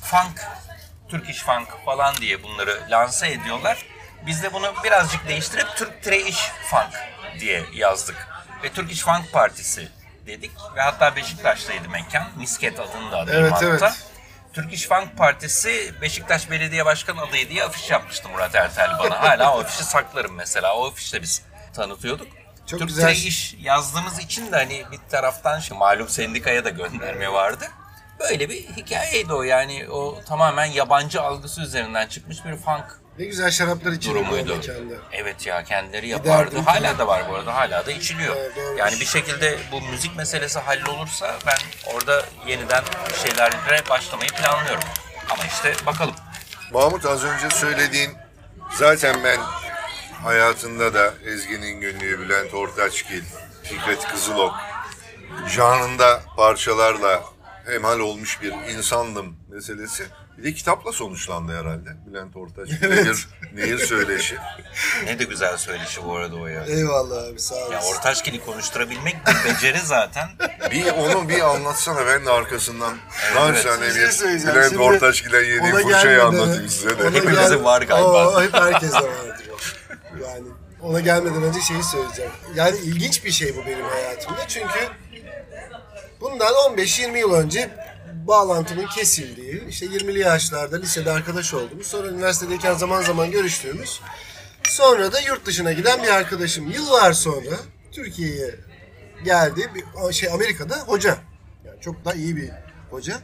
funk 0.00 0.40
Turkish 1.08 1.42
Funk 1.42 1.68
falan 1.84 2.16
diye 2.16 2.42
bunları 2.42 2.80
lanse 2.90 3.32
ediyorlar. 3.32 3.86
Biz 4.26 4.42
de 4.42 4.52
bunu 4.52 4.72
birazcık 4.84 5.28
değiştirip 5.28 5.68
Türk 5.76 6.02
Trash 6.02 6.50
Funk 6.70 6.94
diye 7.40 7.62
yazdık. 7.74 8.28
Ve 8.62 8.72
Turkish 8.72 9.02
Funk 9.02 9.32
Partisi 9.32 9.88
dedik 10.26 10.50
ve 10.76 10.80
hatta 10.80 11.16
Beşiktaş'taydı 11.16 11.88
mekan. 11.88 12.28
Misket 12.36 12.80
adında 12.80 13.18
adı 13.18 13.32
Evet, 13.34 13.52
hatta. 13.52 13.94
Evet. 14.54 14.64
Turkish 14.64 14.88
Funk 14.88 15.16
Partisi 15.16 15.94
Beşiktaş 16.02 16.50
Belediye 16.50 16.84
Başkanı 16.84 17.22
adayı 17.22 17.48
diye 17.48 17.64
afiş 17.64 17.90
yapmıştı 17.90 18.28
Murat 18.28 18.54
Ertel 18.54 18.90
bana. 18.98 19.22
Hala 19.22 19.56
o 19.56 19.60
afişi 19.60 19.84
saklarım 19.84 20.34
mesela. 20.34 20.76
O 20.76 20.86
afişle 20.86 21.22
biz 21.22 21.42
tanıtıyorduk. 21.74 22.26
Çok 22.66 22.80
Türk 22.80 22.88
güzel. 22.88 23.12
iş 23.12 23.54
yazdığımız 23.60 24.18
için 24.18 24.52
de 24.52 24.56
hani 24.56 24.84
bir 24.92 25.00
taraftan 25.10 25.60
şu 25.60 25.74
malum 25.74 26.08
sendikaya 26.08 26.64
da 26.64 26.70
gönderme 26.70 27.32
vardı. 27.32 27.64
Böyle 28.20 28.48
bir 28.48 28.68
hikayeydi 28.76 29.32
o 29.32 29.42
yani 29.42 29.88
o 29.90 30.20
tamamen 30.28 30.64
yabancı 30.64 31.22
algısı 31.22 31.60
üzerinden 31.62 32.06
çıkmış 32.06 32.44
bir 32.44 32.56
funk 32.56 33.01
Ne 33.18 33.24
güzel 33.24 33.50
şaraplar 33.50 33.92
içiliyor 33.92 34.20
bu 34.20 34.30
durumuydu. 34.30 34.56
mekanda. 34.56 34.94
Evet 35.12 35.46
ya 35.46 35.64
kendileri 35.64 36.08
yapardı. 36.08 36.50
Giderdim. 36.50 36.64
Hala 36.64 36.98
da 36.98 37.06
var 37.06 37.22
bu 37.30 37.34
arada. 37.34 37.54
Hala 37.54 37.86
da 37.86 37.92
içiliyor. 37.92 38.36
Evet, 38.36 38.56
doğru. 38.56 38.78
yani 38.78 39.00
bir 39.00 39.06
şekilde 39.06 39.58
bu 39.72 39.80
müzik 39.80 40.16
meselesi 40.16 40.58
hallolursa 40.58 41.38
ben 41.46 41.92
orada 41.94 42.24
yeniden 42.46 42.84
bir 43.10 43.28
şeylerle 43.28 43.88
başlamayı 43.90 44.30
planlıyorum. 44.30 44.84
Ama 45.30 45.44
işte 45.44 45.86
bakalım. 45.86 46.14
Mahmut 46.72 47.06
az 47.06 47.24
önce 47.24 47.50
söylediğin 47.50 48.10
zaten 48.74 49.24
ben 49.24 49.38
hayatında 50.24 50.94
da 50.94 51.14
Ezgi'nin 51.24 51.80
Günlüğü, 51.80 52.18
Bülent 52.20 52.54
Ortaçgil, 52.54 53.22
Fikret 53.62 54.08
Kızılok 54.08 54.54
janrında 55.48 56.20
parçalarla 56.36 57.22
hemhal 57.66 57.98
olmuş 57.98 58.42
bir 58.42 58.52
insandım 58.52 59.36
meselesi. 59.48 60.06
Bir 60.38 60.44
de 60.44 60.54
kitapla 60.54 60.92
sonuçlandı 60.92 61.52
herhalde 61.60 61.88
Bülent 62.06 62.36
Ortaçgil. 62.36 62.88
Nehir, 62.90 63.28
Nehir 63.54 63.78
Söyleşi. 63.78 64.36
Ne 65.04 65.18
de 65.18 65.24
güzel 65.24 65.56
söyleşi 65.56 66.04
bu 66.04 66.16
arada 66.16 66.36
o 66.36 66.46
ya. 66.46 66.64
Eyvallah 66.64 67.24
abi 67.28 67.40
sağ 67.40 67.54
Ya 67.56 67.66
olasın. 67.68 67.92
Ortaçgil'i 67.96 68.44
konuşturabilmek 68.44 69.16
bir 69.26 69.50
beceri 69.50 69.78
zaten. 69.80 70.28
Bir 70.70 70.90
onu 70.92 71.28
bir 71.28 71.40
anlatsana 71.40 72.06
ben 72.06 72.26
de 72.26 72.30
arkasından 72.30 72.96
naçizane 73.34 73.86
Bir 73.86 73.92
şey 73.92 74.02
bir 74.02 74.10
söyleyeceğim. 74.10 74.54
Bülent 74.56 74.68
Şimdi 74.70 74.82
Ortaçgil'e 74.82 75.36
yediğim 75.38 75.62
ona 75.76 75.82
fırçayı 75.82 76.24
anlatayım 76.24 76.68
size 76.68 76.98
de. 76.98 77.02
ona 77.02 77.10
gel- 77.10 77.22
Hepimizin 77.22 77.64
var 77.64 77.82
galiba. 77.82 78.28
Oo, 78.28 78.42
hep 78.42 78.54
herkeste 78.54 78.96
vardır 78.96 79.46
o. 79.52 79.56
Yani 80.24 80.46
ona 80.82 81.00
gelmeden 81.00 81.42
önce 81.42 81.60
şeyi 81.60 81.82
söyleyeceğim. 81.82 82.32
Yani 82.54 82.76
ilginç 82.78 83.24
bir 83.24 83.30
şey 83.30 83.56
bu 83.56 83.66
benim 83.66 83.84
hayatımda. 83.84 84.48
Çünkü 84.48 84.78
bundan 86.20 86.52
15-20 86.54 87.18
yıl 87.18 87.32
önce 87.34 87.70
bağlantımın 88.26 88.86
kesildiği, 88.86 89.68
işte 89.68 89.86
20'li 89.86 90.18
yaşlarda 90.18 90.76
lisede 90.76 91.10
arkadaş 91.10 91.54
olduğumuz, 91.54 91.86
sonra 91.86 92.08
üniversitedeyken 92.08 92.74
zaman 92.74 93.02
zaman 93.02 93.30
görüştüğümüz, 93.30 94.00
sonra 94.64 95.12
da 95.12 95.20
yurt 95.20 95.46
dışına 95.46 95.72
giden 95.72 96.02
bir 96.02 96.08
arkadaşım. 96.08 96.70
Yıllar 96.70 97.12
sonra 97.12 97.56
Türkiye'ye 97.92 98.54
geldi. 99.24 99.70
Bir, 99.74 100.12
şey 100.12 100.32
Amerika'da 100.32 100.78
hoca. 100.78 101.18
Yani 101.64 101.80
çok 101.80 102.04
da 102.04 102.14
iyi 102.14 102.36
bir 102.36 102.50
hoca. 102.90 103.20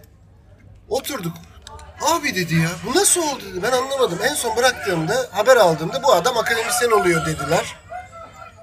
Oturduk. 0.88 1.32
Abi 2.00 2.34
dedi 2.34 2.54
ya 2.54 2.68
bu 2.86 2.98
nasıl 2.98 3.20
oldu 3.22 3.42
dedi. 3.50 3.62
Ben 3.62 3.72
anlamadım. 3.72 4.18
En 4.22 4.34
son 4.34 4.56
bıraktığımda 4.56 5.28
haber 5.30 5.56
aldığımda 5.56 6.02
bu 6.02 6.12
adam 6.12 6.36
akademisyen 6.36 6.90
oluyor 6.90 7.26
dediler. 7.26 7.76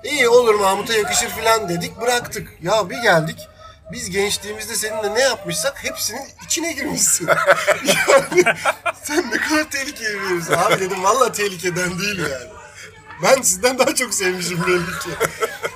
İyi 0.04 0.30
olur 0.30 0.56
Mahmut'a 0.56 0.94
yakışır 0.94 1.30
filan 1.30 1.70
dedik 1.70 2.02
bıraktık. 2.02 2.48
Ya 2.62 2.90
bir 2.90 3.02
geldik. 3.02 3.48
Biz 3.92 4.10
gençliğimizde 4.10 4.76
seninle 4.76 5.14
ne 5.16 5.20
yapmışsak 5.22 5.84
hepsinin 5.84 6.28
içine 6.46 6.72
girmişsin. 6.74 7.28
yani 7.86 8.44
sen 9.04 9.32
ne 9.32 9.38
kadar 9.38 9.70
tehlikeli 9.70 10.22
birisin. 10.22 10.54
Abi 10.54 10.80
dedim 10.80 11.04
valla 11.04 11.32
tehlikeden 11.32 12.00
değil 12.00 12.20
yani. 12.20 12.50
Ben 13.24 13.42
sizden 13.42 13.80
daha 13.80 13.96
çok 13.96 14.14
sevmişim 14.14 14.68
belli 14.68 15.00
ki. 15.00 15.10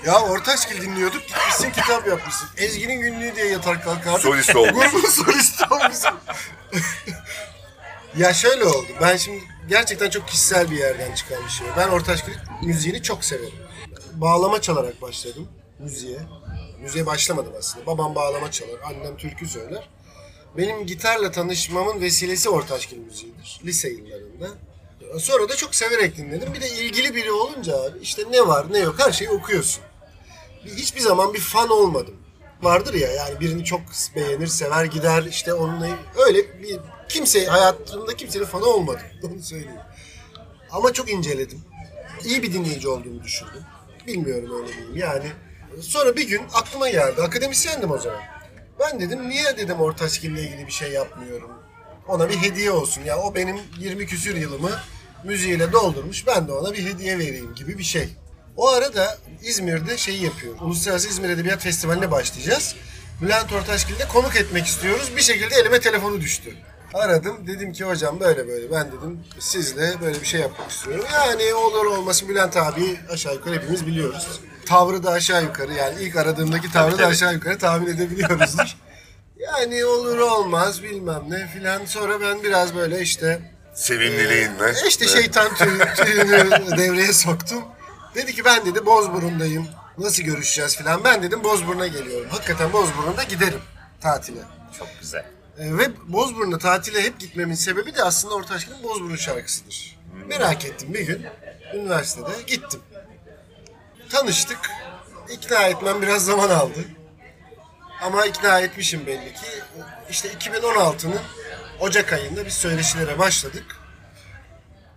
Ya 0.06 0.22
Ortaçgil 0.22 0.82
dinliyorduk 0.82 1.28
gitmişsin 1.28 1.72
kitap 1.72 2.08
yapmışsın. 2.08 2.50
Ezgi'nin 2.58 3.02
günlüğü 3.02 3.36
diye 3.36 3.46
yatar 3.48 3.84
kalkardık. 3.84 4.22
Solist 4.22 4.56
olmuş. 4.56 4.92
Grubun 4.92 5.10
solisti 5.10 5.64
olmuşsun. 5.72 6.20
ya 8.18 8.34
şöyle 8.34 8.66
oldu. 8.66 8.88
Ben 9.02 9.18
şimdi 9.18 9.44
gerçekten 9.68 10.10
çok 10.10 10.28
kişisel 10.28 10.72
bir 10.72 10.78
yerden 10.78 11.16
çıkan 11.16 11.46
bir 11.46 11.52
şey. 11.52 11.68
Ben 11.78 11.88
Ortaçgil 11.88 12.34
müziğini 12.62 13.04
çok 13.04 13.26
severim. 13.26 13.60
Bağlama 14.14 14.62
çalarak 14.62 15.02
başladım 15.02 15.48
müziğe. 15.80 16.20
Müziğe 16.82 17.06
başlamadım 17.06 17.54
aslında. 17.60 17.86
Babam 17.86 18.16
bağlama 18.16 18.52
çalar, 18.52 18.80
annem 18.86 19.18
türkü 19.18 19.48
söyler. 19.48 19.90
Benim 20.58 20.86
gitarla 20.86 21.32
tanışmamın 21.32 22.02
vesilesi 22.02 22.50
Ortaçgil 22.50 22.98
müziğidir. 22.98 23.60
Lise 23.66 23.90
yıllarında. 23.90 24.50
Sonra 25.20 25.50
da 25.50 25.56
çok 25.56 25.76
severek 25.76 26.18
dinledim. 26.18 26.54
Bir 26.54 26.62
de 26.62 26.70
ilgili 26.70 27.16
biri 27.16 27.32
olunca 27.32 27.82
abi 27.84 28.00
işte 28.02 28.24
ne 28.32 28.48
var 28.48 28.74
ne 28.74 28.80
yok 28.80 28.96
her 29.00 29.12
şeyi 29.12 29.30
okuyorsun. 29.30 29.84
Bir- 30.66 30.76
Hiçbir 30.76 31.00
zaman 31.02 31.34
bir 31.34 31.40
fan 31.40 31.70
olmadım. 31.70 32.16
Vardır 32.62 32.94
ya 32.94 33.12
yani 33.12 33.40
birini 33.40 33.64
çok 33.66 33.82
beğenir, 34.16 34.48
sever 34.48 34.86
gider 34.86 35.24
işte 35.24 35.54
onunla 35.54 35.88
öyle 36.28 36.64
bir 36.64 36.80
kimse 37.10 37.46
hayatımda 37.46 38.16
kimsenin 38.16 38.46
fanı 38.46 38.66
olmadım. 38.66 39.02
Onu 39.24 39.42
söyleyeyim. 39.44 39.80
Ama 40.72 40.94
çok 40.94 41.10
inceledim. 41.12 41.62
İyi 42.26 42.44
bir 42.44 42.54
dinleyici 42.54 42.88
olduğumu 42.88 43.24
düşündüm. 43.24 43.64
Bilmiyorum 44.08 44.62
öyle 44.64 44.68
diyeyim 44.78 44.98
yani. 44.98 45.32
Sonra 45.82 46.16
bir 46.16 46.28
gün 46.28 46.42
aklıma 46.54 46.90
geldi. 46.90 47.22
Akademisyendim 47.22 47.92
o 47.92 47.98
zaman. 47.98 48.20
Ben 48.80 49.00
dedim 49.00 49.30
niye 49.30 49.58
dedim 49.58 49.82
Ortaçgil'le 49.82 50.38
ilgili 50.38 50.68
bir 50.68 50.72
şey 50.72 50.92
yapmıyorum. 50.92 51.52
Ona 52.08 52.30
bir 52.30 52.38
hediye 52.38 52.72
olsun. 52.72 53.02
Ya 53.04 53.18
o 53.18 53.36
benim 53.36 53.58
20 53.80 54.06
küsür 54.06 54.36
yılımı 54.36 54.72
müziğiyle 55.24 55.72
doldurmuş. 55.72 56.28
Ben 56.28 56.48
de 56.48 56.52
ona 56.52 56.74
bir 56.74 56.86
hediye 56.86 57.20
vereyim 57.20 57.56
gibi 57.56 57.78
bir 57.78 57.84
şey. 57.84 58.10
O 58.58 58.70
arada 58.70 59.18
İzmir'de 59.44 59.98
şeyi 59.98 60.24
yapıyor. 60.24 60.56
Uluslararası 60.62 61.10
İzmir 61.10 61.30
Edebiyat 61.30 61.62
Festivali'ne 61.62 62.12
başlayacağız. 62.12 62.76
Bülent 63.22 63.54
Ortaçgil'de 63.54 64.08
konuk 64.08 64.36
etmek 64.36 64.66
istiyoruz. 64.66 65.12
Bir 65.18 65.22
şekilde 65.22 65.56
elime 65.56 65.80
telefonu 65.80 66.22
düştü. 66.22 66.54
Aradım. 66.94 67.48
Dedim 67.48 67.74
ki 67.74 67.84
hocam 67.84 68.20
böyle 68.20 68.48
böyle 68.48 68.72
ben 68.72 68.88
dedim 68.88 69.24
sizle 69.40 69.94
böyle 70.02 70.22
bir 70.22 70.26
şey 70.26 70.42
yapmak 70.42 70.72
istiyorum. 70.72 71.06
Yani 71.14 71.54
olur 71.54 71.86
olması 71.86 72.30
Bülent 72.30 72.58
abi 72.58 73.00
aşağı 73.10 73.34
yukarı 73.34 73.56
hepimiz 73.56 73.88
biliyoruz. 73.88 74.42
Tavrı 74.70 75.04
da 75.04 75.12
aşağı 75.12 75.44
yukarı 75.44 75.74
yani 75.74 76.04
ilk 76.04 76.16
aradığımdaki 76.16 76.72
tavrı 76.72 76.92
da 76.92 76.98
tabii. 76.98 77.08
aşağı 77.08 77.34
yukarı 77.34 77.58
tahmin 77.58 77.88
edebiliyoruzdur. 77.88 78.76
yani 79.40 79.86
olur 79.86 80.18
olmaz 80.18 80.84
bilmem 80.84 81.24
ne 81.30 81.48
filan. 81.48 81.86
Sonra 81.86 82.22
ben 82.22 82.44
biraz 82.44 82.76
böyle 82.76 83.02
işte 83.02 83.42
Sevimliliğinle. 83.74 84.70
e 84.84 84.88
işte 84.88 85.08
şeytan 85.08 85.48
tüy- 85.48 85.96
tüyünü 86.06 86.78
devreye 86.78 87.14
soktum. 87.14 87.64
Dedi 88.16 88.36
ki 88.36 88.46
ben 88.46 88.66
dedi 88.66 88.86
Bozburun'dayım. 88.86 89.68
Nasıl 89.98 90.24
görüşeceğiz 90.24 90.78
filan. 90.78 91.04
Ben 91.04 91.24
dedim 91.24 91.44
Bozburun'a 91.44 91.88
geliyorum. 91.88 92.30
Hakikaten 92.30 92.74
Bozburun'da 92.74 93.24
giderim 93.24 93.62
tatile. 94.02 94.40
Çok 94.80 94.88
güzel. 95.02 95.26
E, 95.60 95.78
ve 95.78 95.84
Bozburun'a 96.08 96.58
tatile 96.58 97.02
hep 97.04 97.20
gitmemin 97.20 97.56
sebebi 97.56 97.96
de 97.96 98.04
aslında 98.04 98.36
Ortaçgil'in 98.36 98.84
Bozburun 98.84 99.16
şarkısıdır. 99.16 100.00
Merak 100.28 100.66
ettim 100.66 100.94
bir 100.94 101.02
gün 101.02 101.26
üniversitede 101.74 102.32
gittim. 102.48 102.82
Tanıştık. 104.10 104.60
İkna 105.30 105.68
etmem 105.68 106.02
biraz 106.02 106.26
zaman 106.26 106.50
aldı. 106.50 106.80
Ama 108.02 108.26
ikna 108.26 108.60
etmişim 108.60 109.08
belli 109.08 109.34
ki. 109.34 109.48
İşte 110.10 110.30
2016'nın 110.30 111.20
Ocak 111.80 112.14
ayında 112.14 112.46
biz 112.46 112.54
söyleşilere 112.54 113.20
başladık. 113.20 113.76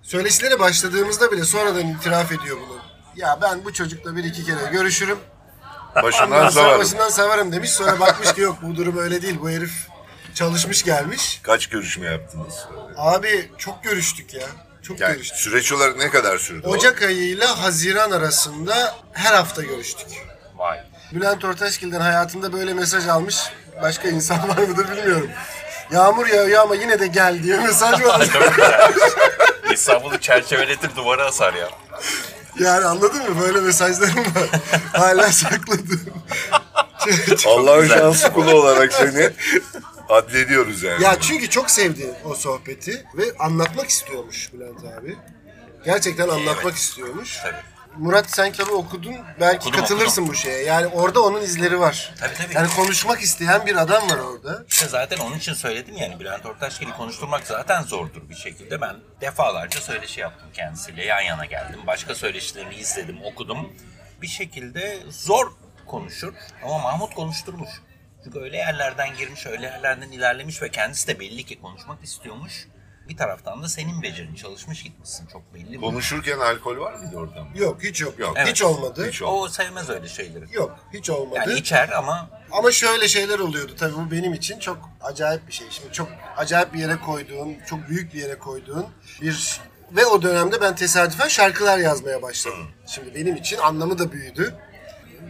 Söyleşilere 0.03 0.59
başladığımızda 0.59 1.33
bile 1.33 1.45
sonradan 1.45 1.87
itiraf 1.89 2.33
ediyor 2.33 2.57
bunu. 2.69 2.79
Ya 3.17 3.39
ben 3.43 3.65
bu 3.65 3.73
çocukla 3.73 4.17
bir 4.17 4.25
iki 4.25 4.45
kere 4.45 4.71
görüşürüm. 4.73 5.19
Başından 6.03 6.49
savarım. 6.49 6.81
başından 6.81 7.09
savarım 7.09 7.53
demiş. 7.53 7.71
Sonra 7.71 8.01
bakmış 8.01 8.33
ki 8.33 8.41
yok 8.41 8.59
bu 8.63 8.77
durum 8.77 8.99
öyle 8.99 9.23
değil. 9.23 9.39
Bu 9.41 9.51
herif 9.51 9.89
çalışmış 10.35 10.83
gelmiş. 10.83 11.41
Kaç 11.43 11.67
görüşme 11.67 12.07
yaptınız? 12.07 12.55
Abi 12.97 13.51
çok 13.59 13.85
görüştük 13.85 14.35
ya. 14.35 14.47
Çok 14.83 15.01
Yani 15.01 15.15
görüştük. 15.15 15.39
süreç 15.39 15.73
olarak 15.73 15.97
ne 15.97 16.11
kadar 16.11 16.39
sürdü? 16.39 16.67
o? 16.67 16.71
Ocak 16.71 17.03
ayıyla 17.03 17.63
Haziran 17.63 18.11
arasında 18.11 18.95
her 19.13 19.35
hafta 19.35 19.63
görüştük. 19.63 20.07
Vay. 20.57 20.79
Bülent 21.13 21.45
Ortaçgil'den 21.45 22.01
hayatında 22.01 22.53
böyle 22.53 22.75
mesaj 22.75 23.09
almış 23.09 23.37
başka 23.83 24.09
insan 24.09 24.49
var 24.49 24.57
mıdır 24.59 24.97
bilmiyorum. 24.97 25.31
Yağmur 25.93 26.27
yağıyor 26.27 26.63
ama 26.63 26.75
yine 26.75 27.01
de 27.01 27.07
gel 27.07 27.43
diye 27.43 27.57
mesaj 27.57 28.03
var. 28.03 28.29
İstanbul'u 29.73 30.19
çerçeveletir 30.21 30.97
duvara 30.97 31.27
asar 31.27 31.55
ya. 31.55 31.69
yani 32.59 32.85
anladın 32.85 33.31
mı? 33.31 33.41
Böyle 33.41 33.61
mesajlarım 33.61 34.17
var. 34.19 34.49
Hala 34.93 35.33
sakladım. 35.33 36.01
Allah'ın 37.47 37.89
şanslı 37.89 38.33
kulu 38.33 38.55
olarak 38.55 38.93
seni 38.93 39.31
adlediyoruz 40.15 40.83
yani. 40.83 41.05
Ya 41.05 41.21
çünkü 41.21 41.51
çok 41.51 41.71
sevdi 41.71 42.15
o 42.25 42.35
sohbeti 42.35 43.05
ve 43.15 43.25
anlatmak 43.39 43.91
istiyormuş 43.91 44.53
Bülent 44.53 44.85
abi. 44.85 45.17
Gerçekten 45.85 46.29
anlatmak 46.29 46.75
istiyormuş. 46.75 47.39
Tabii. 47.43 47.57
Murat 47.97 48.31
sen 48.31 48.53
kitabı 48.53 48.73
okudun 48.73 49.15
belki 49.41 49.69
Okudum, 49.69 49.81
katılırsın 49.81 50.29
bu 50.29 50.35
şeye. 50.35 50.65
Yani 50.65 50.87
orada 50.87 51.23
onun 51.23 51.41
izleri 51.43 51.81
var. 51.81 52.15
Tabii, 52.21 52.35
tabii. 52.35 52.55
Yani 52.55 52.69
konuşmak 52.77 53.23
isteyen 53.23 53.67
bir 53.67 53.77
adam 53.77 54.11
var 54.11 54.19
orada. 54.19 54.65
İşte 54.69 54.89
zaten 54.89 55.19
onun 55.19 55.39
için 55.39 55.55
söyledim 55.55 55.97
yani 55.97 56.21
Bülent 56.21 56.47
Ortaçgil'i 56.47 56.93
konuşturmak 56.93 57.47
zaten 57.47 57.83
zordur 57.83 58.29
bir 58.31 58.35
şekilde. 58.35 58.81
Ben 58.81 58.97
defalarca 59.21 59.81
söyleşi 59.81 60.21
yaptım 60.21 60.49
kendisiyle. 60.55 61.05
Yan 61.05 61.21
yana 61.21 61.45
geldim. 61.45 61.81
Başka 61.87 62.15
söyleşilerini 62.15 62.75
izledim, 62.75 63.19
okudum. 63.25 63.73
Bir 64.23 64.27
şekilde 64.29 64.99
zor 65.11 65.53
konuşur 65.87 66.35
ama 66.65 66.79
Mahmut 66.79 67.15
konuşturmuş. 67.15 67.71
Çünkü 68.25 68.41
öyle 68.41 68.57
yerlerden 68.57 69.17
girmiş, 69.17 69.47
öyle 69.47 69.67
yerlerden 69.67 70.11
ilerlemiş 70.11 70.63
ve 70.63 70.71
kendisi 70.71 71.09
de 71.09 71.21
belli 71.21 71.45
ki 71.45 71.61
konuşmak 71.61 72.05
istiyormuş. 72.05 72.67
Bir 73.09 73.17
taraftan 73.17 73.63
da 73.63 73.69
senin 73.69 74.03
becerin 74.03 74.35
çalışmış 74.35 74.83
gitmişsin 74.83 75.27
çok 75.27 75.55
belli. 75.55 75.77
bu. 75.77 75.81
Konuşurken 75.87 76.39
alkol 76.39 76.77
var 76.77 76.95
mıydı 76.95 77.17
ortamda? 77.17 77.59
Yok 77.59 77.83
hiç 77.83 78.01
yok. 78.01 78.19
Yok. 78.19 78.39
Hiç 78.39 78.63
olmadı. 78.63 79.09
Hiç 79.09 79.23
olmadı. 79.23 79.45
O 79.45 79.49
sevmez 79.49 79.91
öyle 79.91 80.09
şeyleri. 80.09 80.45
Yok 80.53 80.79
hiç 80.93 81.11
olmadı. 81.11 81.39
Yani 81.47 81.59
içer 81.59 81.89
ama 81.89 82.31
Ama 82.53 82.73
şöyle 82.73 83.09
şeyler 83.09 83.39
oluyordu 83.39 83.73
tabii 83.79 83.95
bu 83.95 84.11
benim 84.11 84.35
için 84.35 84.59
çok 84.59 84.91
acayip 85.01 85.49
bir 85.49 85.53
şey. 85.53 85.67
Şimdi 85.71 85.93
çok 85.93 86.09
acayip 86.37 86.75
bir 86.75 86.79
yere 86.79 86.97
koyduğun, 86.97 87.57
çok 87.67 87.89
büyük 87.89 88.15
bir 88.15 88.21
yere 88.21 88.39
koyduğun 88.39 88.87
bir 89.23 89.61
ve 89.93 90.07
o 90.07 90.23
dönemde 90.23 90.61
ben 90.61 90.75
tesadüfen 90.77 91.29
şarkılar 91.29 91.79
yazmaya 91.79 92.23
başladım. 92.23 92.69
Şimdi 92.87 93.15
benim 93.15 93.37
için 93.37 93.59
anlamı 93.59 93.99
da 93.99 94.13
büyüdü. 94.13 94.55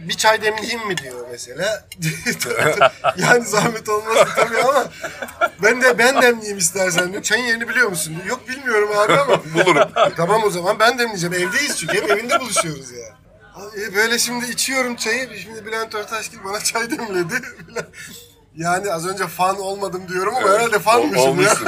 Bir 0.09 0.13
çay 0.13 0.41
demleyeyim 0.41 0.87
mi 0.87 0.97
diyor 0.97 1.27
mesela. 1.31 1.87
yani 3.17 3.45
zahmet 3.45 3.89
olmaz 3.89 4.27
tabii 4.35 4.57
ama 4.57 4.85
ben 5.63 5.81
de 5.81 5.97
ben 5.97 6.21
demleyeyim 6.21 6.57
istersen 6.57 7.11
diyor. 7.11 7.23
Çayın 7.23 7.43
yerini 7.43 7.69
biliyor 7.69 7.89
musun? 7.89 8.15
diyor. 8.15 8.25
Yok 8.25 8.47
bilmiyorum 8.49 8.89
abi 8.97 9.13
ama. 9.13 9.43
Bulurum. 9.53 9.89
tamam 10.17 10.43
o 10.43 10.49
zaman 10.49 10.79
ben 10.79 10.99
demleyeceğim. 10.99 11.33
Evdeyiz 11.33 11.77
çünkü 11.79 12.01
hep 12.01 12.11
evinde 12.11 12.39
buluşuyoruz 12.39 12.91
ya. 12.91 13.05
Abi 13.55 13.95
böyle 13.95 14.19
şimdi 14.19 14.45
içiyorum 14.45 14.95
çayı. 14.95 15.39
Şimdi 15.39 15.65
Bülent 15.65 15.95
Ortaçgil 15.95 16.43
bana 16.43 16.59
çay 16.59 16.91
demledi. 16.91 17.33
yani 18.55 18.91
az 18.91 19.07
önce 19.07 19.27
fan 19.27 19.59
olmadım 19.59 20.07
diyorum 20.07 20.35
ama 20.35 20.49
herhalde 20.49 20.79
fanmışım 20.79 21.15
ya. 21.15 21.29
Olmuşsun. 21.29 21.67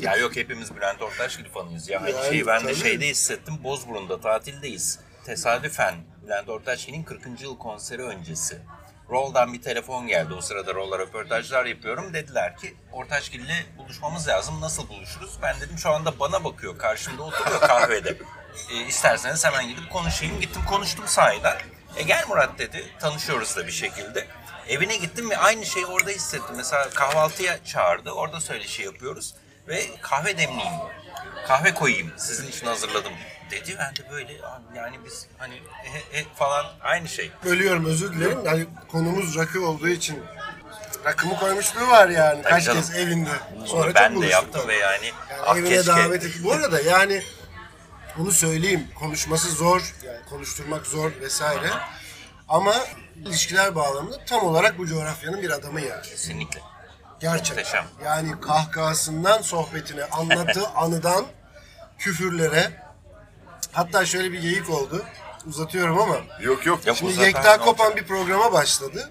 Ya 0.00 0.16
yok 0.16 0.36
hepimiz 0.36 0.76
Bülent 0.76 1.02
Ortaçgil 1.02 1.44
fanıyız 1.50 1.88
ya. 1.88 2.02
Yani 2.06 2.28
şeyi 2.28 2.46
ben 2.46 2.60
de 2.60 2.64
tabii. 2.64 2.74
şeyde 2.74 3.06
hissettim. 3.06 3.54
Bozburun'da 3.64 4.20
tatildeyiz. 4.20 4.98
Tesadüfen 5.24 5.94
Bülent 6.24 6.48
Ortaçgil'in 6.48 7.02
40. 7.02 7.40
yıl 7.40 7.58
konseri 7.58 8.02
öncesi. 8.02 8.58
Roll'dan 9.10 9.52
bir 9.52 9.62
telefon 9.62 10.06
geldi. 10.06 10.34
O 10.34 10.40
sırada 10.40 10.74
Roll'a 10.74 10.98
röportajlar 10.98 11.64
yapıyorum. 11.64 12.14
Dediler 12.14 12.56
ki 12.56 12.74
Ortaçgil'le 12.92 13.78
buluşmamız 13.78 14.28
lazım. 14.28 14.60
Nasıl 14.60 14.88
buluşuruz? 14.88 15.38
Ben 15.42 15.60
dedim 15.60 15.78
şu 15.78 15.90
anda 15.90 16.18
bana 16.18 16.44
bakıyor. 16.44 16.78
Karşımda 16.78 17.22
oturuyor 17.22 17.60
kahvede. 17.60 18.18
E, 18.72 18.86
isterseniz 18.86 19.44
hemen 19.44 19.68
gidip 19.68 19.90
konuşayım. 19.90 20.40
Gittim 20.40 20.62
konuştum 20.68 21.04
sahiden. 21.08 21.56
E 21.96 22.02
gel 22.02 22.24
Murat 22.28 22.58
dedi. 22.58 22.84
Tanışıyoruz 23.00 23.56
da 23.56 23.66
bir 23.66 23.72
şekilde. 23.72 24.26
Evine 24.68 24.96
gittim 24.96 25.30
ve 25.30 25.38
aynı 25.38 25.66
şeyi 25.66 25.86
orada 25.86 26.10
hissettim. 26.10 26.56
Mesela 26.56 26.90
kahvaltıya 26.90 27.64
çağırdı. 27.64 28.10
Orada 28.10 28.40
söyleşi 28.40 28.82
yapıyoruz. 28.82 29.34
Ve 29.68 29.84
kahve 30.00 30.38
demleyeyim. 30.38 30.80
Kahve 31.46 31.74
koyayım. 31.74 32.12
Sizin 32.16 32.48
için 32.48 32.66
hazırladım 32.66 33.12
dedi. 33.50 33.76
Ben 33.78 33.96
de 33.96 34.10
böyle 34.10 34.32
"Abi 34.46 34.76
yani 34.76 34.96
biz 35.04 35.26
hani 35.38 35.54
e, 36.12 36.18
e, 36.18 36.24
falan 36.34 36.66
aynı 36.80 37.08
şey. 37.08 37.30
Bölüyorum 37.44 37.84
özür 37.84 38.12
dilerim. 38.12 38.38
Yani 38.44 38.66
konumuz 38.92 39.36
rakı 39.36 39.66
olduğu 39.66 39.88
için 39.88 40.22
rakımı 41.04 41.36
koymuşluğu 41.38 41.88
var 41.88 42.08
yani. 42.08 42.42
Tabii 42.42 42.52
Kaç 42.52 42.64
canım. 42.64 42.80
kez 42.80 42.96
evinde. 42.96 43.30
Sonra 43.66 43.82
Bunu 43.84 43.86
çok 43.86 43.94
ben 43.94 44.12
de 44.12 44.16
buluştuk 44.16 44.32
yaptım 44.32 44.60
tabii. 44.60 44.72
ve 44.72 44.76
yani, 44.78 45.06
Yani 45.06 45.42
ah 45.46 45.56
evine 45.56 45.68
keşke. 45.76 45.86
davet 45.92 46.24
et. 46.24 46.32
Bu 46.44 46.52
arada 46.52 46.80
yani 46.80 47.22
bunu 48.18 48.32
söyleyeyim. 48.32 48.88
Konuşması 48.98 49.50
zor. 49.50 49.94
Yani 50.04 50.18
konuşturmak 50.30 50.86
zor 50.86 51.12
vesaire. 51.20 51.70
Ama 52.48 52.74
ilişkiler 53.16 53.74
bağlamında 53.74 54.24
tam 54.24 54.46
olarak 54.46 54.78
bu 54.78 54.86
coğrafyanın 54.86 55.42
bir 55.42 55.50
adamı 55.50 55.80
yani. 55.80 56.02
Kesinlikle. 56.02 56.60
Gerçekten. 57.20 57.56
Muhteşem. 57.56 57.84
Yani 58.04 58.40
kahkahasından 58.40 59.42
sohbetine, 59.42 60.04
anlattığı 60.04 60.68
anıdan 60.74 61.24
küfürlere. 61.98 62.83
Hatta 63.74 64.06
şöyle 64.06 64.32
bir 64.32 64.38
geyik 64.42 64.70
oldu. 64.70 65.04
Uzatıyorum 65.46 65.98
ama. 65.98 66.16
Yok 66.40 66.66
yok. 66.66 66.86
Yok. 66.86 66.96
Şimdi 66.96 67.20
Yekta? 67.22 67.58
Kopan 67.58 67.96
bir 67.96 68.04
programa 68.06 68.52
başladı. 68.52 69.10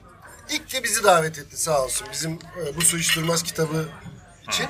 İlk 0.49 0.73
de 0.73 0.83
bizi 0.83 1.03
davet 1.03 1.39
etti 1.39 1.57
sağ 1.61 1.83
olsun. 1.83 2.07
Bizim 2.11 2.31
e, 2.33 2.75
bu 2.75 2.81
su 2.81 2.97
durmaz 3.21 3.43
kitabı 3.43 3.85
için. 4.47 4.65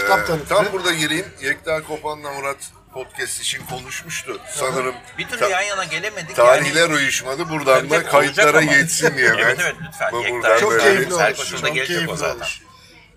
Kitap 0.00 0.26
tanıtımı. 0.26 0.44
Tam 0.64 0.72
burada 0.72 0.92
gireyim. 0.92 1.26
Yekta 1.42 1.82
Kopan'la 1.82 2.32
Murat 2.32 2.56
podcast 2.94 3.40
için 3.40 3.66
konuşmuştu. 3.66 4.40
Sanırım 4.54 4.94
Bir 5.18 5.28
türlü 5.28 5.44
yan 5.50 5.60
yana 5.62 5.84
gelemedik. 5.84 6.36
tarihler 6.36 6.90
uyuşmadı. 6.90 7.48
Buradan 7.48 7.78
Tabii 7.78 7.90
da 7.90 8.04
kayıtlara 8.04 8.62
geçsin 8.62 9.16
diye 9.16 9.32
ben. 9.32 9.38
Evet, 9.38 9.58
evet, 9.62 9.74
lütfen. 9.88 10.12
bu- 10.12 10.24
buradan 10.34 10.58
Çok 10.60 10.70
böyle 10.70 10.82
keyifli 10.84 11.14
olur. 11.14 11.34
Çok 11.60 11.74
keyifli 11.74 12.16
zaten. 12.16 12.36
olur. 12.36 12.62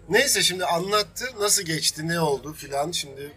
Neyse 0.10 0.44
şimdi 0.44 0.66
anlattı. 0.66 1.26
Nasıl 1.40 1.64
geçti, 1.64 2.08
ne 2.08 2.20
oldu 2.20 2.54
filan. 2.54 2.92
Şimdi 2.92 3.32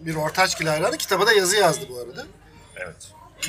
bir 0.00 0.14
Ortaçgil 0.16 0.66
hayranı 0.66 0.96
kitaba 0.96 1.26
da 1.26 1.32
yazı 1.32 1.56
yazdı 1.56 1.86
bu 1.90 1.98
arada. 1.98 2.26
Evet. 2.76 2.96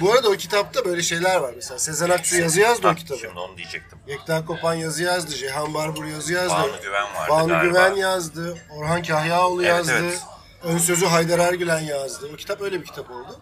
Bu 0.02 0.12
arada 0.14 0.30
o 0.30 0.32
kitapta 0.34 0.86
böyle 0.86 1.02
şeyler 1.02 1.36
var. 1.36 1.54
Mesela 1.56 1.80
Sezen 1.80 2.10
Aksu 2.10 2.36
yazı 2.36 2.60
yazdı 2.60 2.88
o 2.88 2.90
Ha, 2.90 2.96
kitabı. 2.96 3.20
Şimdi 3.20 3.40
onu 3.40 3.58
diyecektim. 3.58 4.00
Yekta 4.08 4.46
Kopan 4.46 4.74
yazı 4.74 5.04
yazdı. 5.04 5.36
Ceyhan 5.36 5.74
Barbur 5.74 6.06
yazı 6.06 6.34
yazdı. 6.34 6.54
Banu 6.56 6.82
Güven 6.82 7.04
vardı 7.16 7.30
Banu 7.30 7.48
galiba. 7.48 7.64
Güven 7.64 7.96
yazdı. 7.96 8.58
Orhan 8.78 9.04
Kahyaoğlu 9.04 9.62
Evet, 9.64 9.70
yazdı. 9.76 9.94
evet. 10.00 10.22
Ön 10.64 10.78
sözü 10.78 11.06
Haydar 11.06 11.40
Ergülen 11.40 11.80
yazdı. 11.80 12.30
O 12.34 12.36
kitap 12.36 12.62
öyle 12.62 12.80
bir 12.82 12.86
kitap 12.86 13.12
oldu. 13.12 13.40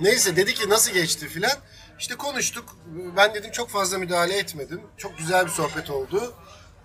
Neyse 0.00 0.36
dedi 0.36 0.54
ki 0.54 0.68
nasıl 0.68 0.92
geçti 0.92 1.28
filan. 1.28 1.52
İşte 1.98 2.14
konuştuk. 2.14 2.76
Ben 3.16 3.34
dedim 3.34 3.52
çok 3.52 3.70
fazla 3.70 3.98
müdahale 3.98 4.38
etmedim. 4.38 4.80
Çok 4.96 5.18
güzel 5.18 5.46
bir 5.46 5.50
sohbet 5.50 5.90
oldu. 5.90 6.34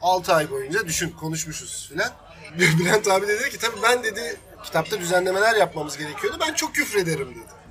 6 0.02 0.34
ay 0.34 0.52
boyunca 0.52 0.88
düşün 0.88 1.10
konuşmuşuz 1.10 1.90
filan. 1.90 2.12
Bülent 2.80 3.08
abi 3.08 3.28
de 3.28 3.40
dedi 3.40 3.50
ki 3.50 3.58
tabii 3.60 3.82
ben 3.84 4.04
dedi 4.04 4.40
kitapta 4.64 5.00
düzenlemeler 5.00 5.56
yapmamız 5.56 5.98
gerekiyordu. 5.98 6.38
Ben 6.48 6.54
çok 6.54 6.76
küfrederim 6.76 7.30
dedi. 7.30 7.64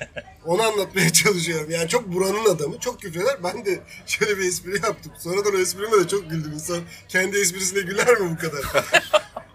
Onu 0.44 0.62
anlatmaya 0.62 1.12
çalışıyorum. 1.12 1.70
Yani 1.70 1.88
çok 1.88 2.06
buranın 2.06 2.54
adamı. 2.54 2.80
Çok 2.80 3.00
küfreder. 3.00 3.44
Ben 3.44 3.66
de 3.66 3.80
şöyle 4.06 4.38
bir 4.38 4.48
espri 4.48 4.74
yaptım. 4.74 5.12
Sonradan 5.18 5.54
o 5.54 5.58
esprime 5.58 6.04
de 6.04 6.08
çok 6.08 6.30
güldüm. 6.30 6.52
İnsan 6.52 6.80
kendi 7.08 7.38
esprisine 7.38 7.80
güler 7.80 8.20
mi 8.20 8.30
bu 8.30 8.38
kadar? 8.40 8.64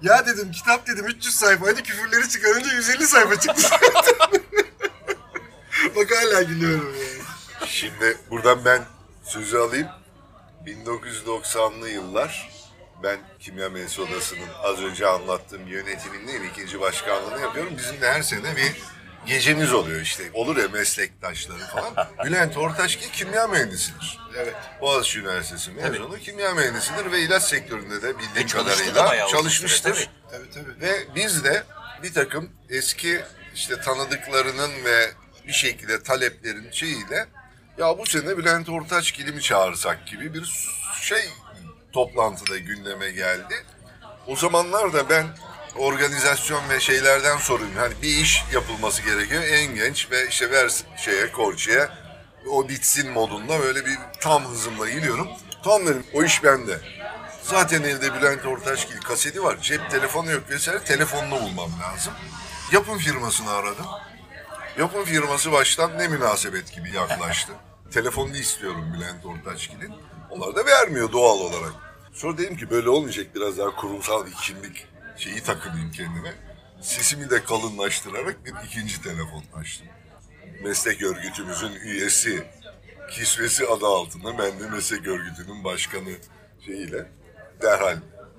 ya 0.01 0.25
dedim 0.25 0.51
kitap 0.51 0.87
dedim 0.87 1.05
300 1.05 1.35
sayfaydı. 1.35 1.83
Küfürleri 1.83 2.29
çıkarınca 2.29 2.73
150 2.73 3.07
sayfa 3.07 3.39
çıktı. 3.39 3.67
Bak 5.95 6.11
hala 6.11 6.41
gülüyorum 6.41 6.93
yani. 6.99 7.21
Şimdi 7.67 8.17
buradan 8.29 8.65
ben 8.65 8.81
sözü 9.23 9.57
alayım. 9.57 9.87
1990'lı 10.65 11.89
yıllar 11.89 12.51
ben 13.03 13.19
Kimya 13.39 13.69
Mühendis 13.69 13.99
Odası'nın 13.99 14.49
az 14.63 14.79
önce 14.83 15.07
anlattığım 15.07 15.67
yönetimindeyim. 15.67 16.43
ikinci 16.43 16.81
başkanlığını 16.81 17.41
yapıyorum. 17.41 17.73
Bizim 17.77 18.01
de 18.01 18.11
her 18.11 18.21
sene 18.21 18.55
bir 18.55 18.71
gecemiz 19.25 19.73
oluyor 19.73 20.01
işte. 20.01 20.23
Olur 20.33 20.57
ya 20.57 20.67
meslektaşları 20.67 21.57
falan. 21.59 22.07
Bülent 22.25 22.57
Ortaçgil 22.57 23.09
kimya 23.09 23.47
mühendisidir. 23.47 24.19
Evet. 24.37 24.55
Boğaziçi 24.81 25.19
Üniversitesi 25.19 25.71
mezunu 25.71 26.17
kimya 26.19 26.53
mühendisidir 26.53 27.11
ve 27.11 27.19
ilaç 27.21 27.43
sektöründe 27.43 28.01
de 28.01 28.19
bildiğim 28.19 28.47
bayağı 28.47 28.65
kadarıyla 28.65 29.27
çalışmıştır. 29.27 29.93
süre, 29.93 30.07
Tabii 30.31 30.49
tabii. 30.49 30.81
Ve 30.81 31.15
biz 31.15 31.43
de 31.43 31.63
bir 32.03 32.13
takım 32.13 32.49
eski 32.69 33.21
işte 33.55 33.81
tanıdıklarının 33.81 34.71
ve 34.85 35.11
bir 35.47 35.53
şekilde 35.53 36.03
taleplerin 36.03 36.71
şeyiyle 36.71 37.27
ya 37.77 37.97
bu 37.97 38.05
sene 38.05 38.37
Bülent 38.37 38.69
Ortaçgil'i 38.69 39.31
mi 39.31 39.41
çağırsak 39.41 40.07
gibi 40.07 40.33
bir 40.33 40.71
şey 41.01 41.29
toplantıda 41.93 42.57
gündeme 42.57 43.11
geldi. 43.11 43.65
O 44.27 44.35
zamanlar 44.35 44.93
da 44.93 45.09
ben 45.09 45.27
organizasyon 45.75 46.69
ve 46.69 46.79
şeylerden 46.79 47.37
sorumluyum. 47.37 47.77
Hani 47.77 47.93
bir 48.01 48.17
iş 48.17 48.43
yapılması 48.53 49.01
gerekiyor. 49.01 49.43
En 49.43 49.75
genç 49.75 50.11
ve 50.11 50.27
işte 50.27 50.51
ver 50.51 50.71
şeye 50.97 51.31
Korçu'ya 51.31 51.89
o 52.49 52.69
bitsin 52.69 53.11
modunda 53.11 53.59
böyle 53.59 53.85
bir 53.85 53.97
tam 54.19 54.45
hızımla 54.45 54.89
gidiyorum. 54.89 55.27
Tam 55.63 55.87
dedim 55.87 56.05
o 56.13 56.23
iş 56.23 56.43
bende. 56.43 56.79
Zaten 57.43 57.83
evde 57.83 58.13
Bülent 58.13 58.45
Ortaçgil 58.45 59.01
kaseti 59.01 59.43
var. 59.43 59.57
Cep 59.61 59.89
telefonu 59.91 60.31
yok 60.31 60.49
vesaire. 60.49 60.83
Telefonunu 60.83 61.41
bulmam 61.41 61.71
lazım. 61.81 62.13
Yapım 62.71 62.97
firmasını 62.97 63.51
aradım. 63.51 63.85
Yapım 64.79 65.05
firması 65.05 65.51
baştan 65.51 65.97
ne 65.97 66.07
münasebet 66.07 66.73
gibi 66.73 66.95
yaklaştı. 66.95 67.53
Telefonunu 67.93 68.37
istiyorum 68.37 68.93
Bülent 68.93 69.25
Ortaçgil'in. 69.25 69.93
Onlar 70.31 70.55
da 70.55 70.65
vermiyor 70.65 71.11
doğal 71.11 71.39
olarak. 71.39 71.73
Sonra 72.13 72.37
dedim 72.37 72.57
ki 72.57 72.69
böyle 72.69 72.89
olmayacak 72.89 73.27
biraz 73.35 73.57
daha 73.57 73.75
kurumsal 73.75 74.25
bir 74.25 74.31
kimlik 74.31 74.87
şeyi 75.17 75.43
takınayım 75.43 75.91
kendime. 75.91 76.33
Sesimi 76.81 77.29
de 77.29 77.43
kalınlaştırarak 77.43 78.45
bir 78.45 78.53
ikinci 78.67 79.01
telefon 79.01 79.43
açtım. 79.53 79.87
Meslek 80.63 81.03
örgütümüzün 81.03 81.71
üyesi, 81.75 82.43
kisvesi 83.11 83.67
adı 83.67 83.85
altında 83.85 84.37
ben 84.37 84.59
de 84.59 84.69
meslek 84.69 85.07
örgütünün 85.07 85.63
başkanı 85.63 86.09
şeyiyle 86.65 87.11
derhal 87.61 87.97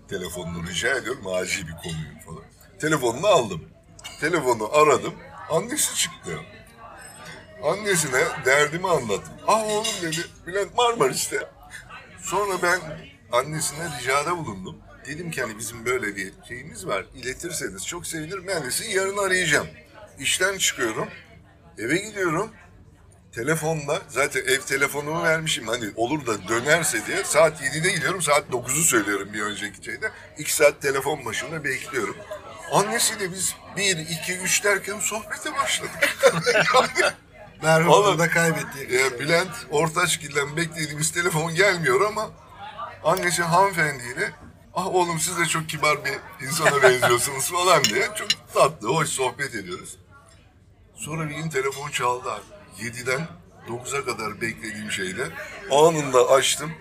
telefonunu 0.08 0.66
rica 0.68 0.96
ediyorum 0.96 1.26
acil 1.26 1.66
bir 1.68 1.72
konuyu 1.72 2.20
falan. 2.26 2.44
Telefonunu 2.80 3.26
aldım. 3.26 3.64
Telefonu 4.20 4.68
aradım. 4.72 5.14
Annesi 5.50 5.96
çıktı. 5.96 6.38
Annesine 7.62 8.24
derdimi 8.44 8.88
anlattım. 8.88 9.34
Aa 9.46 9.64
oğlum 9.64 9.86
dedi 10.02 10.20
Bülent 10.46 10.76
Marmaris'te. 10.76 11.48
Sonra 12.22 12.62
ben 12.62 12.80
annesine 13.32 13.98
ricada 13.98 14.38
bulundum. 14.38 14.76
Dedim 15.06 15.30
ki 15.30 15.42
hani 15.42 15.58
bizim 15.58 15.86
böyle 15.86 16.16
bir 16.16 16.32
şeyimiz 16.48 16.86
var. 16.86 17.04
İletirseniz 17.14 17.86
çok 17.86 18.06
sevinirim. 18.06 18.46
Ben 18.46 18.64
de 18.64 18.70
sizi 18.70 18.96
yarın 18.96 19.16
arayacağım. 19.16 19.66
İşten 20.18 20.58
çıkıyorum. 20.58 21.08
Eve 21.78 21.96
gidiyorum. 21.96 22.50
Telefonla 23.32 24.02
zaten 24.08 24.40
ev 24.40 24.60
telefonumu 24.60 25.22
vermişim. 25.22 25.68
Hani 25.68 25.84
olur 25.96 26.26
da 26.26 26.48
dönerse 26.48 27.06
diye 27.06 27.24
saat 27.24 27.60
7'de 27.60 27.92
gidiyorum. 27.92 28.22
Saat 28.22 28.44
9'u 28.50 28.82
söylüyorum 28.84 29.28
bir 29.32 29.42
önceki 29.42 29.84
şeyde. 29.84 30.10
2 30.38 30.54
saat 30.54 30.82
telefon 30.82 31.24
başında 31.24 31.64
bekliyorum. 31.64 32.16
Annesiyle 32.72 33.32
biz 33.32 33.54
1, 33.76 33.96
2, 33.96 34.38
3 34.38 34.64
derken 34.64 34.98
sohbete 34.98 35.54
başladık. 35.54 36.18
yani, 36.74 37.12
Merhum 37.62 38.18
da 38.18 38.30
kaybettiği. 38.30 39.00
e, 39.00 39.18
Bülent 39.18 39.66
Ortaçgil'den 39.70 40.56
beklediğimiz 40.56 41.12
telefon 41.12 41.54
gelmiyor 41.54 42.00
ama 42.00 42.30
annesi 43.04 43.42
hanımefendiyle 43.42 44.32
ah 44.74 44.86
oğlum 44.86 45.18
siz 45.18 45.38
de 45.38 45.46
çok 45.46 45.68
kibar 45.68 45.98
bir 46.04 46.46
insana 46.46 46.82
benziyorsunuz 46.82 47.50
falan 47.52 47.84
diye 47.84 48.08
çok 48.14 48.28
tatlı, 48.54 48.88
hoş 48.88 49.08
sohbet 49.08 49.54
ediyoruz. 49.54 49.96
Sonra 50.94 51.28
bir 51.28 51.34
gün 51.34 51.48
telefon 51.48 51.90
çaldı 51.90 52.32
abi. 52.32 52.42
7'den 52.80 53.26
9'a 53.68 54.04
kadar 54.04 54.40
beklediğim 54.40 54.90
şeyde 54.90 55.28
anında 55.70 56.28
açtım. 56.28 56.72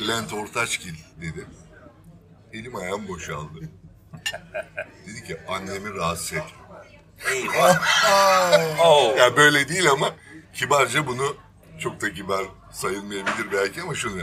Bülent 0.00 0.32
Ortaçgil 0.32 0.94
dedi. 1.20 1.46
Elim 2.52 2.76
ayağım 2.76 3.08
boşaldı. 3.08 3.60
dedi 5.06 5.24
ki 5.24 5.36
annemi 5.48 5.94
rahatsız 5.94 6.32
etme. 6.32 6.67
Oh. 8.80 9.16
Ya 9.18 9.36
böyle 9.36 9.68
değil 9.68 9.90
ama 9.90 10.14
kibarca 10.54 11.06
bunu 11.06 11.36
çok 11.80 12.00
da 12.00 12.12
kibar 12.12 12.44
sayılmayabilir 12.72 13.52
belki 13.52 13.82
ama 13.82 13.94
şunu 13.94 14.22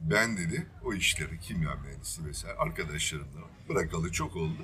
ben 0.00 0.36
dedi 0.36 0.66
o 0.84 0.94
işleri 0.94 1.40
kimya 1.40 1.74
mühendisi 1.74 2.26
vesaire 2.26 2.56
arkadaşlarımla 2.58 3.40
bırakalı 3.68 4.12
çok 4.12 4.36
oldu. 4.36 4.62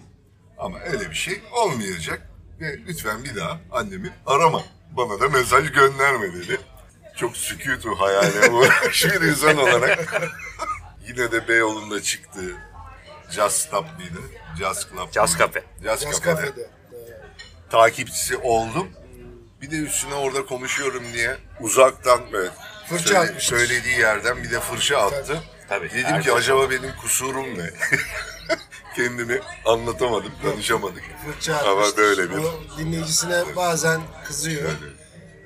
Ama 0.59 0.79
öyle 0.81 1.11
bir 1.11 1.15
şey 1.15 1.41
olmayacak 1.53 2.31
ve 2.61 2.79
lütfen 2.89 3.25
bir 3.25 3.37
daha 3.37 3.61
annemi 3.73 4.11
arama. 4.27 4.63
Bana 4.97 5.21
da 5.21 5.29
mesaj 5.29 5.73
gönderme 5.73 6.35
dedi. 6.35 6.61
Çok 7.17 7.37
sükutu 7.37 8.01
hayale 8.01 8.51
uğraş 8.51 9.05
bir 9.05 9.21
insan 9.21 9.57
olarak. 9.57 10.23
Yine 11.09 11.33
de 11.33 11.49
Beyoğlu'nda 11.49 12.03
çıktı. 12.03 12.41
Jazz 13.31 13.53
Stop 13.53 13.85
mıydı? 13.99 14.21
Jazz 14.59 14.89
Club. 14.91 15.13
Jazz 15.13 15.39
Cafe. 15.39 15.65
Jazz, 15.85 16.03
Yaz 16.03 16.23
Cafe'de 16.23 16.47
kafede. 16.47 16.71
Takipçisi 17.71 18.37
oldum. 18.37 18.89
Bir 19.63 19.71
de 19.71 19.77
üstüne 19.77 20.15
orada 20.15 20.47
konuşuyorum 20.47 21.05
diye 21.13 21.37
uzaktan 21.61 22.33
böyle 22.33 22.51
Fırça 22.89 23.27
söyle- 23.27 23.41
söylediği 23.41 23.99
yerden 23.99 24.43
bir 24.45 24.51
de 24.51 24.61
fırça 24.61 24.99
attı. 24.99 25.43
Tabii, 25.69 25.91
Dedim 25.91 26.19
ki 26.19 26.25
şey. 26.25 26.33
acaba 26.35 26.71
benim 26.71 26.93
kusurum 27.03 27.59
ne? 27.59 27.71
Kendimi 28.97 29.41
anlatamadım, 29.65 30.33
konuşamadık. 30.43 31.03
Fırça 31.27 31.57
Ama 31.59 31.71
atmıştır. 31.81 31.97
böyle 32.03 32.31
bir 32.31 32.37
O 32.37 32.53
dinleyicisine 32.79 33.57
bazen 33.57 34.01
kızıyor. 34.27 34.71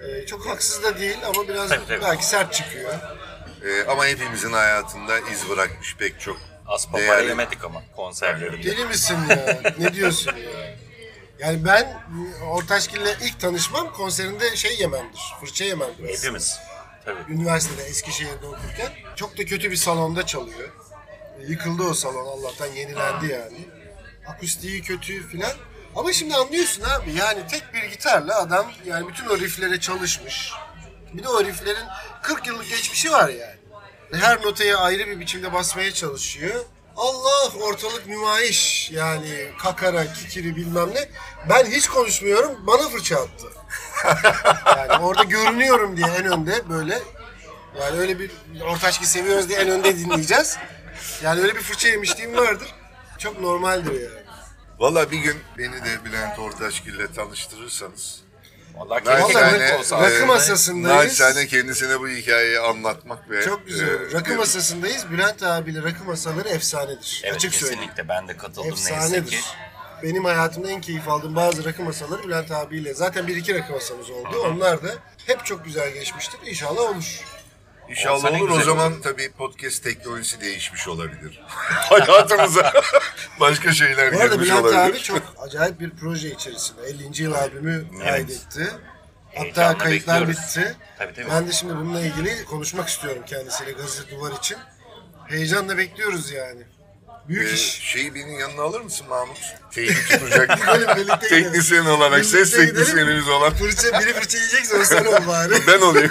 Ee, 0.09 0.27
çok 0.27 0.47
haksız 0.47 0.83
da 0.83 0.99
değil 0.99 1.17
ama 1.27 1.49
biraz 1.49 1.69
Tabii, 1.69 1.87
tabii. 1.89 2.03
belki 2.03 2.27
sert 2.27 2.55
çıkıyor. 2.55 2.95
Ee, 3.65 3.85
ama 3.89 4.07
hepimizin 4.07 4.53
hayatında 4.53 5.19
iz 5.19 5.49
bırakmış 5.51 5.97
pek 5.97 6.21
çok 6.21 6.37
Az 6.67 6.87
papara 6.87 7.03
değerli. 7.03 7.29
yemedik 7.29 7.65
ama 7.65 7.83
konserlerinde. 7.97 8.63
Deli 8.71 8.85
misin 8.85 9.19
ya? 9.31 9.61
ne 9.79 9.95
diyorsun 9.95 10.33
ya? 10.37 10.77
Yani 11.39 11.65
ben 11.65 12.03
Ortaçgil'le 12.51 13.17
ilk 13.23 13.41
tanışmam 13.41 13.93
konserinde 13.93 14.57
şey 14.57 14.79
yememdir. 14.79 15.21
Fırça 15.41 15.65
yememdir. 15.65 16.09
Hepimiz. 16.09 16.59
Tabii. 17.05 17.33
Üniversitede 17.33 17.83
Eskişehir'de 17.83 18.47
okurken 18.47 18.93
çok 19.17 19.39
da 19.39 19.45
kötü 19.45 19.71
bir 19.71 19.77
salonda 19.77 20.27
çalıyor. 20.27 20.69
E, 21.41 21.47
Yıkıldı 21.47 21.83
o 21.83 21.95
salon 21.95 22.27
Allah'tan 22.27 22.67
yenilendi 22.67 23.33
yani. 23.33 23.69
Akustiği 24.27 24.83
kötü 24.83 25.29
filan. 25.29 25.53
Ama 25.97 26.13
şimdi 26.13 26.35
anlıyorsun 26.35 26.83
abi 26.83 27.13
yani 27.13 27.47
tek 27.47 27.75
bir 27.75 27.83
gitarla 27.83 28.41
adam 28.41 28.73
yani 28.87 29.09
bütün 29.09 29.27
o 29.27 29.39
rifflere 29.39 29.81
çalışmış. 29.81 30.53
Bir 31.13 31.23
de 31.23 31.29
o 31.29 31.45
rifflerin 31.45 31.87
40 32.23 32.47
yıllık 32.47 32.69
geçmişi 32.69 33.13
var 33.13 33.29
yani. 33.29 33.57
Her 34.13 34.43
notayı 34.43 34.79
ayrı 34.79 35.07
bir 35.07 35.21
biçimde 35.21 35.53
basmaya 35.53 35.95
çalışıyor. 35.95 36.65
Allah 36.97 37.53
ortalık 37.63 38.07
nümayiş 38.07 38.74
yani 38.91 39.49
kakara 39.59 40.13
kikiri 40.13 40.57
bilmem 40.57 40.89
ne. 40.95 41.09
Ben 41.49 41.65
hiç 41.65 41.89
konuşmuyorum 41.89 42.67
bana 42.67 42.89
fırça 42.89 43.17
attı. 43.17 43.47
Yani 44.67 45.05
orada 45.05 45.23
görünüyorum 45.25 45.97
diye 45.97 46.07
en 46.07 46.25
önde 46.25 46.69
böyle. 46.69 47.03
Yani 47.81 47.99
öyle 47.99 48.19
bir 48.19 48.31
ortaçki 48.63 49.07
seviyoruz 49.07 49.49
diye 49.49 49.59
en 49.59 49.71
önde 49.71 49.99
dinleyeceğiz. 49.99 50.57
Yani 51.23 51.41
öyle 51.41 51.55
bir 51.55 51.61
fırça 51.61 51.89
yemişliğim 51.89 52.37
vardır. 52.37 52.75
Çok 53.19 53.41
normaldir 53.41 53.93
yani. 53.93 54.25
Valla 54.79 55.11
bir 55.11 55.19
gün 55.19 55.37
beni 55.59 55.85
de 55.85 56.05
Bülent 56.05 56.39
Ortaçgil'le 56.39 57.15
tanıştırırsanız 57.17 58.24
Vallahi 58.77 59.05
keşke 59.05 59.41
rakı- 59.41 59.61
rakı 59.61 59.79
olsa. 59.79 59.97
rakı 60.01 60.07
aslında. 60.15 60.27
masasındayız. 60.27 61.05
naçizane 61.05 61.47
kendisine 61.47 62.01
bu 62.01 62.09
hikayeyi 62.09 62.59
anlatmak 62.59 63.31
ve 63.31 63.45
Çok 63.45 63.67
güzel. 63.67 63.89
e, 63.89 64.13
rakı 64.13 64.35
masasındayız. 64.37 65.11
Bülent 65.11 65.43
abiyle 65.43 65.83
rakı 65.83 66.05
masaları 66.05 66.49
efsanedir. 66.49 67.21
Evet 67.25 67.37
Açık 67.37 67.55
söyleyeyim. 67.55 67.81
kesinlikle 67.81 68.09
ben 68.09 68.29
de 68.29 68.37
katıldım 68.37 68.71
neyse 68.71 68.89
ki. 68.89 68.95
Efsanedir. 68.95 69.45
Benim 70.03 70.25
hayatımda 70.25 70.71
en 70.71 70.81
keyif 70.81 71.09
aldığım 71.09 71.37
bazı 71.37 71.65
rakı 71.65 71.83
masaları 71.83 72.23
Bülent 72.23 72.51
abiyle. 72.51 72.95
Zaten 72.95 73.27
bir 73.27 73.37
iki 73.37 73.55
rakı 73.55 73.73
masamız 73.73 74.11
oldu. 74.11 74.39
Onlar 74.51 74.83
da 74.83 74.89
hep 75.27 75.45
çok 75.45 75.65
güzel 75.65 75.91
geçmiştir. 75.91 76.41
İnşallah 76.47 76.81
olur. 76.83 77.21
İnşallah 77.89 78.15
Olsa 78.25 78.31
olur. 78.45 78.51
O 78.51 78.61
zaman 78.63 79.01
tabii 79.03 79.33
podcast 79.33 79.83
teknolojisi 79.85 80.41
değişmiş 80.41 80.89
olabilir. 80.89 81.43
Hayatımıza 81.69 82.73
başka 83.41 83.73
şeyler 83.73 84.13
Bu 84.13 84.21
arada 84.21 84.35
girmiş 84.35 84.49
Bülent 84.51 84.65
olabilir. 84.65 84.79
abi 84.91 84.99
çok 85.03 85.23
acayip 85.39 85.81
bir 85.81 85.91
proje 85.91 86.29
içerisinde. 86.31 86.81
50. 86.87 87.23
yıl 87.23 87.33
albümü 87.35 87.85
kaydetti. 88.05 88.69
Hatta 89.35 89.79
kayıtlar 89.79 90.21
bekliyoruz. 90.29 90.49
bitti. 90.57 90.77
Tabii, 90.99 91.15
tabii. 91.15 91.27
Ben 91.31 91.49
de 91.49 91.53
şimdi 91.53 91.77
bununla 91.77 92.01
ilgili 92.01 92.45
konuşmak 92.45 92.89
istiyorum 92.89 93.23
kendisiyle 93.27 93.73
gazete 93.73 94.11
duvar 94.17 94.33
için. 94.39 94.57
Heyecanla 95.29 95.79
bekliyoruz 95.79 96.31
yani. 96.33 96.63
Büyük 97.29 97.49
Ee, 97.51 97.55
iş. 97.55 97.61
şeyi 97.83 98.15
benim 98.15 98.39
yanına 98.41 98.63
alır 98.63 98.81
mısın 98.81 99.07
Mahmut? 99.09 99.39
Teybi 99.73 99.95
tutacak. 100.11 100.59
Teknisyen 101.29 101.85
olarak, 101.85 102.25
ses 102.25 102.35
Birlikte 102.35 102.65
gidelim. 102.65 102.75
teknisyenimiz 102.85 103.29
olan 103.29 103.55
Fırça, 103.55 104.01
biri 104.01 104.13
fırça 104.13 104.39
yiyecekse 104.39 104.77
o 104.77 104.85
sen 104.85 105.05
ol 105.05 105.27
bari. 105.29 105.55
ben 105.67 105.81
olayım. 105.81 106.11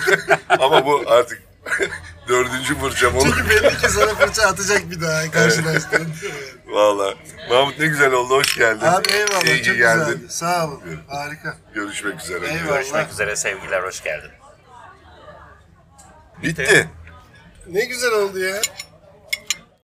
Ama 0.50 0.86
bu 0.86 1.04
artık 1.08 1.42
dördüncü 2.28 2.80
fırçam 2.80 3.16
olur. 3.18 3.36
Çünkü 3.38 3.50
belli 3.50 3.78
ki 3.78 3.90
sana 3.90 4.16
fırça 4.16 4.48
atacak 4.48 4.92
bir 4.92 5.02
daha 5.02 5.32
karşılaştığın. 5.32 6.14
Valla. 6.66 7.14
Mahmut 7.50 7.80
ne 7.80 7.88
güzel 7.88 8.12
oldu, 8.12 8.36
hoş 8.36 8.56
geldin. 8.58 8.86
Abi 8.86 9.10
eyvallah 9.12 9.44
İyi 9.46 9.64
çok 9.64 9.78
geldin. 9.78 10.06
güzeldi. 10.06 10.26
Sağ 10.30 10.68
olun. 10.68 10.82
Harika. 11.08 11.58
Görüşmek 11.74 12.22
üzere. 12.22 12.48
Eyvallah. 12.48 12.76
Görüşmek 12.78 13.12
üzere 13.12 13.36
sevgiler 13.36 13.84
hoş 13.84 14.04
geldin. 14.04 14.32
Bitti. 16.44 16.90
Ne 17.68 17.86
güzel 17.86 18.12
oldu 18.12 18.40
ya. 18.40 18.62